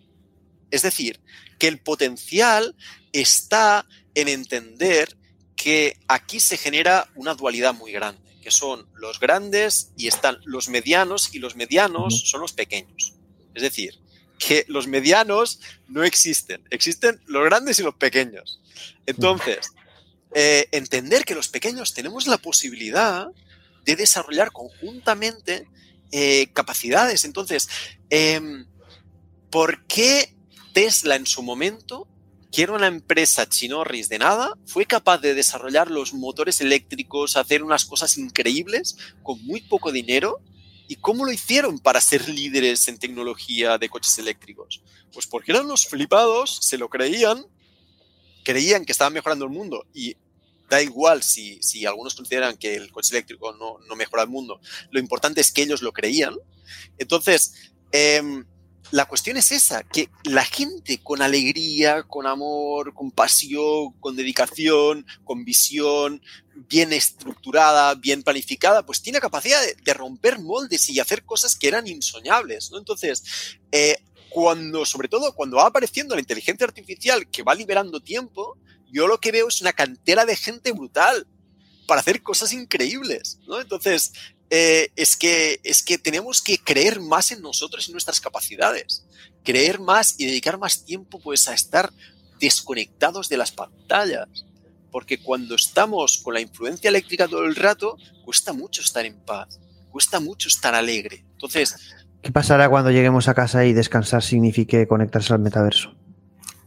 [0.69, 1.19] Es decir,
[1.59, 2.75] que el potencial
[3.11, 3.85] está
[4.15, 5.17] en entender
[5.55, 10.69] que aquí se genera una dualidad muy grande, que son los grandes y están los
[10.69, 13.13] medianos y los medianos son los pequeños.
[13.53, 13.99] Es decir,
[14.39, 18.60] que los medianos no existen, existen los grandes y los pequeños.
[19.05, 19.71] Entonces,
[20.33, 23.27] eh, entender que los pequeños tenemos la posibilidad
[23.85, 25.67] de desarrollar conjuntamente
[26.11, 27.25] eh, capacidades.
[27.25, 27.69] Entonces,
[28.09, 28.65] em,
[29.49, 30.35] ¿por qué
[30.73, 32.07] Tesla en su momento,
[32.51, 37.63] que era una empresa chinorris de nada, fue capaz de desarrollar los motores eléctricos, hacer
[37.63, 40.41] unas cosas increíbles con muy poco dinero?
[40.87, 44.81] ¿Y cómo lo hicieron para ser líderes en tecnología de coches eléctricos?
[45.13, 47.45] Pues porque eran los flipados, se lo creían
[48.43, 50.15] creían que estaban mejorando el mundo y
[50.69, 54.61] da igual si, si algunos consideran que el coche eléctrico no, no, mejora el mundo,
[54.89, 56.35] lo importante es que ellos lo creían.
[56.97, 58.45] Entonces, em,
[58.91, 65.05] la cuestión es esa, que la gente con alegría, con amor, con pasión, con dedicación,
[65.23, 66.21] con visión,
[66.69, 71.87] bien estructurada, bien planificada, pues tiene capacidad de, romper moldes y hacer cosas que eran
[71.87, 72.77] insoñables, ¿no?
[72.79, 73.23] Entonces,
[73.71, 73.97] eh,
[74.31, 78.57] cuando, sobre todo cuando va apareciendo la inteligencia artificial que va liberando tiempo,
[78.89, 81.27] yo lo que veo es una cantera de gente brutal
[81.85, 83.59] para hacer cosas increíbles, ¿no?
[83.59, 84.13] Entonces,
[84.49, 89.05] eh, es, que, es que tenemos que creer más en nosotros y nuestras capacidades,
[89.43, 91.91] creer más y dedicar más tiempo pues a estar
[92.39, 94.27] desconectados de las pantallas,
[94.91, 99.59] porque cuando estamos con la influencia eléctrica todo el rato, cuesta mucho estar en paz,
[99.91, 101.25] cuesta mucho estar alegre.
[101.33, 101.75] Entonces,
[102.21, 105.95] ¿Qué pasará cuando lleguemos a casa y descansar signifique conectarse al metaverso?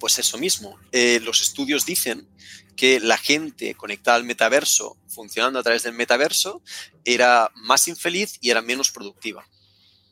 [0.01, 0.79] Pues eso mismo.
[0.91, 2.29] Eh, los estudios dicen
[2.77, 6.63] que la gente conectada al metaverso, funcionando a través del metaverso,
[7.05, 9.47] era más infeliz y era menos productiva.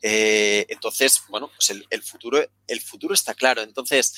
[0.01, 3.61] Eh, entonces, bueno, pues el, futuro, el futuro está claro.
[3.61, 4.15] Entonces,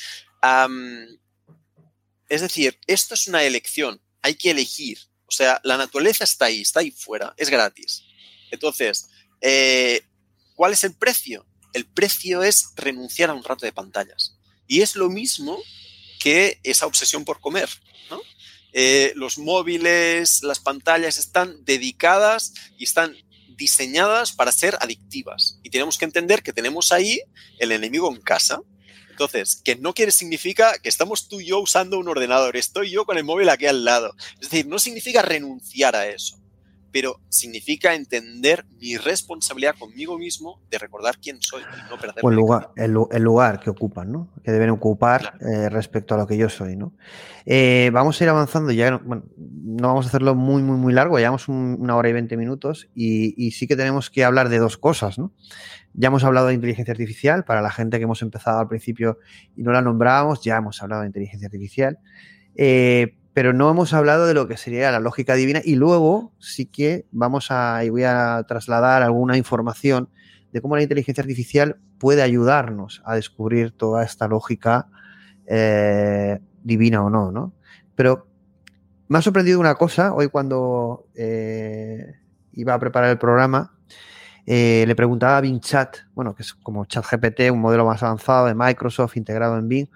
[2.29, 3.99] es decir, esto es una elección.
[4.21, 4.99] Hay que elegir.
[5.25, 8.03] O sea, la naturaleza está ahí, está ahí fuera, es gratis.
[8.51, 9.09] Entonces,
[9.41, 10.05] eh,
[10.55, 11.45] ¿Cuál es el precio?
[11.73, 14.37] El precio es renunciar a un rato de pantallas.
[14.67, 15.61] Y es lo mismo
[16.19, 17.69] que esa obsesión por comer.
[18.77, 23.15] Eh, los móviles, las pantallas están dedicadas y están
[23.55, 25.59] diseñadas para ser adictivas.
[25.63, 27.21] Y tenemos que entender que tenemos ahí
[27.59, 28.59] el enemigo en casa.
[29.09, 33.05] Entonces, que no quiere significa que estamos tú y yo usando un ordenador, estoy yo
[33.05, 34.13] con el móvil aquí al lado.
[34.41, 36.37] Es decir, no significa renunciar a eso
[36.95, 42.33] pero significa entender mi responsabilidad conmigo mismo de recordar quién soy y no perder el
[42.33, 44.29] lugar, el, lugar que ocupan, ¿no?
[44.45, 46.93] Que deben ocupar eh, respecto a lo que yo soy, ¿no?
[47.45, 49.01] Eh, vamos a ir avanzando, ya no,
[49.35, 53.67] vamos a hacerlo muy, muy, muy largo, llevamos una hora y veinte minutos y, sí
[53.67, 55.33] que tenemos que hablar de dos cosas, ¿no?
[55.95, 59.19] Ya hemos hablado de inteligencia artificial, para la gente que hemos empezado al principio
[59.57, 61.99] y no la nombrábamos, ya hemos hablado de inteligencia artificial.
[62.55, 66.67] Eh, pero no hemos hablado de lo que sería la lógica divina y luego sí
[66.67, 70.07] que vamos a, y voy a trasladar alguna información
[70.53, 74.87] de cómo la inteligencia artificial puede ayudarnos a descubrir toda esta lógica
[75.47, 77.53] eh, divina o no, ¿no?
[77.93, 78.25] Pero
[79.09, 82.15] me ha sorprendido una cosa, hoy cuando eh,
[82.53, 83.77] iba a preparar el programa,
[84.45, 88.45] eh, le preguntaba a Bing Chat, bueno, que es como ChatGPT, un modelo más avanzado
[88.45, 89.87] de Microsoft integrado en Bing,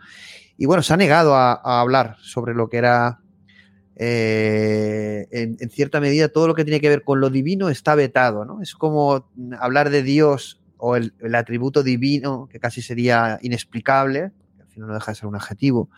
[0.61, 3.21] y bueno, se ha negado a, hablar sobre lo que era,
[4.01, 8.45] en, en, cierta medida, todo lo que tiene que ver con lo divino está vetado,
[8.45, 8.61] ¿no?
[8.61, 14.87] Es como hablar de Dios o el, atributo divino, que casi sería inexplicable, al final
[14.87, 15.89] no deja de ser un adjetivo,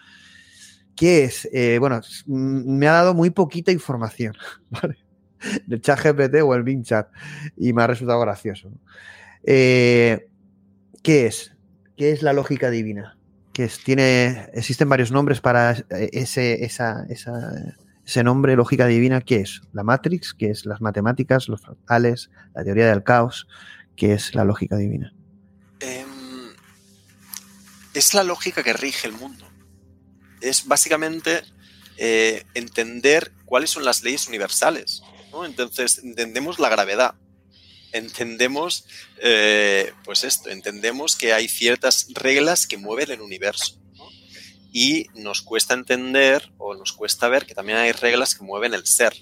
[0.93, 1.47] ¿Qué es?
[1.53, 4.35] Eh, bueno, me ha dado muy poquita información,
[4.69, 4.97] ¿vale?
[5.65, 7.09] Del chat GPT o el Bing Chat
[7.57, 8.69] y me ha resultado gracioso.
[9.43, 10.27] Eh,
[11.01, 11.55] ¿Qué es?
[11.97, 13.17] ¿Qué es la lógica divina?
[13.53, 13.83] ¿Qué es?
[13.83, 17.07] Tiene, existen varios nombres para ese, esa,
[18.05, 19.21] ese nombre, lógica divina.
[19.21, 19.61] ¿Qué es?
[19.73, 23.47] La Matrix, ¿qué es las matemáticas, los fractales, la teoría del caos,
[23.95, 25.13] ¿qué es la lógica divina?
[25.79, 26.05] Eh,
[27.93, 29.51] es la lógica que rige el mundo
[30.41, 31.43] es básicamente
[31.97, 35.03] eh, entender cuáles son las leyes universales.
[35.45, 37.15] Entonces, entendemos la gravedad,
[37.93, 38.85] entendemos,
[39.21, 43.80] eh, pues esto, entendemos que hay ciertas reglas que mueven el universo.
[44.71, 48.85] Y nos cuesta entender o nos cuesta ver que también hay reglas que mueven el
[48.85, 49.13] ser,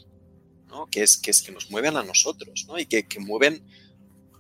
[0.92, 3.64] que, es, que, es, que nos mueven a nosotros y que, mueven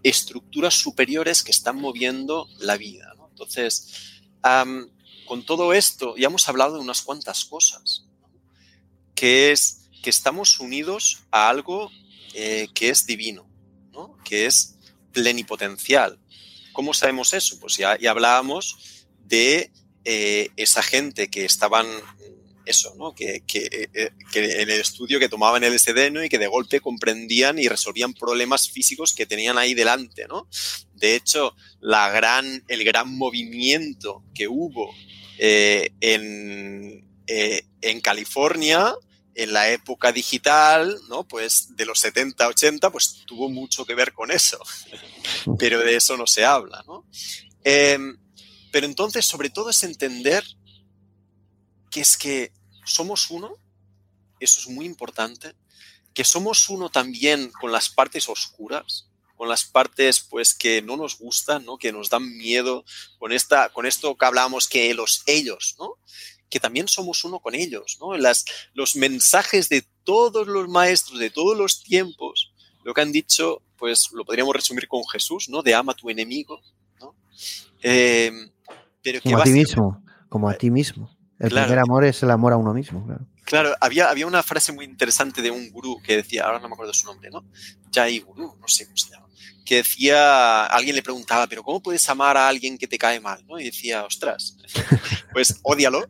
[0.03, 3.13] estructuras superiores que están moviendo la vida.
[3.29, 4.21] Entonces,
[5.25, 8.05] con todo esto ya hemos hablado de unas cuantas cosas,
[9.15, 11.91] que es que estamos unidos a algo
[12.33, 13.49] eh, que es divino,
[14.23, 14.77] que es
[15.11, 16.19] plenipotencial.
[16.71, 17.59] ¿Cómo sabemos eso?
[17.59, 19.71] Pues ya, ya hablábamos de
[20.05, 21.87] eh, esa gente que estaban,
[22.65, 23.13] eso, ¿no?
[23.13, 27.59] Que, eh, que, en el estudio que tomaban el SDN y que de golpe comprendían
[27.59, 30.47] y resolvían problemas físicos que tenían ahí delante, ¿no?
[30.93, 34.93] De hecho, la gran, el gran movimiento que hubo
[35.41, 38.93] eh, en, eh, en, California,
[39.35, 41.25] en la época digital, ¿no?
[41.25, 44.59] Pues de los 70, 80, pues tuvo mucho que ver con eso.
[45.57, 47.05] Pero de eso no se habla, ¿no?
[47.63, 48.17] Em,
[48.71, 50.43] pero entonces, sobre todo, es entender
[51.89, 52.51] que es que
[52.85, 53.53] somos uno,
[54.39, 55.53] eso es muy importante,
[56.13, 61.17] que somos uno también con las partes oscuras, con las partes pues que no nos
[61.17, 61.77] gustan, ¿no?
[61.77, 62.83] que nos dan miedo,
[63.19, 65.95] con, esta, con esto que hablamos que los ellos, ¿no?
[66.49, 67.97] que también somos uno con ellos.
[68.01, 68.17] ¿no?
[68.17, 68.43] Las,
[68.73, 72.51] los mensajes de todos los maestros de todos los tiempos,
[72.83, 75.61] lo que han dicho, pues lo podríamos resumir con Jesús, ¿no?
[75.61, 76.61] de ama tu enemigo.
[76.99, 77.15] ¿no?
[77.81, 78.31] Eh,
[79.03, 81.17] pero como a ti mismo, como a ti mismo.
[81.39, 83.05] El primer amor es el amor a uno mismo.
[83.05, 83.25] Claro.
[83.45, 86.73] Claro, había, había una frase muy interesante de un gurú que decía, ahora no me
[86.73, 87.45] acuerdo su nombre, ¿no?
[87.91, 89.29] Jai Gurú, no sé cómo se llama
[89.69, 93.45] que decía, alguien le preguntaba, pero ¿cómo puedes amar a alguien que te cae mal?
[93.47, 93.59] ¿no?
[93.59, 94.57] Y decía, ostras,
[95.31, 96.07] pues ódialo.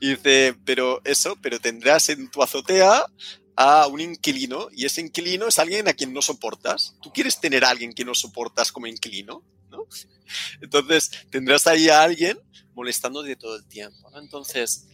[0.00, 3.06] Y dice, pero eso, pero tendrás en tu azotea
[3.54, 6.96] a un inquilino y ese inquilino es alguien a quien no soportas.
[7.00, 9.44] ¿Tú quieres tener a alguien que no soportas como inquilino?
[10.60, 12.38] Entonces, tendrás ahí a alguien
[12.74, 14.10] molestándote todo el tiempo.
[14.16, 14.86] Entonces,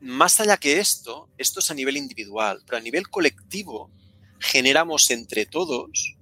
[0.00, 3.90] más allá que esto, esto es a nivel individual, pero a nivel colectivo
[4.38, 6.16] generamos entre todos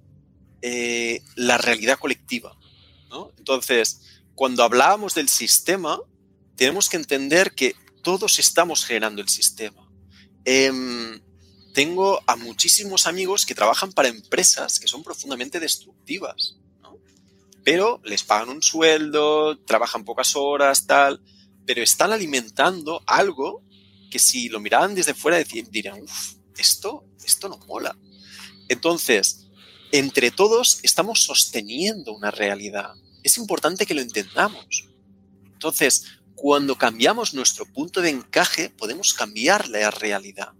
[0.61, 2.55] eh, la realidad colectiva.
[3.37, 5.99] Entonces, cuando hablábamos del sistema,
[6.55, 9.89] tenemos que entender que todos estamos generando el sistema.
[10.45, 11.19] Em,
[11.73, 16.57] tengo a muchísimos amigos que trabajan para empresas que son profundamente destructivas,
[17.63, 21.21] pero les pagan un sueldo, trabajan pocas horas, tal,
[21.65, 23.63] pero están alimentando algo
[24.09, 27.95] que si lo miraban desde fuera dirían, uff, esto, esto no mola.
[28.67, 29.47] Entonces,
[29.91, 32.93] entre todos estamos sosteniendo una realidad.
[33.23, 34.87] Es importante que lo entendamos.
[35.45, 36.05] Entonces,
[36.35, 40.53] cuando cambiamos nuestro punto de encaje, podemos cambiar la realidad.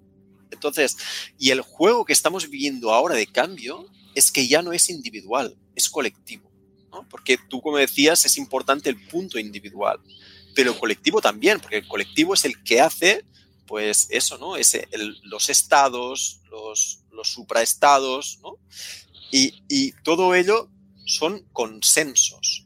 [0.51, 0.97] Entonces,
[1.37, 5.55] y el juego que estamos viviendo ahora de cambio es que ya no es individual,
[5.75, 6.48] es colectivo.
[7.09, 9.99] Porque tú, como decías, es importante el punto individual,
[10.55, 13.25] pero el colectivo también, porque el colectivo es el que hace,
[13.65, 14.55] pues eso, ¿no?
[14.55, 14.77] Es
[15.23, 18.57] los estados, los, los supraestados, ¿no?
[19.31, 20.69] Y, todo ello
[21.05, 22.65] son consensos.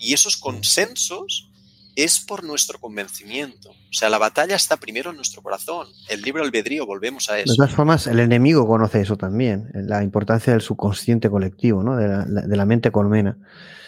[0.00, 1.48] Y esos consensos
[1.96, 3.70] es por nuestro convencimiento.
[3.70, 5.88] O sea, la batalla está primero en nuestro corazón.
[6.10, 7.50] El libre albedrío, volvemos a eso.
[7.50, 11.96] De todas formas, el enemigo conoce eso también, la importancia del subconsciente colectivo, ¿no?
[11.96, 13.38] de, la, mente colmena.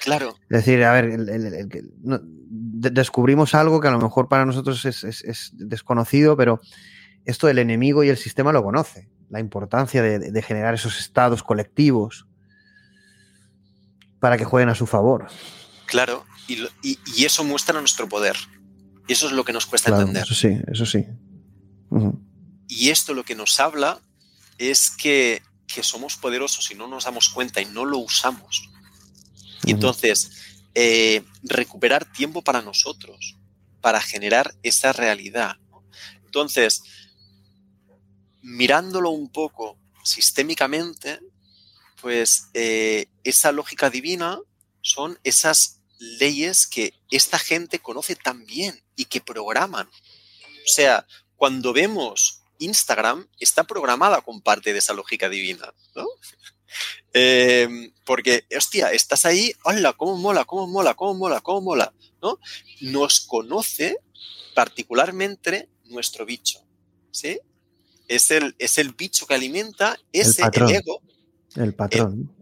[0.02, 0.35] Claro.
[0.48, 1.18] Es decir, a ver,
[2.48, 6.62] descubrimos algo que a lo mejor para nosotros es, es, desconocido, pero
[7.26, 12.26] esto el enemigo y el sistema lo conoce la importancia de, generar esos estados colectivos.
[14.18, 15.28] para que jueguen a su favor.
[15.89, 18.36] Claro, y, y, y eso muestra nuestro poder.
[19.09, 20.23] Y eso es lo que nos cuesta Claro, entender.
[20.24, 21.06] eso sí, eso sí.
[22.69, 24.01] Y esto lo que nos habla
[24.59, 28.69] es que, que somos poderosos y no nos damos cuenta y no lo usamos.
[29.65, 30.31] Y entonces,
[30.74, 33.36] eh, recuperar tiempo para nosotros,
[33.81, 35.56] para generar esa realidad.
[35.70, 35.82] ¿no?
[36.27, 36.82] Entonces,
[38.43, 41.20] mirándolo un poco sistémicamente,
[42.02, 44.39] pues eh, esa lógica divina
[44.82, 49.87] son esas leyes que esta gente conoce tan bien y que programan.
[49.87, 51.07] O sea,
[51.37, 56.07] cuando vemos Instagram, está programada con parte de esa lógica divina, ¿no?
[57.15, 62.39] Eh, porque, hostia, estás ahí, hola, cómo mola, cómo mola, cómo mola, cómo mola, ¿no?
[62.83, 63.97] Nos conoce
[64.55, 66.61] particularmente nuestro bicho,
[67.11, 67.41] ¿sí?
[68.07, 70.70] Es el, es el bicho que alimenta ese, el, patrón.
[70.70, 71.03] ego.
[71.57, 72.37] El patrón.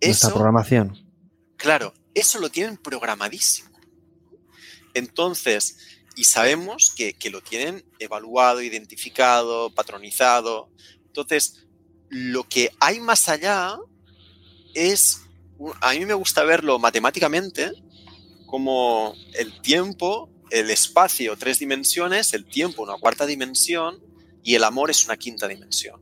[0.00, 0.98] Nuestra Eso, programación.
[1.56, 3.70] claro, eso lo tienen programadísimo.
[4.94, 5.78] Entonces,
[6.16, 10.70] y sabemos que, que lo tienen evaluado, identificado, patronizado.
[11.06, 11.64] Entonces,
[12.08, 13.78] lo que hay más allá
[14.74, 15.22] es,
[15.80, 17.72] a mí me gusta verlo matemáticamente
[18.46, 24.02] como el tiempo, el espacio, tres dimensiones, el tiempo, una cuarta dimensión,
[24.42, 26.01] y el amor es una quinta dimensión.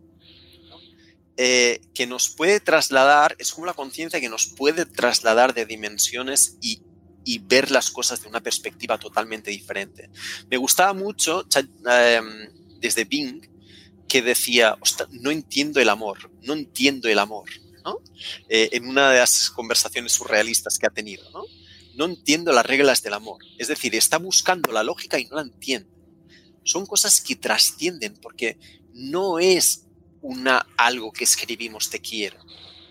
[1.42, 6.58] Eh, que nos puede trasladar, es como la conciencia que nos puede trasladar de dimensiones
[6.60, 6.82] y,
[7.44, 10.10] ver las cosas de una perspectiva totalmente diferente.
[10.50, 11.46] Me gustaba mucho
[11.90, 12.20] eh,
[12.78, 13.48] desde Bing
[14.06, 14.76] que decía,
[15.12, 17.48] no entiendo el amor, no entiendo el amor,
[17.86, 18.02] ¿no?
[18.50, 21.24] Eh, en una de las conversaciones surrealistas que ha tenido.
[21.94, 23.42] No entiendo las reglas del amor.
[23.56, 25.88] Es decir, está buscando la lógica y no la entiende.
[26.64, 28.58] Son cosas que trascienden porque
[28.92, 29.86] no es
[30.22, 32.38] una, algo que escribimos te quiero.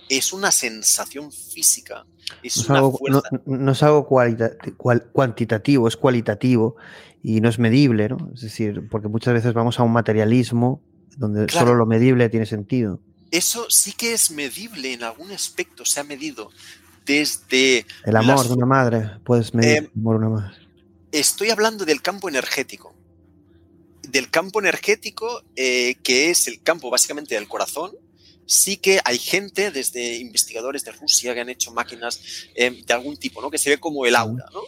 [0.08, 2.06] Es una sensación física.
[2.44, 3.22] Es no, es una algo, fuerza.
[3.46, 6.76] no, no, es algo cual, cuantitativo, es cualitativo
[7.24, 8.32] y no es medible, ¿no?
[8.34, 10.82] Es decir, porque muchas veces vamos a un materialismo
[11.18, 11.68] donde claro.
[11.68, 13.00] solo lo medible tiene sentido.
[13.32, 16.50] Eso sí que es medible en algún aspecto, se ha medido
[17.06, 17.86] desde...
[18.06, 18.48] El amor las...
[18.48, 20.58] de una madre, puedes medir eh, el amor de una madre.
[21.12, 22.94] Estoy hablando del campo energético.
[24.12, 27.92] Del campo energético, eh, que es el campo básicamente del corazón,
[28.46, 32.20] sí que hay gente, desde investigadores de Rusia, que han hecho máquinas
[32.56, 33.52] eh, de algún tipo, ¿no?
[33.52, 34.62] Que se ve como el aura, ¿no?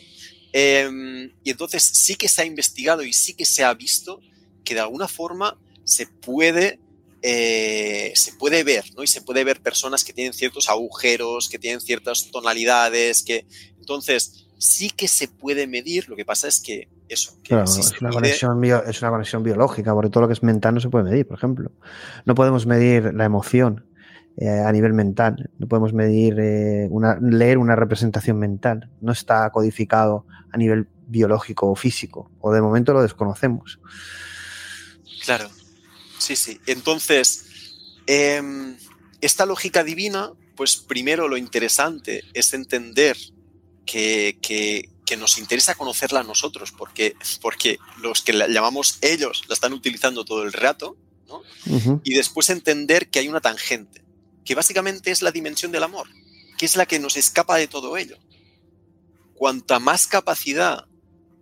[0.54, 4.22] Eh, y entonces sí que se ha investigado y sí que se ha visto
[4.64, 6.80] que de alguna forma se puede,
[7.22, 9.04] eh, se puede ver, ¿no?
[9.04, 13.46] Y se puede ver personas que tienen ciertos agujeros, que tienen ciertas tonalidades, que
[13.80, 17.34] entonces sí que se puede medir, lo que pasa es que eso.
[17.44, 20.44] Que claro, es, una conexión bio, es, una conexión biológica, porque todo lo que es
[20.44, 21.72] mental no se puede medir, por ejemplo.
[22.26, 23.86] No podemos medir la emoción
[24.38, 29.50] eh, a nivel mental, no podemos medir, eh, una, leer una representación mental, no está
[29.50, 33.80] codificado a nivel biológico o físico, o de momento lo desconocemos.
[35.26, 35.50] Claro,
[36.18, 36.60] sí, sí.
[36.66, 37.46] Entonces,
[38.08, 38.42] eh,
[39.20, 43.18] esta lógica divina, pues primero lo interesante es entender
[43.86, 49.44] que, que, que, nos interesa conocerla a nosotros, porque, porque los que la llamamos ellos
[49.48, 50.96] la están utilizando todo el rato,
[51.28, 51.40] ¿no?
[51.66, 52.02] Uh -huh.
[52.04, 54.04] Y después entender que hay una tangente,
[54.46, 56.08] que básicamente es la dimensión del amor,
[56.58, 58.18] que es la que nos escapa de todo ello.
[59.36, 60.86] Cuanta más capacidad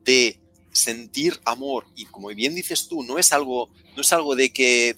[0.03, 0.39] de
[0.71, 4.97] sentir amor, y como bien dices tú, no es algo, no es algo de que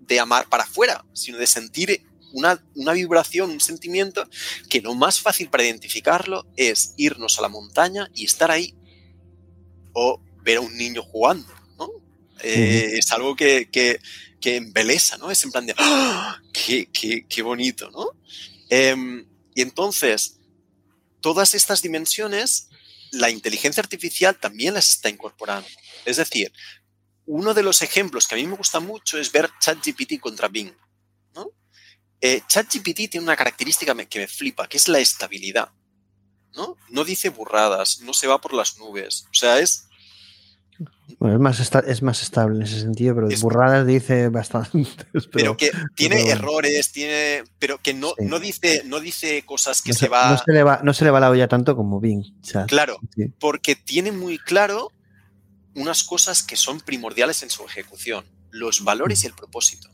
[0.00, 4.28] de amar para afuera, sino de sentir una, una, vibración, un sentimiento,
[4.68, 8.74] que lo más fácil para identificarlo es irnos a la montaña y estar ahí.
[9.92, 11.90] O ver a un niño jugando, ¿no?
[12.42, 12.92] Eh.
[12.98, 14.00] Es algo que, que,
[14.40, 15.30] que, embelesa, ¿no?
[15.30, 16.34] Es en plan de, ¡Oh!
[16.52, 18.10] qué, qué, qué, bonito, ¿no?
[18.70, 19.24] Eh,
[19.54, 20.38] y entonces,
[21.20, 22.68] todas estas dimensiones,
[23.10, 25.68] la inteligencia artificial también las está incorporando.
[26.04, 26.52] Es decir,
[27.26, 30.72] uno de los ejemplos que a mí me gusta mucho es ver ChatGPT contra Bing.
[31.34, 31.50] ¿no?
[32.20, 35.70] Eh, ChatGPT tiene una característica que me flipa, que es la estabilidad.
[36.58, 36.76] ¿no?
[36.90, 39.26] no dice burradas, no se va por las nubes.
[39.30, 39.84] O sea, es.
[41.18, 44.70] Bueno, es más, esta, es más estable en ese sentido, pero es, burradas dice bastante.
[45.12, 47.44] Pero, pero que tiene pero, errores, tiene.
[47.58, 48.26] Pero que no, sí.
[48.26, 50.30] no, dice, no dice cosas que no se, se, va.
[50.30, 50.80] No se, le va.
[50.84, 52.40] no se le va la olla tanto como Bing.
[52.42, 52.68] Chat.
[52.68, 53.32] Claro, sí.
[53.40, 54.92] porque tiene muy claro
[55.74, 59.88] unas cosas que son primordiales en su ejecución: los valores y el propósito,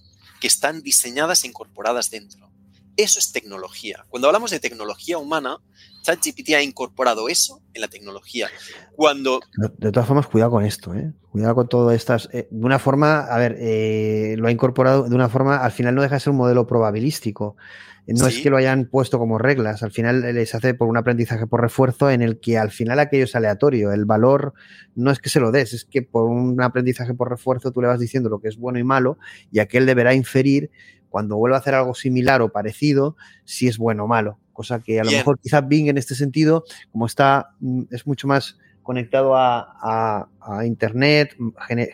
[0.44, 2.50] que están diseñadas e incorporadas dentro.
[2.98, 4.04] Eso es tecnología.
[4.10, 5.56] Cuando hablamos de tecnología humana,
[6.02, 8.50] ChatGPT ha incorporado eso en la tecnología.
[8.94, 9.40] Cuando...
[9.78, 11.14] De, todas formas, cuidado con esto, ¿eh?
[11.30, 12.28] Cuidado con todo estas.
[12.34, 15.94] Eh, de una forma, a ver, eh, lo ha incorporado de una forma, al final
[15.94, 17.56] no deja de ser un modelo probabilístico.
[18.06, 21.46] No es que lo hayan puesto como reglas, al final les hace por un aprendizaje
[21.46, 23.92] por refuerzo en el que al final aquello es aleatorio.
[23.92, 24.52] El valor
[24.94, 27.88] no es que se lo des, es que por un aprendizaje por refuerzo tú le
[27.88, 29.18] vas diciendo lo que es bueno y malo
[29.50, 30.70] y aquel deberá inferir
[31.08, 34.38] cuando vuelva a hacer algo similar o parecido si es bueno o malo.
[34.52, 38.28] Cosa que a lo mejor quizás Bing en este sentido, como está, mm, es mucho
[38.28, 41.34] más conectado a, a Internet,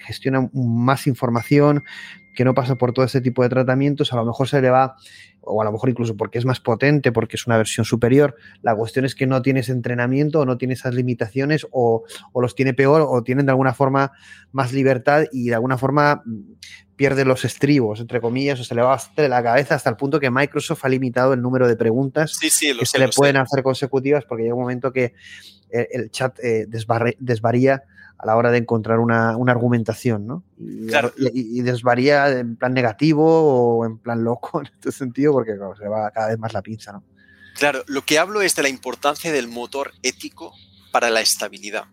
[0.05, 1.85] gestiona más información,
[2.35, 4.97] que no pasa por todo ese tipo de tratamientos, a lo mejor se le va
[5.43, 8.37] o a lo mejor incluso porque es más potente, porque es una versión superior.
[8.63, 12.05] La cuestión es que no tienes entrenamiento o no tiene esas limitaciones o,
[12.35, 14.13] los tiene peor o tienen de alguna forma
[14.53, 16.41] más libertad y de alguna forma mm,
[16.97, 20.21] pierde los estribos, entre comillas, o se le va de la cabeza hasta el punto
[20.21, 24.45] que Microsoft ha limitado el número de preguntas que se le pueden hacer consecutivas porque
[24.45, 25.15] llega un momento que
[25.71, 27.85] el, chat eh, desvaría
[28.21, 30.45] a la hora de encontrar una, argumentación, ¿no?
[30.59, 36.11] Y, desvaría en plan negativo o en plan loco en este sentido, porque se va
[36.11, 37.05] cada vez más la pinza, ¿no?
[37.59, 40.55] Claro, lo que hablo es de la importancia del motor ético
[40.93, 41.85] para la estabilidad.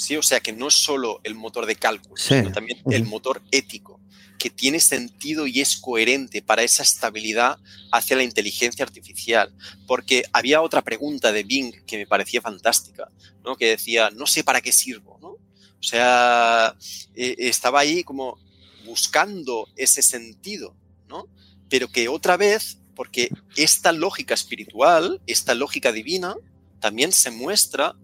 [0.00, 0.16] ¿sí?
[0.16, 3.99] O sea que no es solo el motor de cálculo, sino también el motor ético,
[4.40, 7.58] que tiene sentido y es coherente para esa estabilidad
[7.92, 9.54] hacia la inteligencia artificial.
[9.86, 13.10] Porque había otra pregunta de Bing que me parecía fantástica,
[13.44, 13.54] ¿no?
[13.54, 15.18] que decía, no sé para qué sirvo.
[15.20, 15.28] ¿no?
[15.28, 16.74] O sea,
[17.14, 18.38] eh, estaba ahí como
[18.86, 20.74] buscando ese sentido,
[21.06, 21.26] ¿no?
[21.68, 26.34] Pero que otra vez, porque esta lógica espiritual, esta lógica divina,
[26.80, 27.94] también se muestra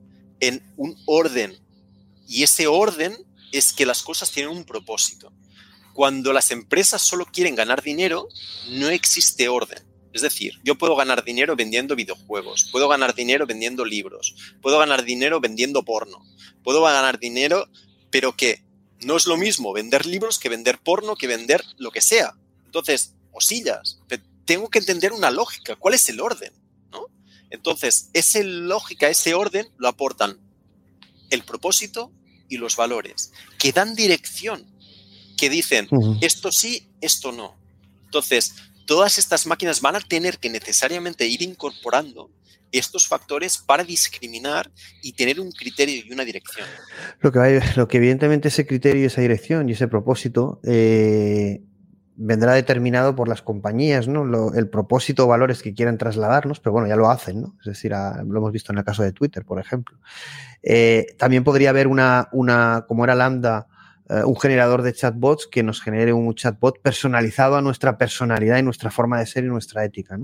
[0.41, 1.57] en un orden.
[2.29, 3.17] Y ese orden
[3.53, 5.33] es que las cosas tienen un propósito.
[5.97, 8.29] Cuando las empresas solo quieren ganar dinero,
[8.69, 9.83] no existe orden.
[10.13, 15.05] Es decir, yo puedo ganar dinero vendiendo videojuegos, puedo ganar dinero vendiendo libros, puedo ganar
[15.05, 16.23] dinero vendiendo porno,
[16.63, 17.71] puedo ganar dinero,
[18.11, 18.63] pero que
[19.07, 22.35] no es lo mismo vender libros que vender porno, que vender lo que sea.
[22.67, 23.99] Entonces, osillas,
[24.45, 26.53] tengo que entender una lógica, ¿cuál es el orden?
[27.49, 30.39] Entonces, esa lógica, ese orden lo aportan
[31.31, 32.13] el propósito
[32.51, 34.76] y los valores, que dan dirección
[35.37, 35.89] que dicen
[36.21, 37.57] esto sí, esto no.
[38.05, 38.55] Entonces,
[38.87, 42.31] todas estas máquinas van a tener que necesariamente ir incorporando
[42.73, 44.71] estos factores para discriminar
[45.03, 46.67] y tener un criterio y una dirección.
[47.21, 51.63] Lo que, lo que evidentemente ese criterio y esa dirección y ese propósito eh,
[52.17, 54.53] vendrá determinado por las compañías, ¿no?
[54.55, 57.57] el propósito o valores que quieran trasladarnos, pero bueno, ya lo hacen, ¿no?
[57.61, 59.99] Es decir, lo hemos visto en el caso de Twitter, por ejemplo.
[60.63, 63.69] Eh, también podría haber una, una, como era Lambda,
[64.09, 68.63] eh, un generador de chatbots que nos genere un chatbot personalizado a nuestra personalidad y
[68.63, 70.19] nuestra forma de ser y nuestra ética.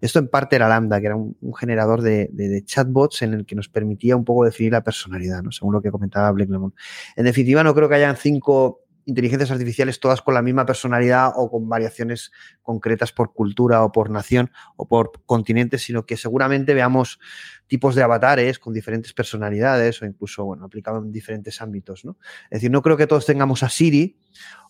[0.00, 3.54] Esto en parte era Lambda, que era un, generador de, de, chatbots en el que
[3.54, 5.52] nos permitía un poco definir la personalidad, ¿no?
[5.52, 6.74] según lo que comentaba Blake Lemon.
[7.16, 11.50] En definitiva, no creo que hayan cinco inteligencias artificiales todas con la misma personalidad o
[11.50, 12.30] con variaciones
[12.60, 17.18] concretas por cultura o por nación o por continente, sino que seguramente veamos
[17.66, 22.18] tipos de avatares con diferentes personalidades o incluso, bueno, aplicado en diferentes ámbitos, ¿no?
[22.50, 24.18] Es decir, no creo que todos tengamos a Siri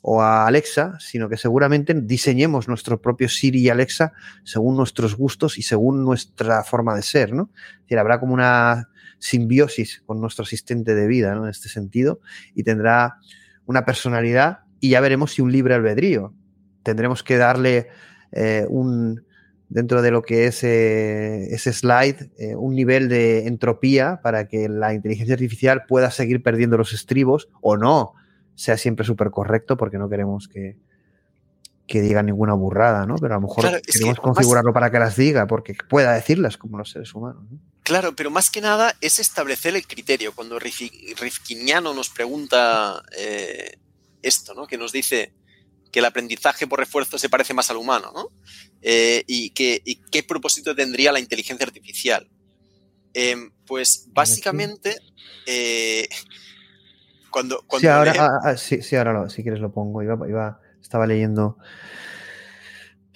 [0.03, 4.13] o a Alexa, sino que seguramente diseñemos nuestro propio Siri y Alexa
[4.45, 7.51] según nuestros gustos y según nuestra forma de ser, ¿no?
[7.55, 8.89] Es decir, habrá como una
[9.19, 11.33] simbiosis con nuestro asistente de vida.
[11.33, 12.21] En este sentido,
[12.55, 13.17] y tendrá
[13.69, 16.33] una personalidad y ya veremos si un libre albedrío.
[16.83, 17.89] Tendremos que darle
[18.33, 19.25] eh, un,
[19.69, 24.69] dentro de lo que es eh, ese slide, eh, un nivel de entropía para que
[24.69, 28.15] la inteligencia artificial pueda seguir perdiendo los estribos o no
[28.55, 30.79] sea siempre súper correcto porque no queremos que,
[31.87, 33.17] que diga ninguna burrada, ¿no?
[33.17, 36.91] Pero a lo mejor queremos configurarlo para que las diga porque pueda decirlas como los
[36.91, 37.45] seres humanos.
[37.89, 40.35] Claro, pero más que nada es establecer el criterio.
[40.35, 43.79] Cuando Rifkiniano nos pregunta eh,
[44.21, 44.67] esto, ¿no?
[44.67, 45.33] Que nos dice
[45.91, 48.29] que el aprendizaje por refuerzo se parece más al humano, ¿no?
[48.83, 52.29] Eh, y, que, qué propósito tendría la inteligencia artificial.
[53.15, 54.99] Em, pues básicamente,
[55.47, 56.11] eh,
[57.31, 60.03] cuando, Sí, ahora, ah, ah, sí, ahora si quieres lo pongo.
[60.03, 61.57] Iba, estaba leyendo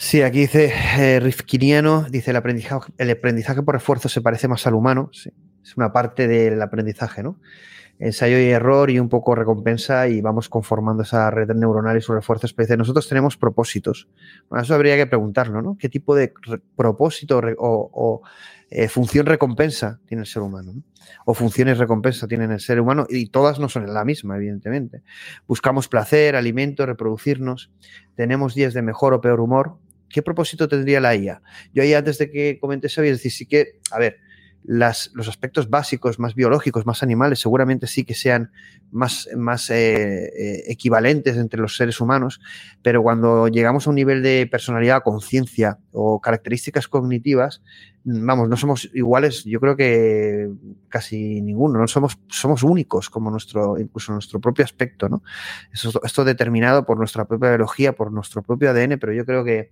[0.05, 4.67] Sí, aquí dice eh, Rifkiniano, dice el aprendizaje, el aprendizaje por refuerzo se parece más
[4.67, 7.39] al humano, es una parte del aprendizaje, ¿no?
[8.01, 12.13] Ensayo y error y un poco recompensa y vamos conformando esa red neuronal y su
[12.13, 12.77] refuerzo especie.
[12.77, 14.09] Nosotros tenemos propósitos.
[14.51, 15.77] Bueno, eso habría que preguntarlo, ¿no?
[15.79, 16.33] ¿Qué tipo de
[16.75, 18.23] propósito o,
[18.71, 20.75] eh, función recompensa tiene el ser humano?
[21.27, 25.05] O funciones recompensa tiene el ser humano y todas no son la misma, evidentemente.
[25.47, 27.71] Buscamos placer, alimento, reproducirnos.
[28.17, 29.79] Tenemos días de mejor o peor humor
[30.13, 31.43] ¿qué propósito tendría la IA?
[31.73, 34.19] Yo ahí antes de que comentes eso, es decir, sí que, a ver,
[34.65, 38.53] los aspectos básicos, más biológicos, más animales, seguramente sí que sean
[38.93, 42.41] más, más eh, eh, equivalentes entre los seres humanos,
[42.83, 47.63] pero cuando llegamos a un nivel de personalidad, conciencia o características cognitivas,
[48.05, 50.51] vamos, no somos iguales, yo creo que
[50.89, 55.23] casi ninguno, no somos, somos únicos como nuestro, incluso nuestro propio aspecto, ¿no?
[55.73, 59.71] Eso, esto determinado por nuestra propia biología, por nuestro propio ADN, pero yo creo que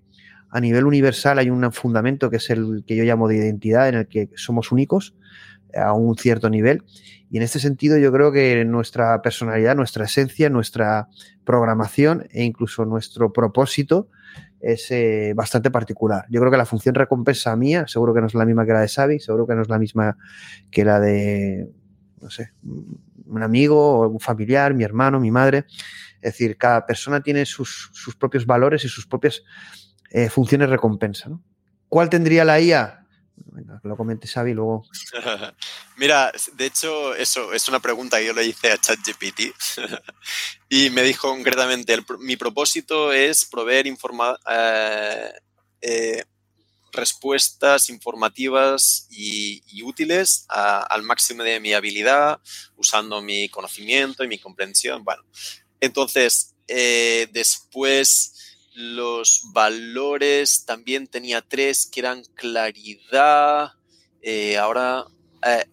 [0.50, 3.94] a nivel universal hay un fundamento que es el que yo llamo de identidad, en
[3.94, 5.14] el que somos únicos
[5.74, 6.82] a un cierto nivel.
[7.30, 11.08] Y en este sentido yo creo que nuestra personalidad, nuestra esencia, nuestra
[11.44, 14.08] programación e incluso nuestro propósito
[14.60, 16.26] es eh, bastante particular.
[16.28, 18.80] Yo creo que la función recompensa mía, seguro que no es la misma que la
[18.80, 20.16] de Xavi, seguro que no es la misma
[20.70, 21.70] que la de,
[22.20, 25.66] no sé, un amigo un familiar, mi hermano, mi madre.
[26.20, 29.42] Es decir, cada persona tiene sus, sus propios valores y sus propias
[30.10, 31.28] eh, funciones recompensa.
[31.28, 31.42] ¿no?
[31.88, 33.06] ¿Cuál tendría la IA?
[33.52, 34.84] Venga, que lo comente Xavi luego.
[35.96, 39.54] Mira, de hecho, eso es una pregunta que yo le hice a ChatGPT
[40.68, 45.32] y me dijo concretamente, mi propósito es proveer eh,
[45.80, 46.24] eh,
[46.92, 52.40] respuestas informativas y, útiles al máximo de mi habilidad,
[52.76, 55.02] usando mi conocimiento y mi comprensión.
[55.04, 55.22] Bueno,
[55.80, 56.54] entonces,
[57.32, 63.72] después los valores también tenía tres que eran claridad,
[64.22, 65.06] eh, ahora
[65.46, 65.64] eh,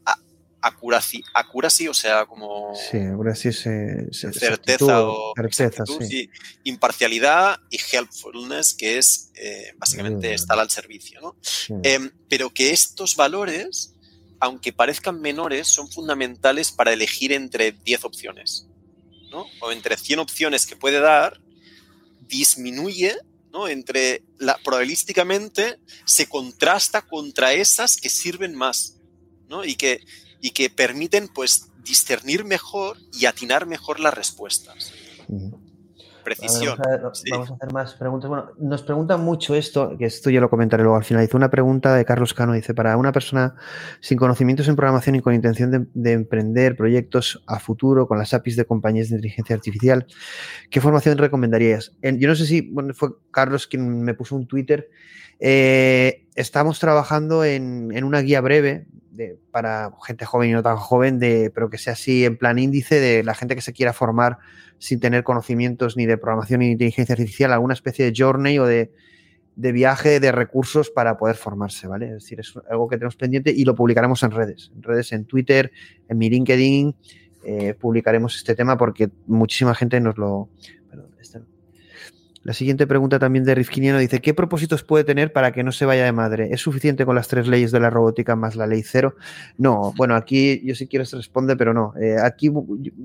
[0.61, 6.29] accuracy, accuracy, o sea, como sí, accuracy certeza o certeza, sí.
[6.63, 11.21] imparcialidad y helpfulness, que es eh, básicamente estar al servicio.
[11.21, 11.35] ¿no?
[11.83, 13.93] Em, pero que estos valores,
[14.39, 18.67] aunque parezcan menores, son fundamentales para elegir entre 10 opciones.
[19.31, 19.45] ¿no?
[19.61, 21.39] O entre 100 opciones que puede dar,
[22.27, 23.15] disminuye,
[23.51, 23.67] ¿no?
[23.67, 28.97] Entre la, probabilísticamente se contrasta contra esas que sirven más,
[29.49, 29.65] ¿no?
[29.65, 30.05] Y que,
[30.41, 34.91] y que permiten, pues, discernir mejor y atinar mejor las respuestas.
[36.35, 36.77] Precisión.
[36.77, 37.31] Vamos, a, sí.
[37.31, 38.29] vamos a hacer más preguntas.
[38.29, 41.23] Bueno, nos preguntan mucho esto, que esto yo lo comentaré luego al final.
[41.23, 43.55] Hizo una pregunta de Carlos Cano, dice, para una persona
[44.01, 48.33] sin conocimientos en programación y con intención de, de emprender proyectos a futuro con las
[48.33, 50.05] APIs de compañías de inteligencia artificial,
[50.69, 51.93] ¿qué formación recomendarías?
[52.01, 54.89] En- yo no sé si bueno, fue Carlos quien me puso un Twitter.
[55.39, 60.77] Eh, estamos trabajando en, en una guía breve de- para gente joven y no tan
[60.77, 63.93] joven, de, pero que sea así en plan índice de la gente que se quiera
[63.93, 64.37] formar
[64.79, 68.65] sin tener conocimientos ni de programación ni de inteligencia artificial, alguna especie de journey o
[68.65, 68.91] de,
[69.55, 72.07] de viaje de recursos para poder formarse, ¿vale?
[72.07, 75.25] Es decir, es algo que tenemos pendiente y lo publicaremos en redes, en redes, en
[75.25, 75.71] Twitter,
[76.07, 76.95] en mi LinkedIn,
[77.43, 80.49] eh, publicaremos este tema porque muchísima gente nos lo...
[80.89, 81.45] Perdón, este no.
[82.47, 85.85] La siguiente pregunta también de Rifkiniano dice, ¿qué propósitos puede tener para que no se
[85.85, 86.47] vaya de madre?
[86.51, 89.17] ¿Es suficiente con las tres leyes de la robótica más la ley cero?
[89.57, 91.93] No, bueno, aquí yo si quieres responde, pero no.
[91.99, 92.49] Eh, aquí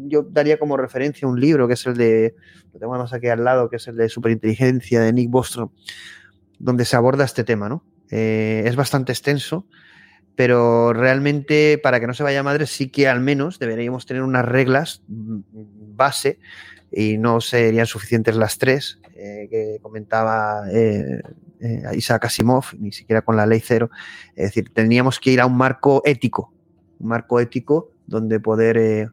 [0.07, 2.37] yo, daría como referencia un libro que es el de,
[2.73, 5.71] lo tengo más aquí al lado, que es el de Superinteligencia de Nick Bostrom,
[6.61, 7.85] donde se aborda este tema, ¿no?
[8.13, 9.67] Eh, es bastante extenso,
[10.37, 14.23] pero realmente para que no se vaya a madre sí que al menos deberíamos tener
[14.23, 15.41] unas reglas mm,
[15.97, 16.39] base
[16.93, 21.23] y no serían suficientes las tres eh, que comentaba eh,
[21.61, 23.91] eh, Isaac Asimov, ni siquiera con la ley cero.
[24.35, 26.53] Es decir, tendríamos que ir a un marco ético,
[26.99, 29.09] un marco ético donde poder eh,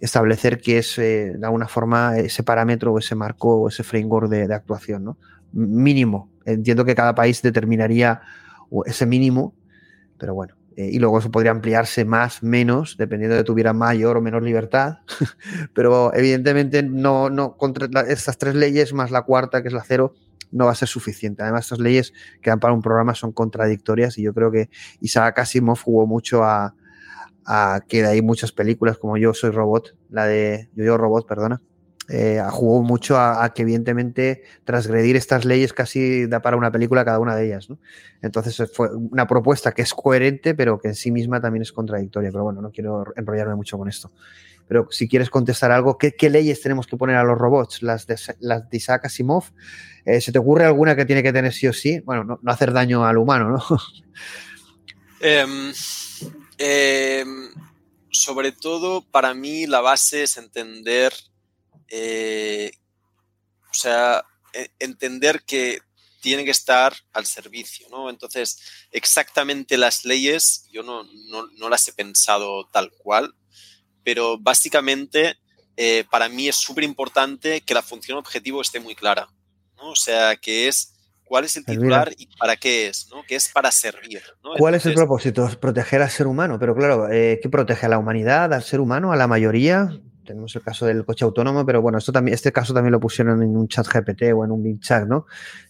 [0.00, 4.28] establecer que es eh, de alguna forma ese parámetro o ese marco o ese framework
[4.28, 5.18] de, de actuación, ¿no?
[5.52, 6.30] Mínimo.
[6.44, 8.20] Entiendo que cada país determinaría
[8.84, 9.54] ese mínimo,
[10.18, 10.55] pero bueno.
[10.76, 14.98] Eh, y luego eso podría ampliarse más, menos, dependiendo de tuviera mayor o menor libertad.
[15.74, 20.14] pero evidentemente no, no contra estas tres leyes más la cuarta, que es la cero,
[20.52, 21.42] no va a ser suficiente.
[21.42, 22.12] Además, estas leyes
[22.42, 24.68] que dan para un programa son contradictorias y yo creo que
[25.00, 26.74] Isaac Asimov jugó mucho a,
[27.46, 31.26] a que de ahí muchas películas como Yo Soy Robot, la de Yo Yo Robot,
[31.26, 31.62] perdona,
[32.08, 37.18] eh, jugó mucho a, que evidentemente transgredir estas leyes casi da para una película cada
[37.18, 37.68] una de ellas.
[38.22, 42.30] Entonces fue una propuesta que es coherente, pero que en sí misma también es contradictoria.
[42.30, 44.12] Pero bueno, no quiero enrollarme mucho con esto.
[44.68, 47.82] Pero si quieres contestar algo, ¿qué, leyes tenemos que poner a los robots?
[47.82, 49.44] ¿Las de, las de Isaac Asimov?
[50.04, 52.00] Eh, ¿Se te ocurre alguna que tiene que tener sí o sí?
[52.00, 53.78] Bueno, no, no hacer daño al humano, ¿no?
[55.20, 55.46] Eh,
[56.58, 57.24] eh,
[58.10, 61.12] sobre todo, para mí, la base es entender,
[61.88, 62.72] eh,
[63.70, 64.24] o sea,
[64.78, 65.80] entender que
[66.20, 68.10] tiene que estar al servicio, ¿no?
[68.10, 68.60] Entonces,
[68.90, 73.34] exactamente las leyes, yo no, no, no las he pensado tal cual,
[74.02, 75.36] pero básicamente
[75.76, 79.28] eh, para mí es súper importante que la función objetivo esté muy clara,
[79.76, 79.90] ¿no?
[79.90, 80.92] O sea, que es
[81.26, 83.08] ¿Cuál es el titular y para qué es?
[83.10, 83.24] ¿no?
[83.26, 84.22] Que es para servir.
[84.58, 85.50] ¿Cuál es el propósito?
[85.60, 86.56] Proteger al ser humano.
[86.60, 89.90] Pero claro, eh, ¿qué protege a la humanidad, al ser humano, a la mayoría?
[90.26, 93.42] Tenemos el caso del coche autónomo, pero bueno, esto también, este caso también lo pusieron
[93.42, 95.26] en un chat GPT o en un Bing Chat, ¿no?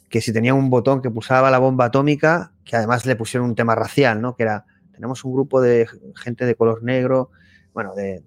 [0.08, 3.54] Que si tenía un botón que pulsaba la bomba atómica, que además le pusieron un
[3.54, 4.34] tema racial, ¿no?
[4.34, 7.30] Que era, tenemos un grupo de gente de color negro,
[7.74, 8.22] bueno, de,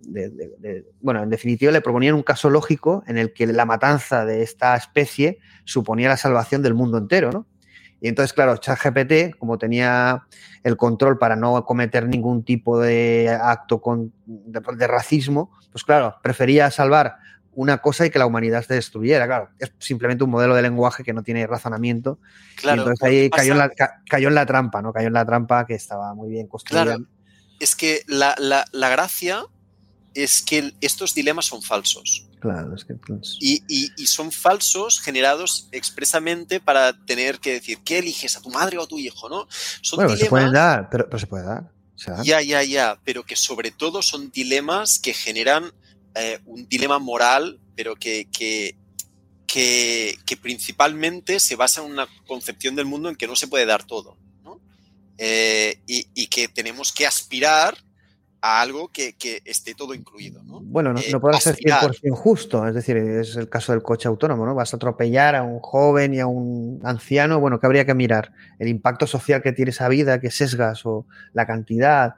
[1.02, 4.76] bueno, en definitiva le proponían un caso lógico en el que la matanza de esta
[4.76, 7.48] especie suponía la salvación del mundo entero, ¿no?
[8.02, 10.26] Y entonces, claro, ChatGPT, como tenía
[10.64, 16.72] el control para no cometer ningún tipo de acto con, de, racismo, pues claro, prefería
[16.72, 17.18] salvar
[17.52, 19.26] una cosa y que la humanidad se destruyera.
[19.26, 22.20] Claro, es simplemente un modelo de lenguaje que no tiene razonamiento.
[22.56, 23.72] Claro, y entonces ahí cayó en, la,
[24.10, 24.94] cayó en la trampa, ¿no?
[24.94, 26.98] Cayó en la trampa que estaba muy bien construida
[27.60, 28.36] es que la,
[28.74, 29.46] gracia
[30.14, 32.26] es que estos dilemas son falsos.
[32.40, 32.96] Claro, es que.
[33.40, 38.84] Y, son falsos generados expresamente para tener que decir, ¿qué eliges a tu madre o
[38.84, 39.30] a tu hijo?
[39.30, 39.48] ¿no?
[39.82, 41.72] Son bueno, se pueden dar, pero, se puede dar.
[42.24, 45.74] Ya, ya, ya, pero que sobre todo son dilemas que generan
[46.16, 48.78] eh, un dilema moral, pero que, que,
[49.46, 53.84] que, principalmente se basa en una concepción del mundo en que no se puede dar
[53.84, 54.18] todo.
[55.22, 57.78] Eh, y, que tenemos que aspirar
[58.42, 60.44] a algo que, esté todo incluido.
[60.44, 60.62] ¿no?
[60.62, 64.46] Bueno, no, eh, puede ser 100% justo, es decir, es el caso del coche autónomo,
[64.46, 64.56] ¿no?
[64.56, 68.32] Vas a atropellar a un joven y a un anciano, bueno, que habría que mirar
[68.60, 72.16] el impacto social que tiene esa vida, que sesgas, o la cantidad,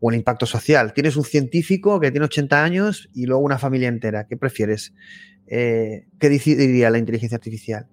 [0.00, 0.92] o el impacto social.
[0.92, 4.92] Tienes un científico que tiene 80 años y luego una familia entera, ¿qué prefieres?
[5.46, 7.86] Eh, ¿Qué decidiría la inteligencia artificial?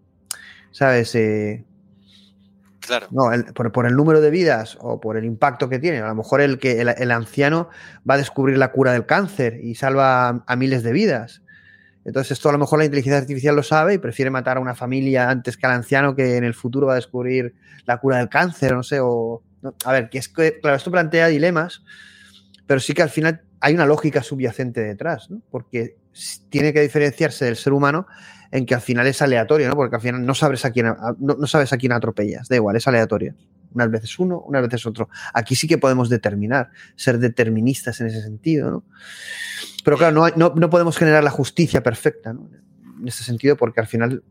[0.71, 1.15] ¿Sabes?
[3.11, 5.99] No, por, el número de vidas o por el impacto que tiene.
[5.99, 7.69] A lo mejor el, que, el, anciano
[8.09, 11.41] va a descubrir la cura del cáncer y salva a, miles de vidas.
[12.05, 14.75] Entonces, esto a lo mejor la inteligencia artificial lo sabe y prefiere matar a una
[14.75, 17.55] familia antes que al anciano que en el futuro va a descubrir
[17.85, 18.99] la cura del cáncer, no sé.
[19.01, 19.43] O,
[19.83, 21.83] A ver, que es que, claro, esto plantea dilemas,
[22.65, 25.41] pero sí que al final hay una lógica subyacente detrás, ¿no?
[25.51, 25.97] Porque
[26.49, 28.07] tiene que diferenciarse del ser humano
[28.51, 29.75] en que al final es aleatorio, ¿no?
[29.75, 32.87] Porque al final no sabes a quién, no, sabes a quién atropellas, da igual, es
[32.87, 33.35] aleatorio.
[33.73, 35.09] Unas veces uno, unas veces otro.
[35.33, 38.83] Aquí sí que podemos determinar, ser deterministas en ese sentido, ¿no?
[39.83, 42.49] Pero claro, no, no podemos generar la justicia perfecta, ¿no?
[42.99, 44.23] En ese sentido, porque al final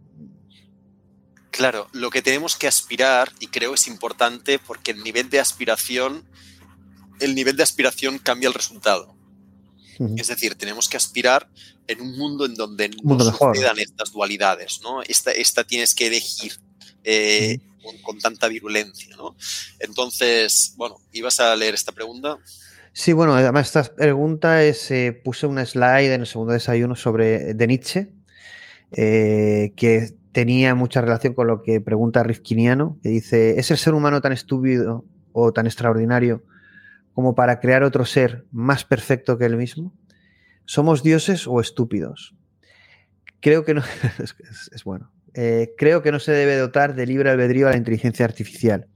[1.57, 6.29] Claro, lo que tenemos que aspirar, y creo es importante porque el nivel de aspiración,
[7.19, 9.16] el nivel de aspiración cambia el resultado.
[10.16, 11.48] Es decir, tenemos que aspirar
[11.86, 15.02] en un mundo en donde no sucedan estas dualidades, ¿no?
[15.02, 16.52] Esta, esta tienes que elegir
[17.05, 17.59] eh,
[18.02, 19.36] con, tanta virulencia, ¿no?
[19.78, 22.39] Entonces, bueno, ¿ibas a leer esta pregunta?
[22.93, 27.55] Sí, bueno, además esta pregunta es, eh, puse una slide en el segundo desayuno sobre
[27.55, 28.09] de Nietzsche,
[28.93, 33.94] eh, que tenía mucha relación con lo que pregunta Rifkiniano, que dice, ¿es el ser
[33.94, 36.43] humano tan estúpido o tan extraordinario
[37.17, 39.95] como para crear otro ser más perfecto que él mismo?
[40.67, 42.37] ¿Somos dioses o estúpidos?
[43.41, 43.83] Creo que no.
[44.75, 45.11] es, bueno.
[45.33, 48.89] Eh, creo que no se debe dotar de libre albedrío a la inteligencia artificial.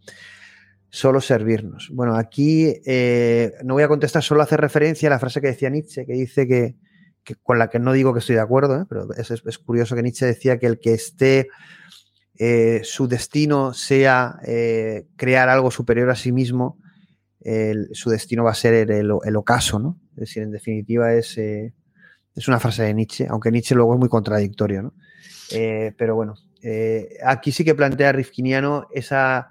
[0.90, 1.88] Solo servirnos.
[1.94, 5.70] Bueno, aquí eh, no voy a contestar, solo hacer referencia a la frase que decía
[5.70, 6.76] Nietzsche, que dice que,
[7.42, 8.84] con la que no digo que estoy de acuerdo, ¿eh?
[8.86, 11.48] pero es, curioso que Nietzsche decía que el que esté
[12.82, 14.40] su destino sea
[15.16, 16.78] crear algo superior a sí mismo,
[17.92, 19.98] su destino va a ser el, ocaso, ¿no?
[20.12, 21.72] Es decir, en definitiva es, eh,
[22.34, 24.94] es una frase de Nietzsche, aunque Nietzsche luego es muy contradictorio, ¿no?
[25.52, 29.50] Eh, pero bueno, eh, aquí sí que plantea Rifkiniano esa,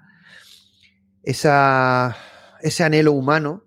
[1.22, 2.16] esa,
[2.62, 3.64] ese anhelo humano,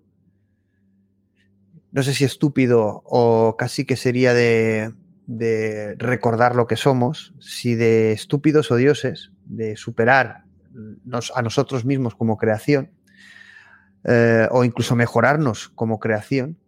[1.92, 4.92] no sé si estúpido o casi que sería de,
[5.26, 10.44] de recordar lo que somos, si de estúpidos o dioses, de superar
[11.34, 12.90] a nosotros mismos como creación,
[14.04, 16.58] eh, o incluso mejorarnos como creación.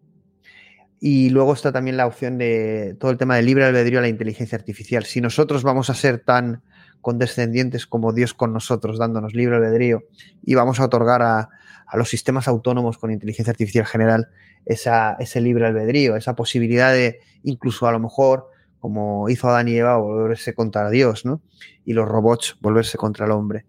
[0.99, 4.09] Y luego está también la opción de todo el tema del libre albedrío a la
[4.09, 5.05] inteligencia artificial.
[5.05, 6.63] Si nosotros vamos a ser tan
[7.03, 10.05] condescendientes como Dios con nosotros, dándonos libre albedrío,
[10.43, 11.51] y vamos a otorgar a,
[11.95, 14.29] los sistemas autónomos con inteligencia artificial general
[14.65, 18.49] esa, ese libre albedrío, esa posibilidad de incluso a lo mejor,
[18.81, 21.43] como hizo Adán y Eva, volverse contra Dios, ¿no?
[21.85, 23.67] Y los robots volverse contra el hombre.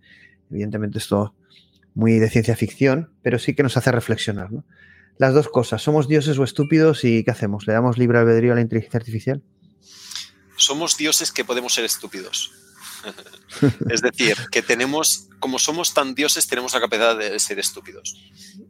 [0.49, 1.35] Evidentemente esto
[1.97, 4.51] muy de ciencia ficción, pero sí que nos hace reflexionar.
[4.51, 4.63] ¿no?
[5.17, 7.65] Las dos cosas, ¿somos dioses o estúpidos y qué hacemos?
[7.65, 9.41] ¿Le damos libre albedrío a la inteligencia artificial?
[10.57, 12.51] Somos dioses que podemos ser estúpidos.
[13.89, 18.15] es decir, que tenemos, como somos tan dioses, tenemos la capacidad de ser estúpidos.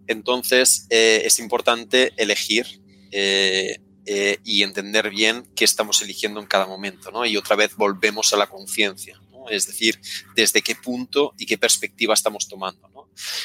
[0.07, 2.81] Entonces, eh, es importante elegir
[3.11, 7.25] eh, eh, y entender bien qué estamos eligiendo en cada momento, ¿no?
[7.25, 9.19] Y otra vez volvemos a la conciencia.
[9.49, 9.99] Es decir,
[10.35, 12.97] desde qué punto y qué perspectiva estamos tomando.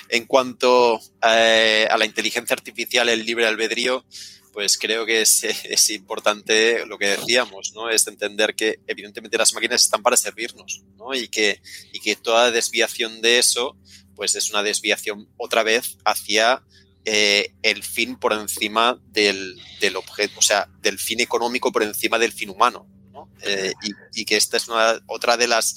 [0.09, 4.05] En cuanto eh, a la inteligencia artificial, el libre albedrío,
[4.53, 7.90] pues creo que es, importante lo que decíamos, ¿no?
[7.90, 11.15] Es entender que evidentemente las máquinas están para servirnos, ¿no?
[11.15, 11.61] Y que,
[11.93, 13.77] y que toda desviación de eso,
[14.15, 16.62] pues es una desviación otra vez hacia
[17.05, 22.19] eh, el fin por encima del, del, objeto, o sea, del fin económico por encima
[22.19, 22.86] del fin humano.
[23.12, 23.28] ¿No?
[23.43, 25.76] Eh, y, y, que esta es una, otra de las,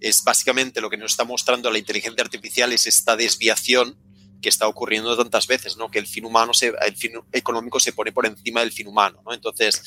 [0.00, 3.98] es básicamente lo que nos está mostrando la inteligencia artificial, es esta desviación
[4.40, 5.90] que está ocurriendo tantas veces, ¿no?
[5.90, 9.22] Que el fin humano, se, el fin económico se pone por encima del fin humano,
[9.24, 9.32] ¿no?
[9.32, 9.82] Entonces,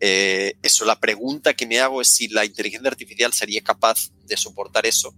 [0.00, 4.36] eh, eso, la pregunta que me hago es si la inteligencia artificial sería capaz de
[4.36, 5.14] soportar eso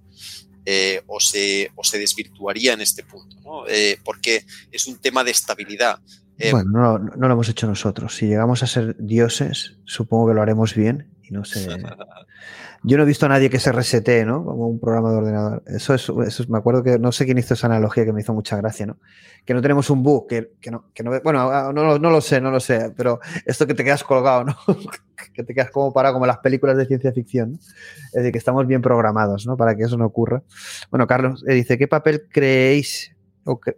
[0.67, 3.67] eh, o, se, o se desvirtuaría en este punto, ¿no?
[3.69, 6.01] Eh, porque es un tema de estabilidad.
[6.39, 8.17] Eh, bueno, no, no, lo hemos hecho nosotros.
[8.17, 11.69] Si llegamos a ser dioses, supongo que lo haremos bien y no sé.
[12.83, 14.45] Yo no he visto a nadie que se resete, ¿no?
[14.45, 15.63] Como un programa de ordenador.
[15.67, 18.21] Eso es, eso es, me acuerdo que no sé quién hizo esa analogía que me
[18.21, 18.99] hizo mucha gracia, ¿no?
[19.47, 22.21] Que no tenemos un bug, que, que no, que no, bueno, ah, no, no, lo
[22.21, 24.57] sé, no lo sé, pero esto que te quedas colgado, ¿no?
[25.33, 27.59] que te quedas como parado, como las películas de ciencia ficción, ¿no?
[27.59, 29.57] Es decir, que estamos bien programados, ¿no?
[29.57, 30.43] Para que eso no ocurra.
[30.91, 33.14] Bueno, Carlos eh, dice, ¿qué papel creéis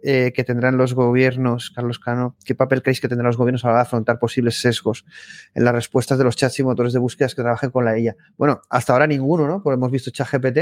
[0.01, 3.67] eh, que, tendrán los gobiernos, Carlos Cano, ¿qué papel creéis que tendrán los gobiernos a
[3.67, 5.05] la hora de afrontar posibles sesgos
[5.53, 8.15] en las respuestas de los chats y motores de búsqueda que trabajen con la IA?
[8.37, 9.61] Bueno, hasta ahora ninguno, ¿no?
[9.61, 10.59] Porque hemos visto ChatGPT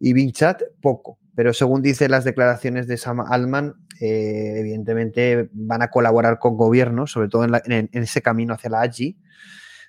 [0.00, 1.20] y Bing Chat, poco.
[1.36, 7.12] Pero según dicen las declaraciones de Sam Altman, eh, evidentemente van a colaborar con gobiernos,
[7.12, 9.16] sobre todo en, ese camino hacia la AGI,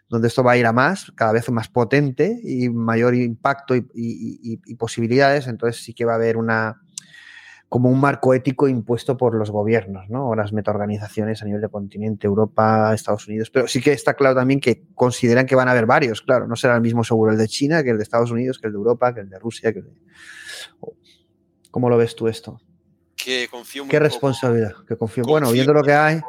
[0.07, 3.87] donde esto va a ir a más, cada vez más potente y mayor impacto y,
[3.93, 5.47] y posibilidades.
[5.47, 6.84] Entonces sí que va a haber una
[7.75, 10.29] como un marco ético impuesto por los gobiernos, ¿no?
[10.29, 13.49] O las metaorganizaciones a nivel de continente, Europa, Estados Unidos.
[13.49, 16.47] Pero sí que está claro también que consideran que van a haber varios, claro.
[16.47, 18.71] No será el mismo seguro el de China que el de Estados Unidos, que el
[18.71, 19.91] de Europa, que el de Rusia, que el de...
[21.69, 22.61] ¿Cómo lo ves tú esto?
[23.13, 24.71] Que confío ¿Qué responsabilidad?
[24.87, 26.21] Que confío, confío, bueno, viendo lo que hay.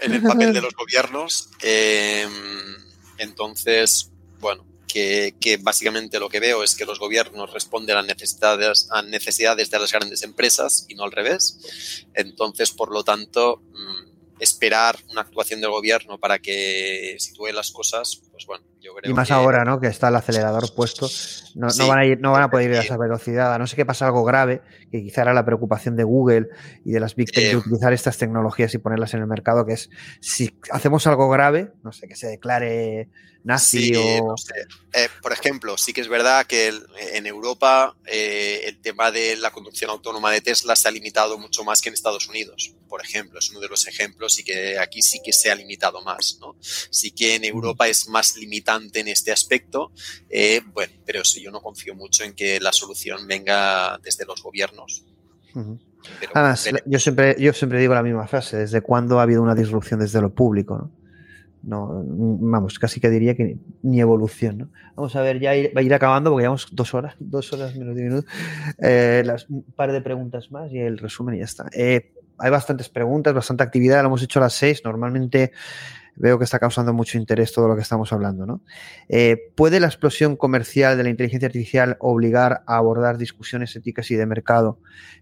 [0.00, 1.50] En el papel de los gobiernos.
[1.62, 2.24] Eh,
[3.18, 4.10] entonces,
[4.40, 4.64] bueno,
[4.94, 9.78] que, básicamente lo que veo es que los gobiernos responden a necesidades, a necesidades de
[9.80, 12.06] las grandes empresas y no al revés.
[12.14, 13.60] Entonces, por lo tanto,
[14.38, 19.14] esperar una actuación del gobierno para que sitúe las cosas, pues bueno, yo creo Y
[19.14, 19.34] más que...
[19.34, 19.78] ahora, ¿no?
[19.78, 21.06] Que está el acelerador puesto,
[21.54, 23.58] no, sí, no, van, a ir, no van a poder ir a esa velocidad, a
[23.58, 26.48] no sé que pasa algo grave, que quizá era la preocupación de Google
[26.84, 29.64] y de las Big Tech eh, de utilizar estas tecnologías y ponerlas en el mercado,
[29.64, 29.88] que es
[30.20, 33.08] si hacemos algo grave, no sé, que se declare
[33.44, 34.28] nazi sí, o...
[34.28, 34.54] No sé.
[34.94, 39.36] eh, por ejemplo, sí que es verdad que el, en Europa eh, el tema de
[39.36, 43.02] la conducción autónoma de Tesla se ha limitado mucho más que en Estados Unidos, por
[43.02, 46.38] ejemplo, es uno de los ejemplos y que aquí sí que se ha limitado más,
[46.40, 46.56] ¿no?
[46.60, 49.92] Sí que en Europa es más limitante en este aspecto,
[50.30, 54.42] eh, bueno, pero eso yo no confío mucho en que la solución venga desde los
[54.42, 55.04] gobiernos.
[55.54, 55.78] Uh -huh.
[56.20, 56.78] Pero, Además, pero...
[56.84, 60.20] yo, siempre, yo siempre digo la misma frase, ¿desde cuándo ha habido una disrupción desde
[60.20, 60.76] lo público?
[60.76, 61.04] ¿no?
[61.66, 64.68] no, vamos, casi que diría que ni evolución, ¿no?
[64.96, 67.74] Vamos a ver, ya ir, va a ir acabando porque llevamos dos horas, dos horas
[67.74, 68.30] menos de minutos.
[68.78, 71.66] Eh, las, un par de preguntas más y el resumen y ya está.
[71.72, 74.82] Eh, hay bastantes preguntas, bastante actividad, lo hemos hecho a las seis.
[74.84, 75.52] Normalmente
[76.16, 78.60] veo que está causando mucho interés todo lo que estamos hablando, ¿no?
[79.08, 84.16] Eh, ¿Puede la explosión comercial de la inteligencia artificial obligar a abordar discusiones éticas y
[84.16, 84.78] de mercado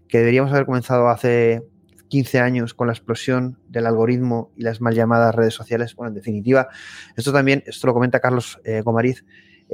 [0.07, 1.63] que deberíamos haber comenzado hace
[2.09, 5.95] 15 años con la explosión del algoritmo y las mal llamadas redes sociales.
[5.95, 6.69] Bueno, en definitiva,
[7.15, 9.25] esto también, esto lo comenta Carlos eh, Gomariz,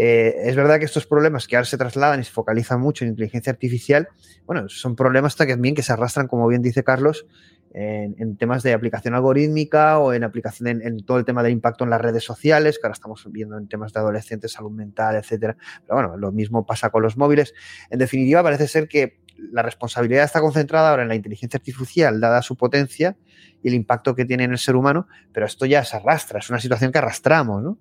[0.02, 3.10] eh, es verdad que estos problemas que ahora se trasladan y se focalizan mucho en
[3.10, 4.08] inteligencia artificial,
[4.46, 7.26] bueno, son problemas también que se arrastran, como bien dice Carlos,
[7.74, 11.52] en, en temas de aplicación algorítmica o en aplicación en, en, todo el tema del
[11.52, 15.16] impacto en las redes sociales, que ahora estamos viendo en temas de adolescentes, salud mental,
[15.16, 15.56] etcétera.
[15.86, 17.54] Pero bueno, lo mismo pasa con los móviles.
[17.90, 19.20] En definitiva, parece ser que
[19.52, 23.16] la responsabilidad está concentrada ahora en la inteligencia artificial, dada su potencia
[23.64, 26.50] y el impacto que tiene en el ser humano, pero esto ya se arrastra, es
[26.50, 27.78] una situación que arrastramos, ¿no?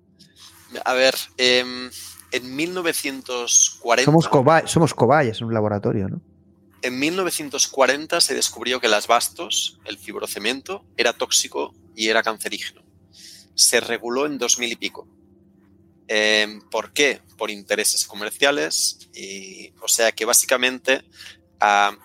[0.85, 1.63] A ver, eh,
[2.31, 4.05] en 1940...
[4.05, 4.29] Somos,
[4.65, 6.21] somos cobayas en un laboratorio, ¿no?
[6.81, 12.83] En 1940 se descubrió que el asbestos, el fibrocemento, era tóxico y era cancerígeno.
[13.55, 15.07] Se reguló en 2000 y pico.
[16.07, 17.21] Eh, ¿Por qué?
[17.37, 19.09] Por intereses comerciales.
[19.81, 21.03] O sea que básicamente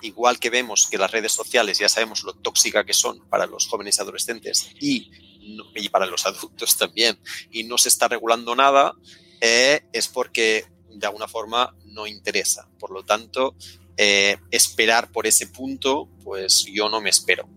[0.02, 3.66] igual que vemos que las redes sociales ya sabemos lo tóxica que son para los
[3.66, 5.10] jóvenes y adolescentes y,
[5.74, 7.18] y para los adultos también,
[7.50, 8.94] y no se está regulando nada,
[9.40, 12.68] eh, es porque de alguna forma no interesa.
[12.78, 13.56] Por lo tanto,
[13.96, 17.48] eh, esperar por ese punto, pues yo no me espero.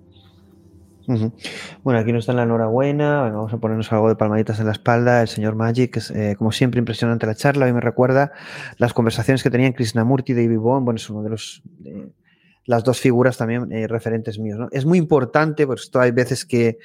[1.84, 3.22] Bueno, aquí nos dan la enhorabuena.
[3.22, 5.22] vamos a ponernos algo de palmaditas en la espalda.
[5.22, 7.66] El señor Magic, eh, como siempre, impresionante la charla.
[7.66, 8.34] Hoy me recuerda
[8.78, 10.84] las conversaciones que tenían Krishnamurti y David Bond.
[10.84, 11.64] Bueno, es uno de los.
[12.66, 14.60] las dos figuras también eh, referentes míos.
[14.72, 16.78] Es muy importante, porque esto hay veces que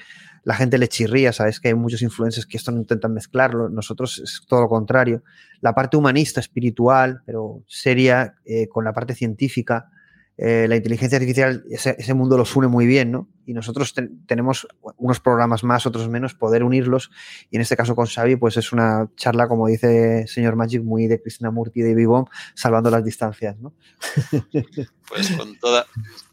[0.45, 3.69] la gente le chirría, sabes que hay muchos influencers que esto no intentan mezclarlo.
[3.69, 5.23] Nosotros es todo lo contrario.
[5.61, 9.92] La parte humanista, espiritual, pero seria, eh, con la parte científica
[10.39, 13.29] eh, la inteligencia artificial, ese, mundo los une muy bien, ¿no?
[13.45, 13.95] Y nosotros
[14.27, 17.11] tenemos unos programas más, otros menos, poder unirlos.
[17.51, 21.07] Y en este caso con Xavi, pues es una charla, como dice señor Magic, muy
[21.07, 23.75] de Cristina Murti y de Vivón, salvando las distancias, ¿no?
[25.09, 25.85] Pues con toda,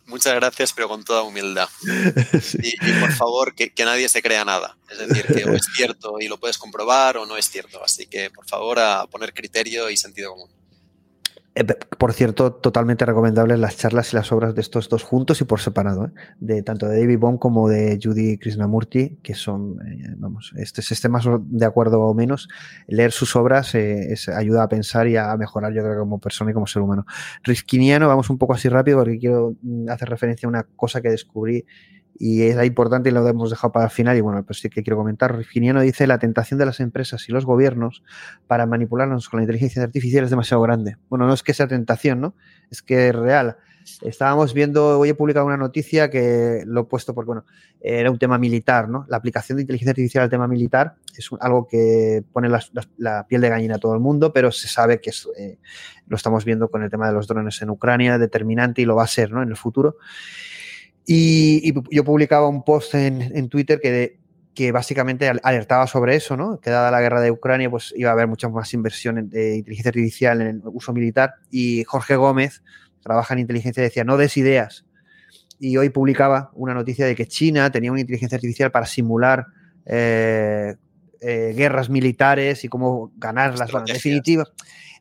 [0.05, 1.67] muchas gracias, pero con toda humildad.
[2.63, 4.77] Y, por favor, que, que, nadie se crea nada.
[4.89, 7.83] Es decir, que o es cierto y lo puedes comprobar o no es cierto.
[7.83, 10.58] Así que, por favor, a poner criterio y sentido común.
[11.59, 11.65] Eh,
[11.97, 15.59] por cierto, totalmente recomendables las charlas y las obras de estos dos juntos y por
[15.59, 16.11] separado, ¿eh?
[16.39, 21.09] de tanto de David Bond como de Judy Krishnamurti, que son, eh, vamos, este, esté
[21.09, 22.47] más de acuerdo o menos,
[22.87, 23.75] leer sus obras
[24.33, 27.05] ayuda a pensar y a mejorar, yo creo, como persona y como ser humano.
[27.43, 31.09] Riskiniano, vamos un poco así rápido porque quiero mm, hacer referencia a una cosa que
[31.09, 31.65] descubrí
[32.21, 34.83] y es importante y lo hemos dejado para el final y bueno, pues sí que
[34.83, 35.35] quiero comentar.
[35.35, 38.03] Riginiano dice la tentación de las empresas y los gobiernos
[38.45, 40.97] para manipularnos con la inteligencia artificial es demasiado grande.
[41.07, 42.35] Bueno, no es que sea tentación, ¿no?
[42.69, 43.55] Es que es real.
[44.01, 47.45] Estábamos viendo, hoy he publicado una noticia que lo he puesto porque, bueno,
[47.79, 49.05] era un tema militar, ¿no?
[49.07, 53.49] La aplicación de inteligencia artificial al tema militar es algo que pone la, piel de
[53.49, 55.57] gallina a todo el mundo, pero se sabe que eh,
[56.07, 59.05] lo estamos viendo con el tema de los drones en Ucrania, determinante y lo va
[59.05, 59.41] a ser, ¿no?
[59.41, 59.95] En el futuro.
[61.11, 64.19] Y, yo publicaba un post en, Twitter que,
[64.53, 66.59] que básicamente alertaba sobre eso, ¿no?
[66.59, 69.89] Que dada la guerra de Ucrania, pues iba a haber mucha más inversión de inteligencia
[69.89, 71.33] artificial en el uso militar.
[71.49, 72.61] Y Jorge Gómez,
[73.01, 74.85] trabaja en inteligencia, decía, no des ideas.
[75.57, 79.47] Y hoy publicaba una noticia de que China tenía una inteligencia artificial para simular
[79.87, 80.75] eh,
[81.21, 83.73] eh, guerras militares y cómo ganarlas.
[83.73, 84.45] en definitiva,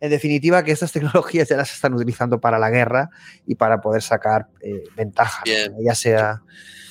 [0.00, 3.10] en definitiva, que estas tecnologías ya las están utilizando para la guerra
[3.46, 6.42] y para poder sacar eh, ventaja, ya sea...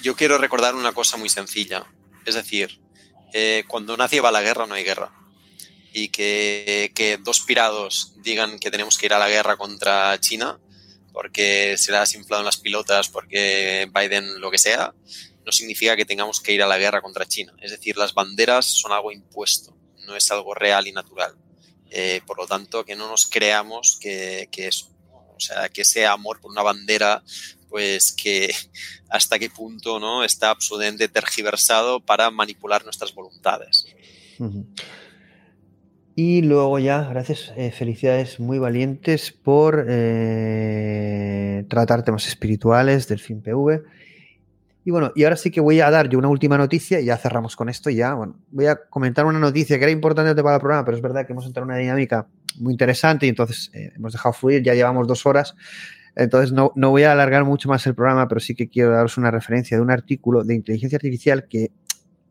[0.01, 1.85] Yo, quiero recordar una cosa muy sencilla,
[2.25, 2.79] es decir,
[3.33, 5.11] eh, cuando nadie va a la guerra no hay guerra.
[5.93, 10.59] Y que, que dos pirados digan que tenemos que ir a la guerra contra China
[11.17, 14.93] porque se le ha inflado en las pilotas, porque Biden lo que sea,
[15.47, 17.53] no significa que tengamos que ir a la guerra contra China.
[17.61, 19.73] Es decir, las banderas son algo impuesto,
[20.05, 21.35] no es algo real y natural.
[21.89, 26.05] Eh, por lo tanto, que no nos creamos que, que eso, o sea, que ese
[26.05, 27.23] amor por una bandera,
[27.69, 28.53] pues que
[29.09, 33.85] hasta qué punto no está absolutamente tergiversado para manipular nuestras voluntades.
[36.13, 43.41] Y luego ya, gracias, eh, felicidades muy valientes por eh, tratar temas espirituales del fin
[43.41, 43.83] PV.
[44.87, 47.17] Y bueno, y ahora sí que voy a dar yo una última noticia y ya
[47.17, 47.89] cerramos con esto.
[47.89, 51.03] ya, bueno, voy a comentar una noticia que era importante para el programa, pero es
[51.03, 54.63] verdad que hemos entrado en una dinámica muy interesante y entonces eh, hemos dejado fluir,
[54.63, 55.55] ya llevamos dos horas.
[56.15, 59.17] Entonces no, no, voy a alargar mucho más el programa, pero sí que quiero daros
[59.17, 61.73] una referencia de un artículo de inteligencia artificial que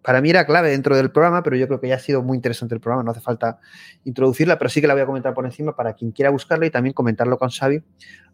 [0.01, 2.37] para mí era clave dentro del programa, pero yo creo que ya ha sido muy
[2.37, 3.59] interesante el programa, no hace falta
[4.05, 6.71] introducirla, pero sí que la voy a comentar por encima para quien quiera buscarla y
[6.71, 7.83] también comentarlo con Xavi,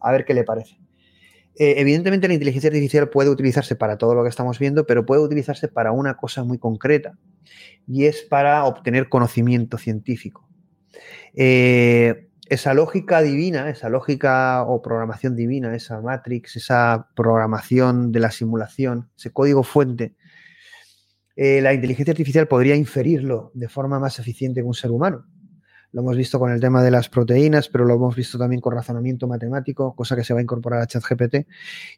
[0.01, 0.79] a ver qué le parece.
[1.57, 5.23] Eh, evidentemente la inteligencia artificial puede utilizarse para todo lo que estamos viendo, pero puede
[5.23, 7.19] utilizarse para una cosa muy concreta
[7.87, 10.49] y es para obtener conocimiento científico.
[11.35, 18.31] Eh, esa lógica divina, esa lógica o programación divina, esa matrix, esa programación de la
[18.31, 20.17] simulación, ese código fuente,
[21.35, 25.25] eh, la inteligencia artificial podría inferirlo de forma más eficiente que un ser humano.
[25.93, 28.75] Lo hemos visto con el tema de las proteínas, pero lo hemos visto también con
[28.75, 31.47] razonamiento matemático, cosa que se va a incorporar a ChatGPT.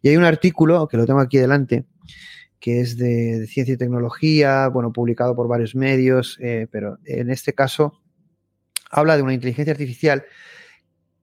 [0.03, 1.85] Y hay un artículo, que lo tengo aquí delante,
[2.59, 7.53] que es de, ciencia y tecnología, bueno, publicado por varios medios, eh, pero en este
[7.53, 8.01] caso
[8.91, 10.25] habla de una inteligencia artificial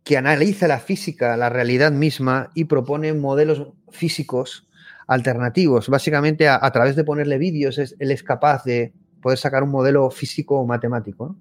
[0.03, 4.69] que analiza la física, la realidad misma y propone modelos físicos
[5.07, 5.89] alternativos.
[5.89, 10.09] Básicamente, a, a través de ponerle vídeos, él es capaz de poder sacar un modelo
[10.09, 11.35] físico o matemático.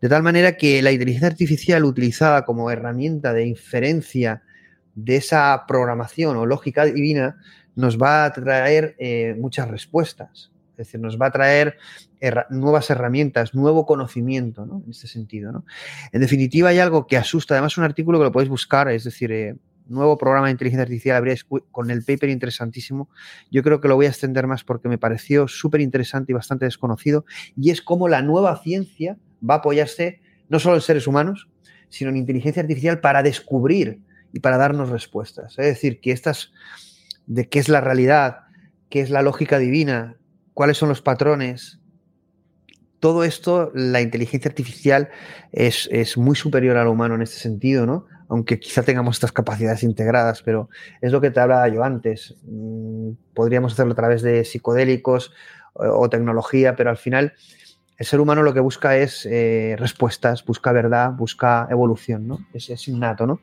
[0.00, 4.42] De tal manera que la inteligencia artificial utilizada como herramienta de inferencia
[4.94, 7.36] de esa programación o lógica divina
[7.76, 10.50] nos va a traer eh, muchas respuestas.
[10.72, 11.76] Es decir, nos va a traer
[12.50, 14.82] nuevas herramientas, nuevo conocimiento, ¿no?
[14.84, 15.64] En este sentido,
[16.12, 17.54] En definitiva, hay algo que asusta.
[17.54, 19.56] Además, un artículo que lo podéis buscar, es decir, eh,
[19.88, 21.24] nuevo programa de inteligencia artificial,
[21.70, 23.08] con el paper interesantísimo.
[23.50, 26.64] Yo creo que lo voy a extender más porque me pareció súper interesante y bastante
[26.64, 27.24] desconocido.
[27.56, 31.48] Y es cómo la nueva ciencia va a apoyarse no solo en seres humanos,
[31.88, 34.00] sino en inteligencia artificial para descubrir
[34.32, 35.58] y para darnos respuestas.
[35.58, 36.52] Es decir, que estas
[37.26, 38.40] de qué es la realidad,
[38.88, 40.16] qué es la lógica divina,
[40.54, 41.78] cuáles son los patrones.
[43.00, 45.10] Todo esto, la inteligencia artificial
[45.52, 48.06] es, es muy superior al humano en este sentido, ¿no?
[48.28, 50.68] Aunque quizá tengamos estas capacidades integradas, pero
[51.00, 52.34] es lo que te hablaba yo antes.
[52.44, 55.32] Mm, podríamos hacerlo a través de psicodélicos
[55.72, 57.32] o, o tecnología, pero al final
[57.96, 62.38] el ser humano lo que busca es eh, respuestas, busca verdad, busca evolución, ¿no?
[62.52, 63.40] Es, es innato, ¿no?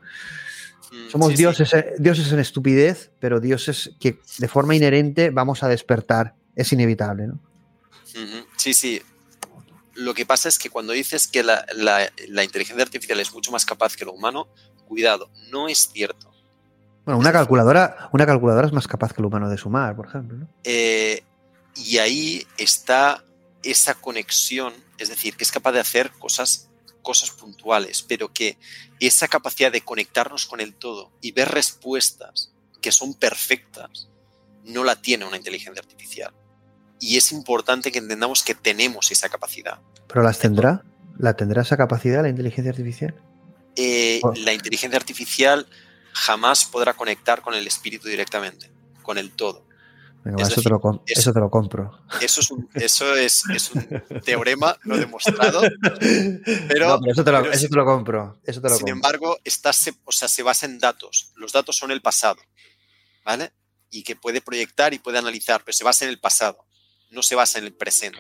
[0.92, 1.78] Mm, Somos sí, dioses, sí.
[1.78, 6.36] eh, dioses en estupidez, pero dioses que de forma inherente vamos a despertar.
[6.56, 7.40] Es inevitable, ¿no?
[8.56, 9.02] Sí, sí.
[9.96, 13.52] Lo que pasa es que cuando dices que la, la- la inteligencia artificial es mucho
[13.52, 14.48] más capaz que lo humano,
[14.86, 16.32] cuidado, no es cierto.
[17.06, 20.38] Bueno, una calculadora, una calculadora es más capaz que el humano de sumar, por ejemplo.
[20.38, 20.48] ¿no?
[20.64, 21.24] Eh,
[21.76, 23.24] y ahí está
[23.62, 26.70] esa conexión, es decir, que es capaz de hacer cosas,
[27.02, 28.58] cosas puntuales, pero que
[29.00, 32.52] esa capacidad de conectarnos con el todo y ver respuestas
[32.82, 34.10] que son perfectas,
[34.64, 36.34] no la tiene una inteligencia artificial.
[37.00, 39.80] Y es importante que entendamos que tenemos esa capacidad.
[40.08, 40.84] Pero las tendrá.
[41.18, 43.16] ¿La tendrá esa capacidad la inteligencia artificial?
[43.76, 44.34] Eh, Oh.
[44.38, 45.68] La inteligencia artificial
[46.14, 48.72] jamás podrá conectar con el espíritu directamente,
[49.04, 49.66] con el todo.
[50.24, 52.02] Venga, Es va, eso, decir, te lo, com- es- eso te lo compro.
[52.20, 55.62] Eso es un, eso es, es un teorema no demostrado,
[56.68, 58.40] pero, No, pero eso te lo, pero eso sin- te lo compro.
[58.44, 58.94] Eso te lo sin compro.
[58.96, 61.32] embargo, está, se, o sea, se basa en datos.
[61.36, 62.38] Los datos son el pasado,
[63.24, 63.52] ¿vale?
[63.92, 66.66] Y que puede proyectar y puede analizar, pero se basa en el pasado,
[67.12, 68.20] no se basa en el presente.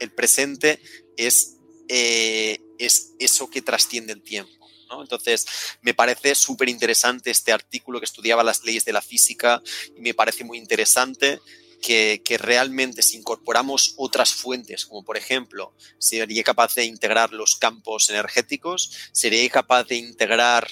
[0.00, 0.80] El presente
[1.16, 1.56] es,
[1.88, 4.52] eh, es eso que trasciende el tiempo.
[4.88, 5.02] ¿No?
[5.02, 5.46] Entonces,
[5.82, 9.62] me parece súper interesante este artículo que estudiaba las leyes de la física
[9.96, 11.40] y me parece muy interesante
[11.82, 17.56] que, que realmente si incorporamos otras fuentes, como por ejemplo, sería capaz de integrar los
[17.56, 20.66] campos energéticos, sería capaz de integrar,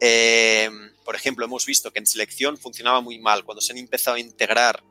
[0.00, 0.70] eh,
[1.04, 4.20] por ejemplo, hemos visto que en selección funcionaba muy mal, cuando se han empezado a
[4.20, 4.84] integrar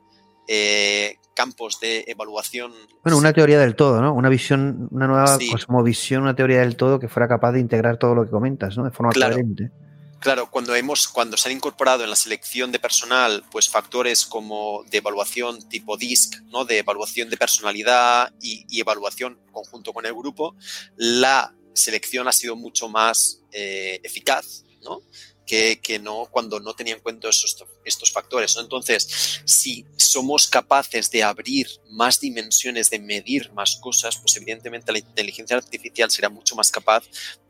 [0.48, 2.72] eh, campos de evaluación.
[3.02, 4.12] Bueno, una teoría del todo, ¿no?
[4.14, 5.50] Una visión, una nueva Sí.
[5.50, 8.84] cosmovisión, una teoría del todo que fuera capaz de integrar todo lo que comentas, ¿no?
[8.84, 9.34] De forma Claro.
[9.34, 9.70] coherente.
[10.18, 14.84] Claro, cuando hemos, cuando se han incorporado en la selección de personal, pues factores como
[14.90, 16.66] de evaluación tipo DISC, ¿no?
[16.66, 20.54] De evaluación de personalidad y, y evaluación conjunto con el grupo,
[20.96, 25.00] la selección ha sido mucho más eh, eficaz, ¿no?
[25.50, 28.56] Que, no cuando no tenía en cuenta esos, estos factores.
[28.56, 35.00] Entonces, si somos capaces de abrir más dimensiones, de medir más cosas, pues evidentemente la
[35.00, 37.02] inteligencia artificial será mucho más capaz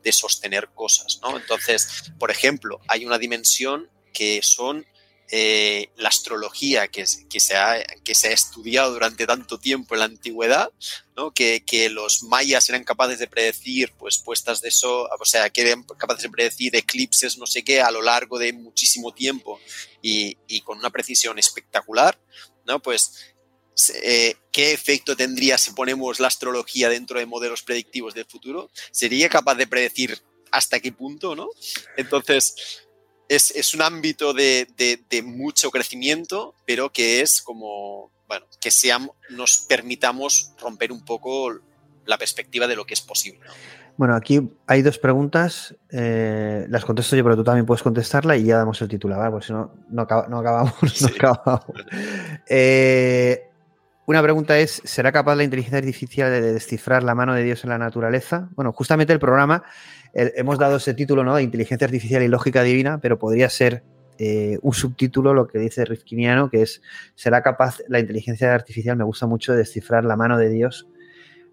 [0.03, 1.19] de sostener cosas.
[1.21, 1.37] ¿no?
[1.37, 4.85] Entonces, por ejemplo, hay una dimensión que son
[5.33, 9.99] eh, la astrología que, que, se ha, que se ha estudiado durante tanto tiempo en
[9.99, 10.69] la antigüedad,
[11.15, 11.31] ¿no?
[11.31, 15.61] que, que los mayas eran capaces de predecir pues puestas de sol, o sea, que
[15.61, 19.59] eran capaces de predecir eclipses, no sé qué, a lo largo de muchísimo tiempo
[20.01, 22.19] y, y con una precisión espectacular,
[22.65, 22.81] ¿no?
[22.81, 23.31] Pues
[24.03, 28.69] eh, ¿qué efecto tendría si ponemos la astrología dentro de modelos predictivos del futuro?
[28.91, 30.21] ¿Sería capaz de predecir
[30.51, 31.49] hasta qué punto, no?
[31.95, 32.83] Entonces,
[33.27, 38.71] es, es un ámbito de, de, de, mucho crecimiento, pero que es como, bueno, que
[38.71, 41.53] seamos, nos permitamos romper un poco
[42.05, 43.41] la perspectiva de lo que es posible.
[43.45, 43.53] ¿no?
[43.97, 48.45] Bueno, aquí hay dos preguntas, eh, las contesto yo, pero tú también puedes contestarla y
[48.45, 49.31] ya damos el titular, ¿vale?
[49.31, 50.73] porque si no, no, acaba, no acabamos.
[50.93, 51.05] Sí.
[51.05, 51.77] No acabamos.
[52.47, 53.50] Eh,
[54.05, 57.69] una pregunta es, ¿será capaz la inteligencia artificial de descifrar la mano de Dios en
[57.69, 58.49] la naturaleza?
[58.55, 59.63] Bueno, justamente el programa,
[60.13, 61.35] hemos dado ese título, ¿no?
[61.35, 63.83] De inteligencia artificial y lógica divina, pero podría ser
[64.17, 66.81] eh, un subtítulo, lo que dice Rifkiniano, que es,
[67.15, 70.87] ¿será capaz la inteligencia artificial, me gusta mucho, de descifrar la mano de Dios?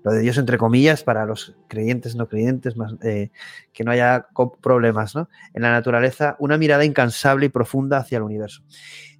[0.04, 3.30] Lo de Dios entre comillas para los creyentes, no creyentes, más, eh,
[3.72, 4.26] que no haya
[4.60, 5.28] problemas, ¿no?
[5.54, 8.62] En la naturaleza, una mirada incansable y profunda hacia el universo.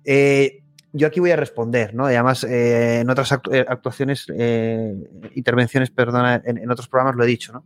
[0.05, 0.63] Eh,
[0.93, 2.11] yo aquí voy a responder, ¿no?
[2.11, 4.95] Y además, eh, en otras actu actuaciones, eh,
[5.35, 7.65] intervenciones, perdona, en, en, otros programas lo he dicho, ¿no?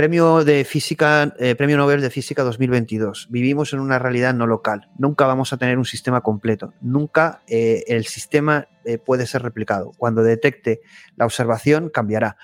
[0.00, 3.26] Premio de física, eh, Premio Nobel de Física 2022.
[3.28, 4.88] Vivimos en una realidad no local.
[4.96, 6.72] Nunca vamos a tener un sistema completo.
[6.80, 9.92] Nunca eh, el sistema eh, puede ser replicado.
[9.98, 10.80] Cuando detecte
[11.16, 12.38] la observación, cambiará.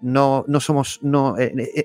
[0.00, 1.34] No, no somos, no,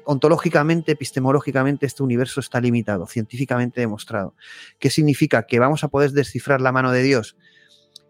[0.06, 4.36] ontológicamente, epistemológicamente, este universo está limitado, científicamente demostrado.
[4.78, 5.48] ¿Qué significa?
[5.48, 7.36] Que vamos a poder descifrar la mano de Dios.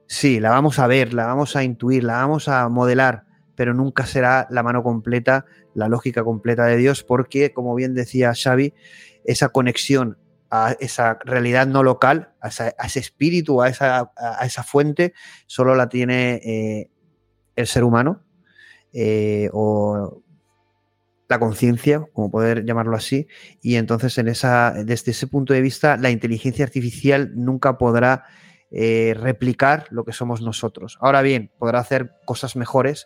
[0.06, 3.24] Sí, la vamos a ver, la vamos a intuir, la vamos a modelar,
[3.62, 8.34] pero nunca será la mano completa, la lógica completa de Dios, porque, como bien decía
[8.34, 8.74] Xavi,
[9.24, 10.18] esa conexión
[10.50, 15.14] a esa realidad no local, a, ese espíritu, a esa, a esa, fuente,
[15.46, 16.90] solo la tiene eh,
[17.56, 18.24] el ser humano
[18.94, 20.24] eh, o
[21.30, 23.28] la conciencia, como poder llamarlo así,
[23.62, 28.24] y entonces en esa, desde ese punto de vista la inteligencia artificial nunca podrá
[28.72, 30.98] eh, replicar lo que somos nosotros.
[31.00, 33.06] Ahora bien, podrá hacer cosas mejores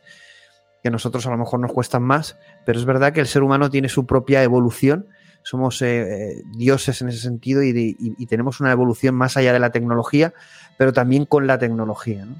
[0.85, 3.71] que nosotros a lo mejor nos cuestan más, pero es verdad que el ser humano
[3.71, 5.09] tiene su propia evolución,
[5.41, 7.95] somos eh, eh, dioses en ese sentido y,
[8.27, 10.35] tenemos una evolución más allá de la tecnología,
[10.77, 12.25] pero también con la tecnología.
[12.25, 12.39] ¿no?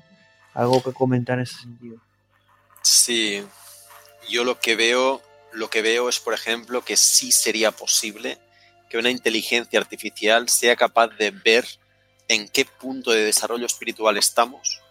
[0.54, 1.98] ¿Algo que comentar en ese sentido?
[2.84, 3.44] Sí,
[4.30, 8.38] yo lo que veo, lo que veo es, por ejemplo, que sí sería posible
[8.92, 11.66] que una inteligencia artificial sea capaz de ver
[12.28, 14.84] en qué punto de desarrollo espiritual estamos,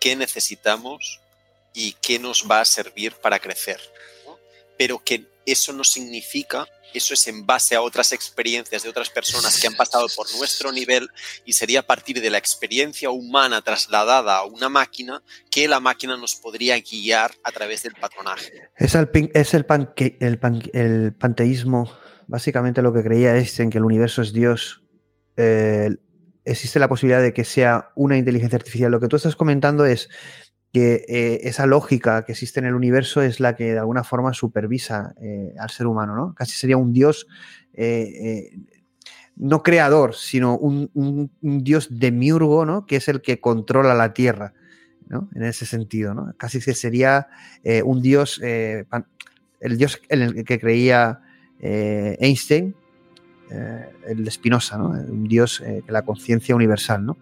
[0.00, 1.20] qué necesitamos
[1.74, 3.80] y qué nos va a servir para crecer.
[4.76, 9.60] Pero que eso no significa, eso es en base a otras experiencias de otras personas
[9.60, 11.08] que han pasado por nuestro nivel
[11.44, 16.16] y sería a partir de la experiencia humana trasladada a una máquina que la máquina
[16.16, 18.70] nos podría guiar a través del patronaje.
[18.76, 19.66] Es el, es el,
[20.20, 21.90] el, panteísmo,
[22.26, 24.82] básicamente lo que creía es en que el universo es Dios.
[25.36, 25.90] Eh,
[26.44, 28.90] existe la posibilidad de que sea una inteligencia artificial.
[28.90, 30.08] Lo que tú estás comentando es
[30.72, 34.34] que eh, esa lógica que existe en el universo es la que de alguna forma
[34.34, 36.34] supervisa eh, al ser humano, ¿no?
[36.34, 37.26] Casi sería un dios
[37.72, 38.50] eh,
[39.36, 42.86] no creador, sino un, dios demiurgo, ¿no?
[42.86, 44.52] Que es el que controla la tierra,
[45.08, 45.30] ¿no?
[45.34, 46.34] En ese sentido, ¿no?
[46.36, 47.28] Casi que sería
[47.84, 48.86] un dios, el
[49.78, 51.20] dios en el que creía
[51.60, 52.74] Einstein,
[54.06, 54.88] el de Spinoza, ¿no?
[54.88, 57.16] Un dios de la conciencia universal, ¿no?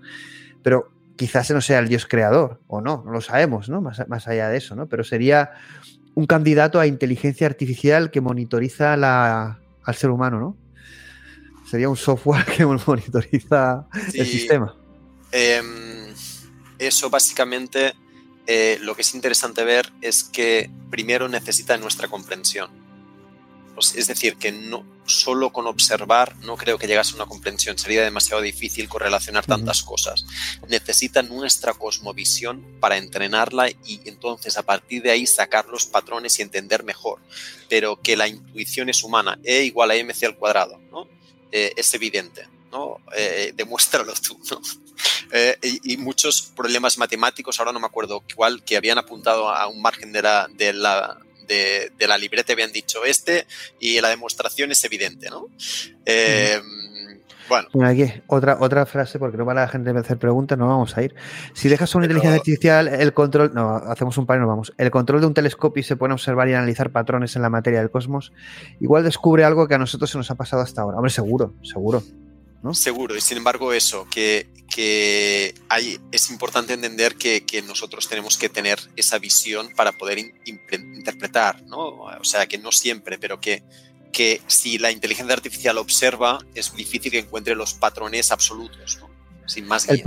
[0.62, 3.80] Pero quizás no sea el Dios creador, o no, no lo sabemos, ¿no?
[3.80, 4.88] Más, más allá de eso, ¿no?
[4.88, 5.52] Pero sería
[6.14, 10.56] un candidato a inteligencia artificial que monitoriza al ser humano, ¿no?
[11.70, 14.74] Sería un software que monitoriza el sistema.
[15.32, 16.14] Em,
[16.78, 17.94] eso básicamente
[18.46, 22.85] eh, lo que es interesante ver es que primero necesita nuestra comprensión
[23.78, 28.02] es decir, que no solo con observar no creo que llegase a una comprensión, sería
[28.02, 30.26] demasiado difícil correlacionar tantas cosas.
[30.68, 36.42] Necesita nuestra cosmovisión para entrenarla y entonces a partir de ahí sacar los patrones y
[36.42, 37.20] entender mejor.
[37.68, 41.08] Pero que la intuición es humana, E igual a mc al cuadrado, ¿no?
[41.52, 42.48] Eh, es evidente.
[42.70, 43.00] ¿no?
[43.16, 44.60] Eh, demuéstralo tú, ¿no?
[45.32, 49.80] Eh, y, muchos problemas matemáticos, ahora no me acuerdo cuál, que habían apuntado a un
[49.82, 53.46] margen de la, de la, de, la libreta habían dicho este
[53.80, 55.48] y la demostración es evidente, ¿no?
[56.04, 56.60] Eh,
[57.48, 57.68] bueno.
[57.86, 61.02] aquí, otra, otra frase, porque no va la gente a hacer preguntas, no vamos a
[61.02, 61.14] ir.
[61.52, 64.72] Si dejas a una inteligencia artificial el control, no, hacemos un par y nos vamos.
[64.78, 67.50] El control de un telescopio y se pone a observar y analizar patrones en la
[67.50, 68.32] materia del cosmos,
[68.80, 70.96] igual descubre algo que a nosotros se nos ha pasado hasta ahora.
[70.96, 72.02] Hombre, seguro, seguro.
[72.72, 78.36] Seguro, y sin embargo eso, que, que hay, es importante entender que, que, nosotros tenemos
[78.36, 81.78] que tener esa visión para poder interpretar, ¿no?
[81.80, 83.62] O sea, que no siempre, pero que,
[84.12, 89.10] que si la inteligencia artificial observa, es difícil que encuentre los patrones absolutos, ¿no?
[89.46, 90.02] Sin más guía el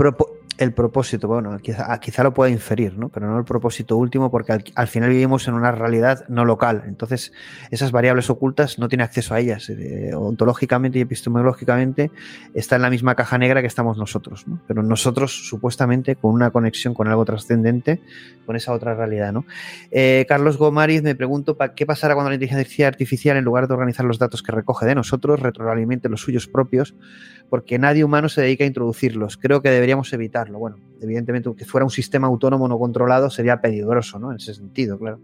[0.74, 3.08] propósito, bueno, quizá, quizá, lo pueda inferir, ¿no?
[3.08, 6.84] pero no el propósito último, porque al, final vivimos en una realidad no local.
[6.86, 7.32] Entonces,
[7.70, 9.70] esas variables ocultas no tiene acceso a ellas.
[9.70, 12.10] Eh, ontológicamente y epistemológicamente
[12.52, 14.60] está en la misma caja negra que estamos nosotros, ¿no?
[14.66, 18.02] pero nosotros, supuestamente, con una conexión con algo trascendente,
[18.44, 19.32] con esa otra realidad.
[19.32, 19.46] ¿no?
[19.90, 24.04] Eh, Carlos Gomariz me pregunto, ¿qué pasará cuando la inteligencia artificial, en lugar de organizar
[24.04, 26.94] los datos que recoge de nosotros, retroalimente los suyos propios?
[27.50, 29.36] Porque nadie humano se dedica a introducirlos.
[29.36, 34.18] Creo que deberíamos evitar bueno, evidentemente que fuera un sistema autónomo no controlado sería peligroso,
[34.18, 34.30] ¿no?
[34.30, 35.20] En ese sentido, claro.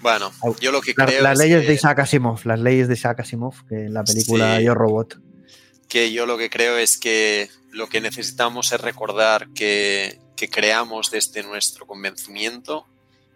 [0.00, 3.66] Bueno, yo lo que creo las leyes de Isaac Asimov, las leyes de Isaac Asimov,
[3.68, 5.20] que en la película Yo Robot.
[5.88, 11.10] Que yo lo que creo es que lo que necesitamos es recordar que, que creamos
[11.10, 12.86] desde nuestro convencimiento,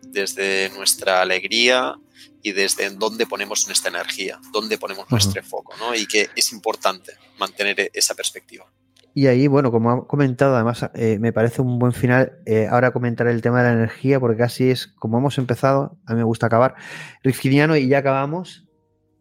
[0.01, 1.97] desde nuestra alegría
[2.45, 5.95] y desde dónde ponemos nuestra energía, dónde ponemos nuestro foco, ¿no?
[5.95, 8.67] Y que es importante mantener esa perspectiva.
[9.15, 12.93] Y ahí, bueno, como ha comentado, además eh, me parece un buen final eh, ahora
[12.93, 16.25] comentar el tema de la energía, porque casi es como hemos empezado, a mí me
[16.25, 16.75] gusta acabar.
[17.23, 18.64] Rifkiniano, y ya acabamos.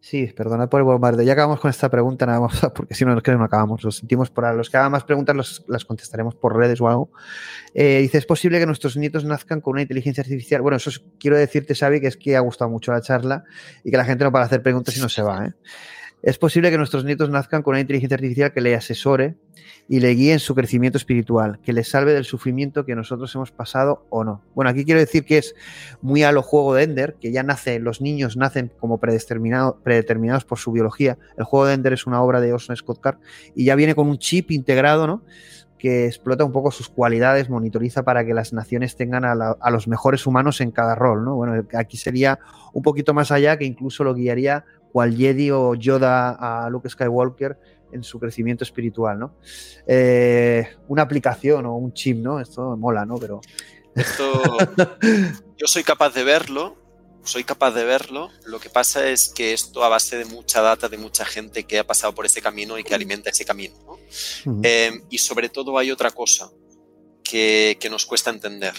[0.06, 1.24] Sí, perdonad por el bombardeo.
[1.24, 3.82] Ya acabamos con esta pregunta, nada más, porque si no, es que no acabamos.
[3.82, 7.10] Lo sentimos por los que hagan más preguntas, las contestaremos por redes o algo.
[7.72, 10.60] Eh, dice: ¿Es posible que nuestros nietos nazcan con una inteligencia artificial?
[10.60, 13.44] Bueno, eso quiero decirte, Xavi, que es que ha gustado mucho la charla
[13.82, 15.46] y que la gente no para hacer preguntas y no se va.
[15.46, 15.52] ¿eh?
[16.24, 19.34] Es posible que nuestros nietos nazcan con una inteligencia artificial que le asesore
[19.90, 23.52] y le guíe en su crecimiento espiritual, que le salve del sufrimiento que nosotros hemos
[23.52, 24.42] pasado o no.
[24.54, 25.54] Bueno, aquí quiero decir que es
[26.00, 30.58] muy a lo juego de Ender, que ya nace, los niños nacen como predeterminados por
[30.58, 31.18] su biología.
[31.36, 33.18] El juego de Ender es una obra de Orson Scott Card
[33.54, 35.24] y ya viene con un chip integrado, ¿no?
[35.76, 40.26] que explota un poco sus cualidades, monitoriza para que las naciones tengan a, los mejores
[40.26, 41.34] humanos en cada rol, ¿no?
[41.36, 42.38] Bueno, aquí sería
[42.72, 44.64] un poquito más allá, que incluso lo guiaría
[44.94, 47.58] cual Jedi o Yoda a Luke Skywalker
[47.90, 49.34] en su crecimiento espiritual, ¿no?
[49.88, 52.38] Eh, una aplicación o un chip, ¿no?
[52.38, 53.16] Esto mola, ¿no?
[53.16, 53.40] Pero...
[53.96, 54.30] Esto,
[55.58, 56.76] yo soy capaz de verlo,
[57.24, 58.30] soy capaz de verlo.
[58.46, 61.80] Lo que pasa es que esto a base de mucha data de mucha gente que
[61.80, 63.74] ha pasado por ese camino y que alimenta ese camino.
[63.84, 64.60] ¿no?
[64.62, 66.52] eh, y sobre todo hay otra cosa
[67.24, 68.74] que, que nos cuesta entender.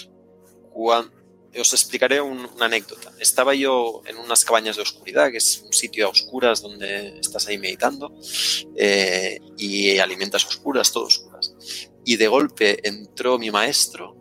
[0.72, 1.12] Cuando,
[1.60, 3.12] os explicaré un, una anécdota.
[3.20, 7.48] Estaba yo en unas cabañas de oscuridad, que es un sitio a oscuras donde estás
[7.48, 8.14] ahí meditando
[8.76, 11.56] eh, y alimentas oscuras, todo oscuras.
[12.04, 14.16] Y de golpe entró mi maestro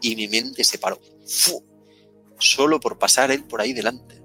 [0.00, 1.00] y mi mente se paró.
[1.26, 1.64] ¡Fu!
[2.38, 4.22] Solo por pasar él por ahí delante.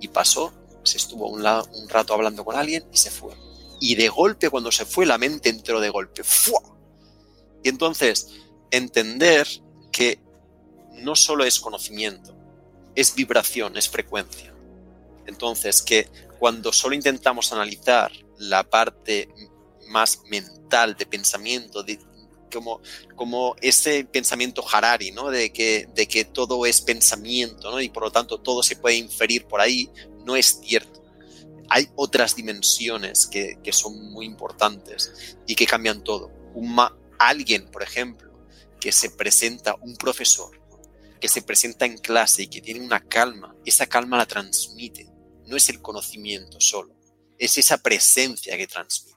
[0.00, 3.34] Y pasó, se estuvo un, lado, un rato hablando con alguien y se fue.
[3.80, 6.24] Y de golpe, cuando se fue, la mente entró de golpe.
[6.24, 6.62] ¡Fua!
[7.62, 8.28] Y entonces,
[8.70, 9.46] entender
[9.92, 10.25] que
[10.96, 12.34] no solo es conocimiento,
[12.94, 14.54] es vibración, es frecuencia.
[15.26, 16.08] Entonces, que
[16.38, 19.28] cuando solo intentamos analizar la parte
[19.88, 21.98] más mental de pensamiento, de,
[22.52, 22.80] como,
[23.14, 25.30] como ese pensamiento Harari, ¿no?
[25.30, 27.80] De que, de que todo es pensamiento, ¿no?
[27.80, 29.90] Y por lo tanto todo se puede inferir por ahí,
[30.24, 31.02] no es cierto.
[31.68, 36.30] Hay otras dimensiones que, que son muy importantes y que cambian todo.
[36.54, 38.32] Uma, alguien, por ejemplo,
[38.80, 40.55] que se presenta, un profesor,
[41.20, 45.08] que se presenta en clase y que tiene una calma, esa calma la transmite.
[45.46, 46.98] No es el conocimiento solo,
[47.38, 49.16] es esa presencia que transmite.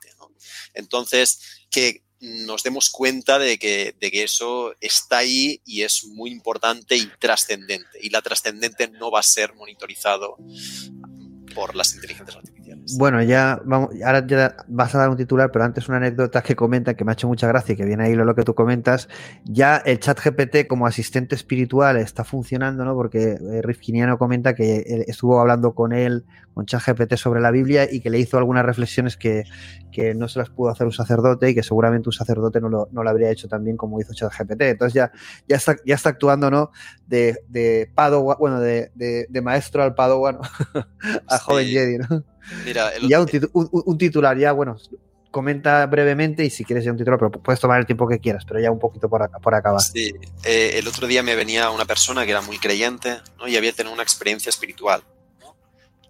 [0.74, 6.32] Entonces, que nos demos cuenta de que, de que eso está ahí y es muy
[6.32, 8.00] importante y trascendente.
[8.02, 10.38] Y la trascendente no va a ser monitorizado
[11.56, 12.59] por las inteligencias artificiales.
[12.98, 16.56] Bueno, ya vamos, ahora ya vas a dar un titular, pero antes una anécdota que
[16.56, 19.08] comenta que me ha hecho mucha gracia y que viene ahí lo que tú comentas.
[19.46, 22.96] Ya el chat GPT como asistente espiritual está funcionando, ¿no?
[22.96, 27.88] Porque eh, Rifkiniano comenta que estuvo hablando con él, con chat GPT sobre la Biblia
[27.90, 29.44] y que le hizo algunas reflexiones que,
[29.92, 32.90] que no se las pudo hacer un sacerdote y que seguramente un sacerdote no lo,
[32.92, 34.62] no lo habría hecho tan bien como hizo chat GPT.
[34.62, 35.12] Entonces ya,
[35.48, 36.72] ya, está, ya está actuando, ¿no?
[37.08, 40.40] De, de Padawan, bueno, de, de, de maestro al Padawan,
[41.28, 41.44] a sí.
[41.46, 42.24] joven Jedi, ¿no?
[42.66, 43.08] Mira, el...
[43.08, 44.78] ya un, titu un, un, titular, ya bueno,
[45.32, 48.46] comenta brevemente y si quieres ya un titular, pero puedes tomar el tiempo que quieras,
[48.48, 49.82] pero ya un poquito por, por acabar.
[49.82, 50.12] Sí,
[50.44, 53.48] eh, el otro día me venía una persona que era muy creyente ¿no?
[53.48, 55.04] y había tenido una experiencia espiritual.
[55.40, 55.56] ¿no?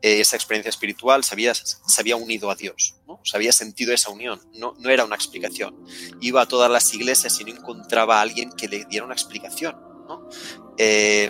[0.01, 3.19] Eh, esa experiencia espiritual se había, se había unido a Dios, ¿no?
[3.23, 5.75] se había sentido esa unión, no, no era una explicación.
[6.21, 9.75] Iba a todas las iglesias y no encontraba a alguien que le diera una explicación.
[10.07, 10.29] ¿no?
[10.77, 11.29] Eh,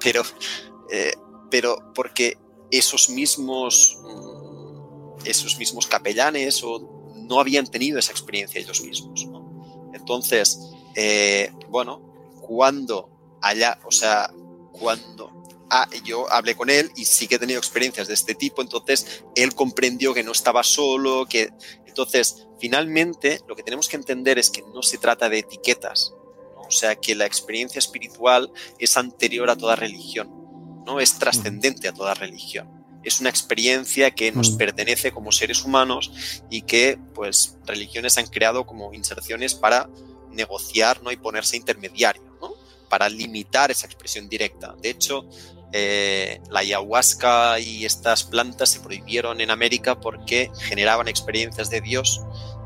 [0.00, 0.22] pero,
[1.50, 2.36] pero porque
[2.70, 3.98] esos mismos
[5.24, 9.26] esos mismos capellanes o no habían tenido esa experiencia ellos mismos.
[9.26, 9.90] ¿no?
[9.94, 12.00] Entonces, eh, bueno,
[12.40, 14.32] cuando allá, o sea,
[14.72, 18.62] cuando ah, yo hablé con él y sí que he tenido experiencias de este tipo,
[18.62, 21.50] entonces él comprendió que no estaba solo, que
[21.86, 26.12] entonces finalmente lo que tenemos que entender es que no se trata de etiquetas,
[26.54, 26.62] ¿no?
[26.62, 30.30] o sea, que la experiencia espiritual es anterior a toda religión,
[30.86, 34.56] no es trascendente a toda religión es una experiencia que nos mm.
[34.56, 39.88] pertenece como seres humanos y que pues religiones han creado como inserciones para
[40.30, 41.10] negociar ¿no?
[41.10, 42.54] y ponerse intermediario, ¿no?
[42.88, 44.74] para limitar esa expresión directa.
[44.80, 45.26] De hecho,
[45.72, 52.20] eh, la ayahuasca y estas plantas se prohibieron en América porque generaban experiencias de Dios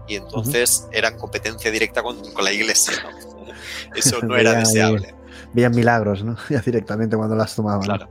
[0.08, 0.98] y entonces uh -huh.
[0.98, 2.94] eran competencia directa con, con la iglesia.
[3.02, 3.46] ¿no?
[3.94, 5.14] Eso no era deseable.
[5.52, 6.36] Veían milagros, ¿no?
[6.50, 7.82] Ya directamente cuando las tomaban.
[7.82, 8.08] Claro.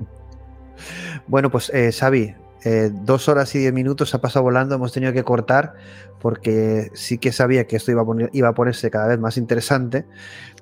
[1.28, 5.14] Bueno, pues eh, Xavi, eh, dos horas y diez minutos ha pasado volando, hemos tenido
[5.14, 5.74] que cortar
[6.20, 9.38] porque sí que sabía que esto iba a, poner, iba a ponerse cada vez más
[9.38, 10.06] interesante,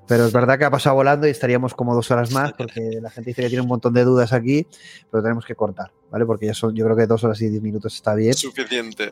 [0.07, 3.09] pero es verdad que ha pasado volando y estaríamos como dos horas más porque la
[3.09, 4.67] gente dice que tiene un montón de dudas aquí,
[5.09, 6.25] pero tenemos que cortar, ¿vale?
[6.25, 8.34] Porque ya son, yo creo que dos horas y diez minutos está bien.
[8.43, 9.11] Suficiente.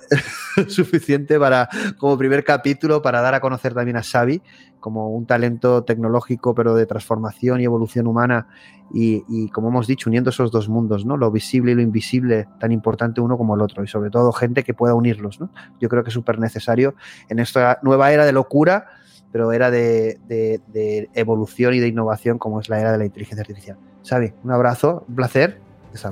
[0.67, 4.41] Suficiente para, como primer capítulo, para dar a conocer también a Xavi
[4.79, 8.47] como un talento tecnológico, pero de transformación y evolución humana
[8.93, 11.15] y, y, como hemos dicho, uniendo esos dos mundos, ¿no?
[11.15, 14.63] Lo visible y lo invisible, tan importante uno como el otro, y sobre todo gente
[14.63, 15.49] que pueda unirlos, ¿no?
[15.79, 16.95] Yo creo que es súper necesario
[17.29, 18.87] en esta nueva era de locura,
[19.31, 23.05] pero era de, de, de, evolución y de innovación como es la era de la
[23.05, 23.77] inteligencia artificial.
[24.07, 25.59] Xavi, un abrazo, un placer.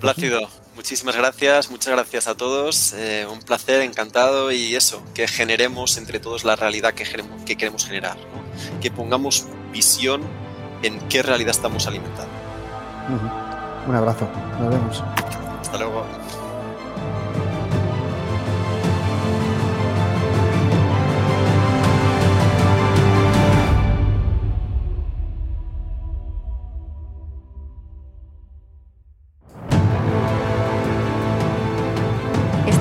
[0.01, 0.41] Plácido,
[0.75, 6.19] muchísimas gracias, muchas gracias a todos, eh, un placer, encantado y eso, que generemos entre
[6.19, 8.81] todos la realidad que, queremos, que queremos generar, ¿no?
[8.81, 10.21] que pongamos visión
[10.83, 12.33] en qué realidad estamos alimentando.
[13.07, 13.87] Uh -huh.
[13.89, 14.27] Un abrazo,
[14.59, 15.03] nos vemos.
[15.61, 16.05] Hasta luego.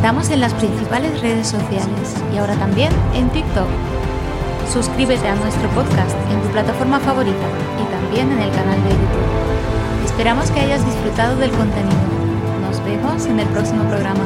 [0.09, 3.69] En las principales redes sociales y ahora también en TikTok.
[4.73, 7.47] Suscríbete a nuestro podcast en tu plataforma favorita
[7.79, 10.07] y también en el canal de YouTube.
[10.07, 12.01] Esperamos que hayas disfrutado del contenido.
[12.67, 14.25] Nos vemos en el próximo programa.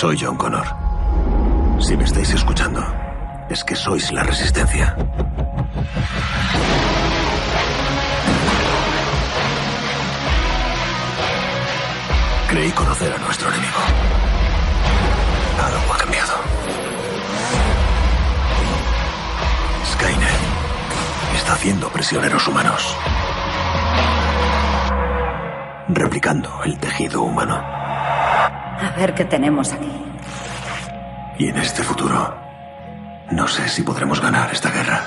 [0.00, 0.64] Soy John Connor.
[1.78, 2.82] Si me estáis escuchando,
[3.50, 4.96] es que sois la resistencia.
[12.48, 13.78] Creí conocer a nuestro enemigo.
[15.62, 16.32] Algo ha cambiado.
[19.84, 20.40] Skynet
[21.36, 22.96] está haciendo prisioneros humanos.
[25.88, 27.79] Replicando el tejido humano.
[28.82, 29.90] A ver qué tenemos aquí.
[31.38, 32.34] Y en este futuro,
[33.30, 35.02] no sé si podremos ganar esta guerra.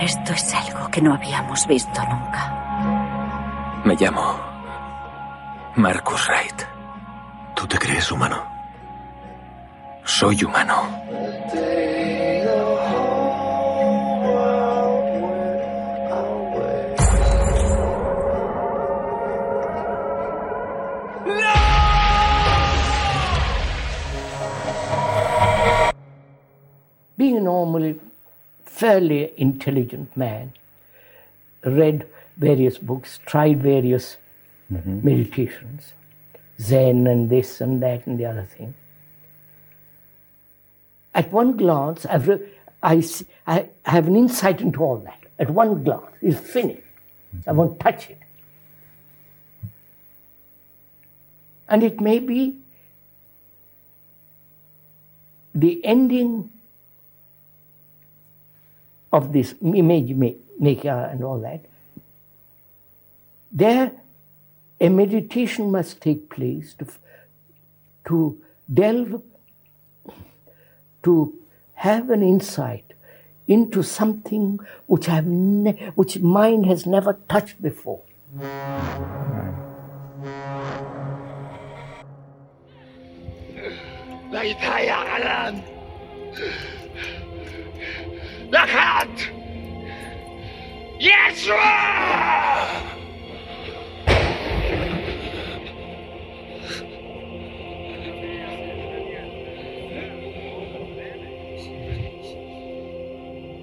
[0.00, 3.80] Esto es algo que no habíamos visto nunca.
[3.84, 4.40] Me llamo
[5.76, 6.62] Marcus Wright.
[7.54, 8.42] ¿Tú te crees humano?
[10.04, 10.91] Soy humano.
[27.44, 27.98] Normally
[28.64, 30.52] fairly intelligent man,
[31.64, 32.06] read
[32.36, 34.16] various books, tried various
[34.72, 35.04] mm-hmm.
[35.06, 35.92] meditations,
[36.58, 38.74] Zen and this and that and the other thing.
[41.14, 42.48] At one glance, I've re-
[42.82, 45.20] I, see, I have an insight into all that.
[45.38, 46.80] At one glance, it's finished.
[46.80, 47.50] Mm-hmm.
[47.50, 48.18] I won't touch it.
[51.68, 52.58] And it may be
[55.54, 56.50] the ending
[59.12, 60.14] of this image
[60.58, 61.64] maker and all that,
[63.50, 63.92] there
[64.80, 66.86] a meditation must take place to,
[68.06, 68.40] to
[68.72, 69.22] delve,
[71.02, 71.34] to
[71.74, 72.94] have an insight
[73.46, 75.26] into something which, I have
[75.94, 78.02] which mind has never touched before.
[84.32, 84.56] Right.
[88.52, 89.30] Look out!
[91.00, 91.46] Yes!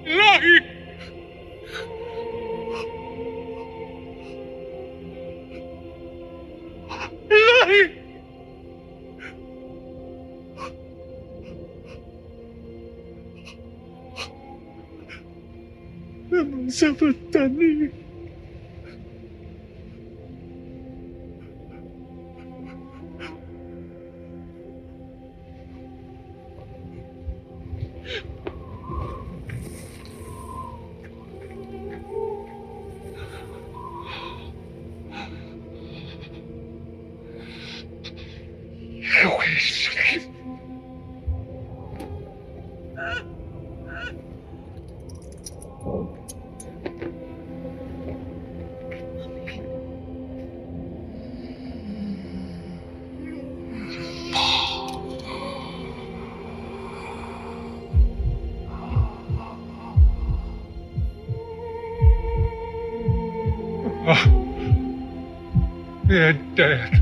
[0.04, 0.64] Nein!
[7.28, 7.99] Nein!
[16.70, 17.92] Sabatanin.
[66.60, 66.99] dead.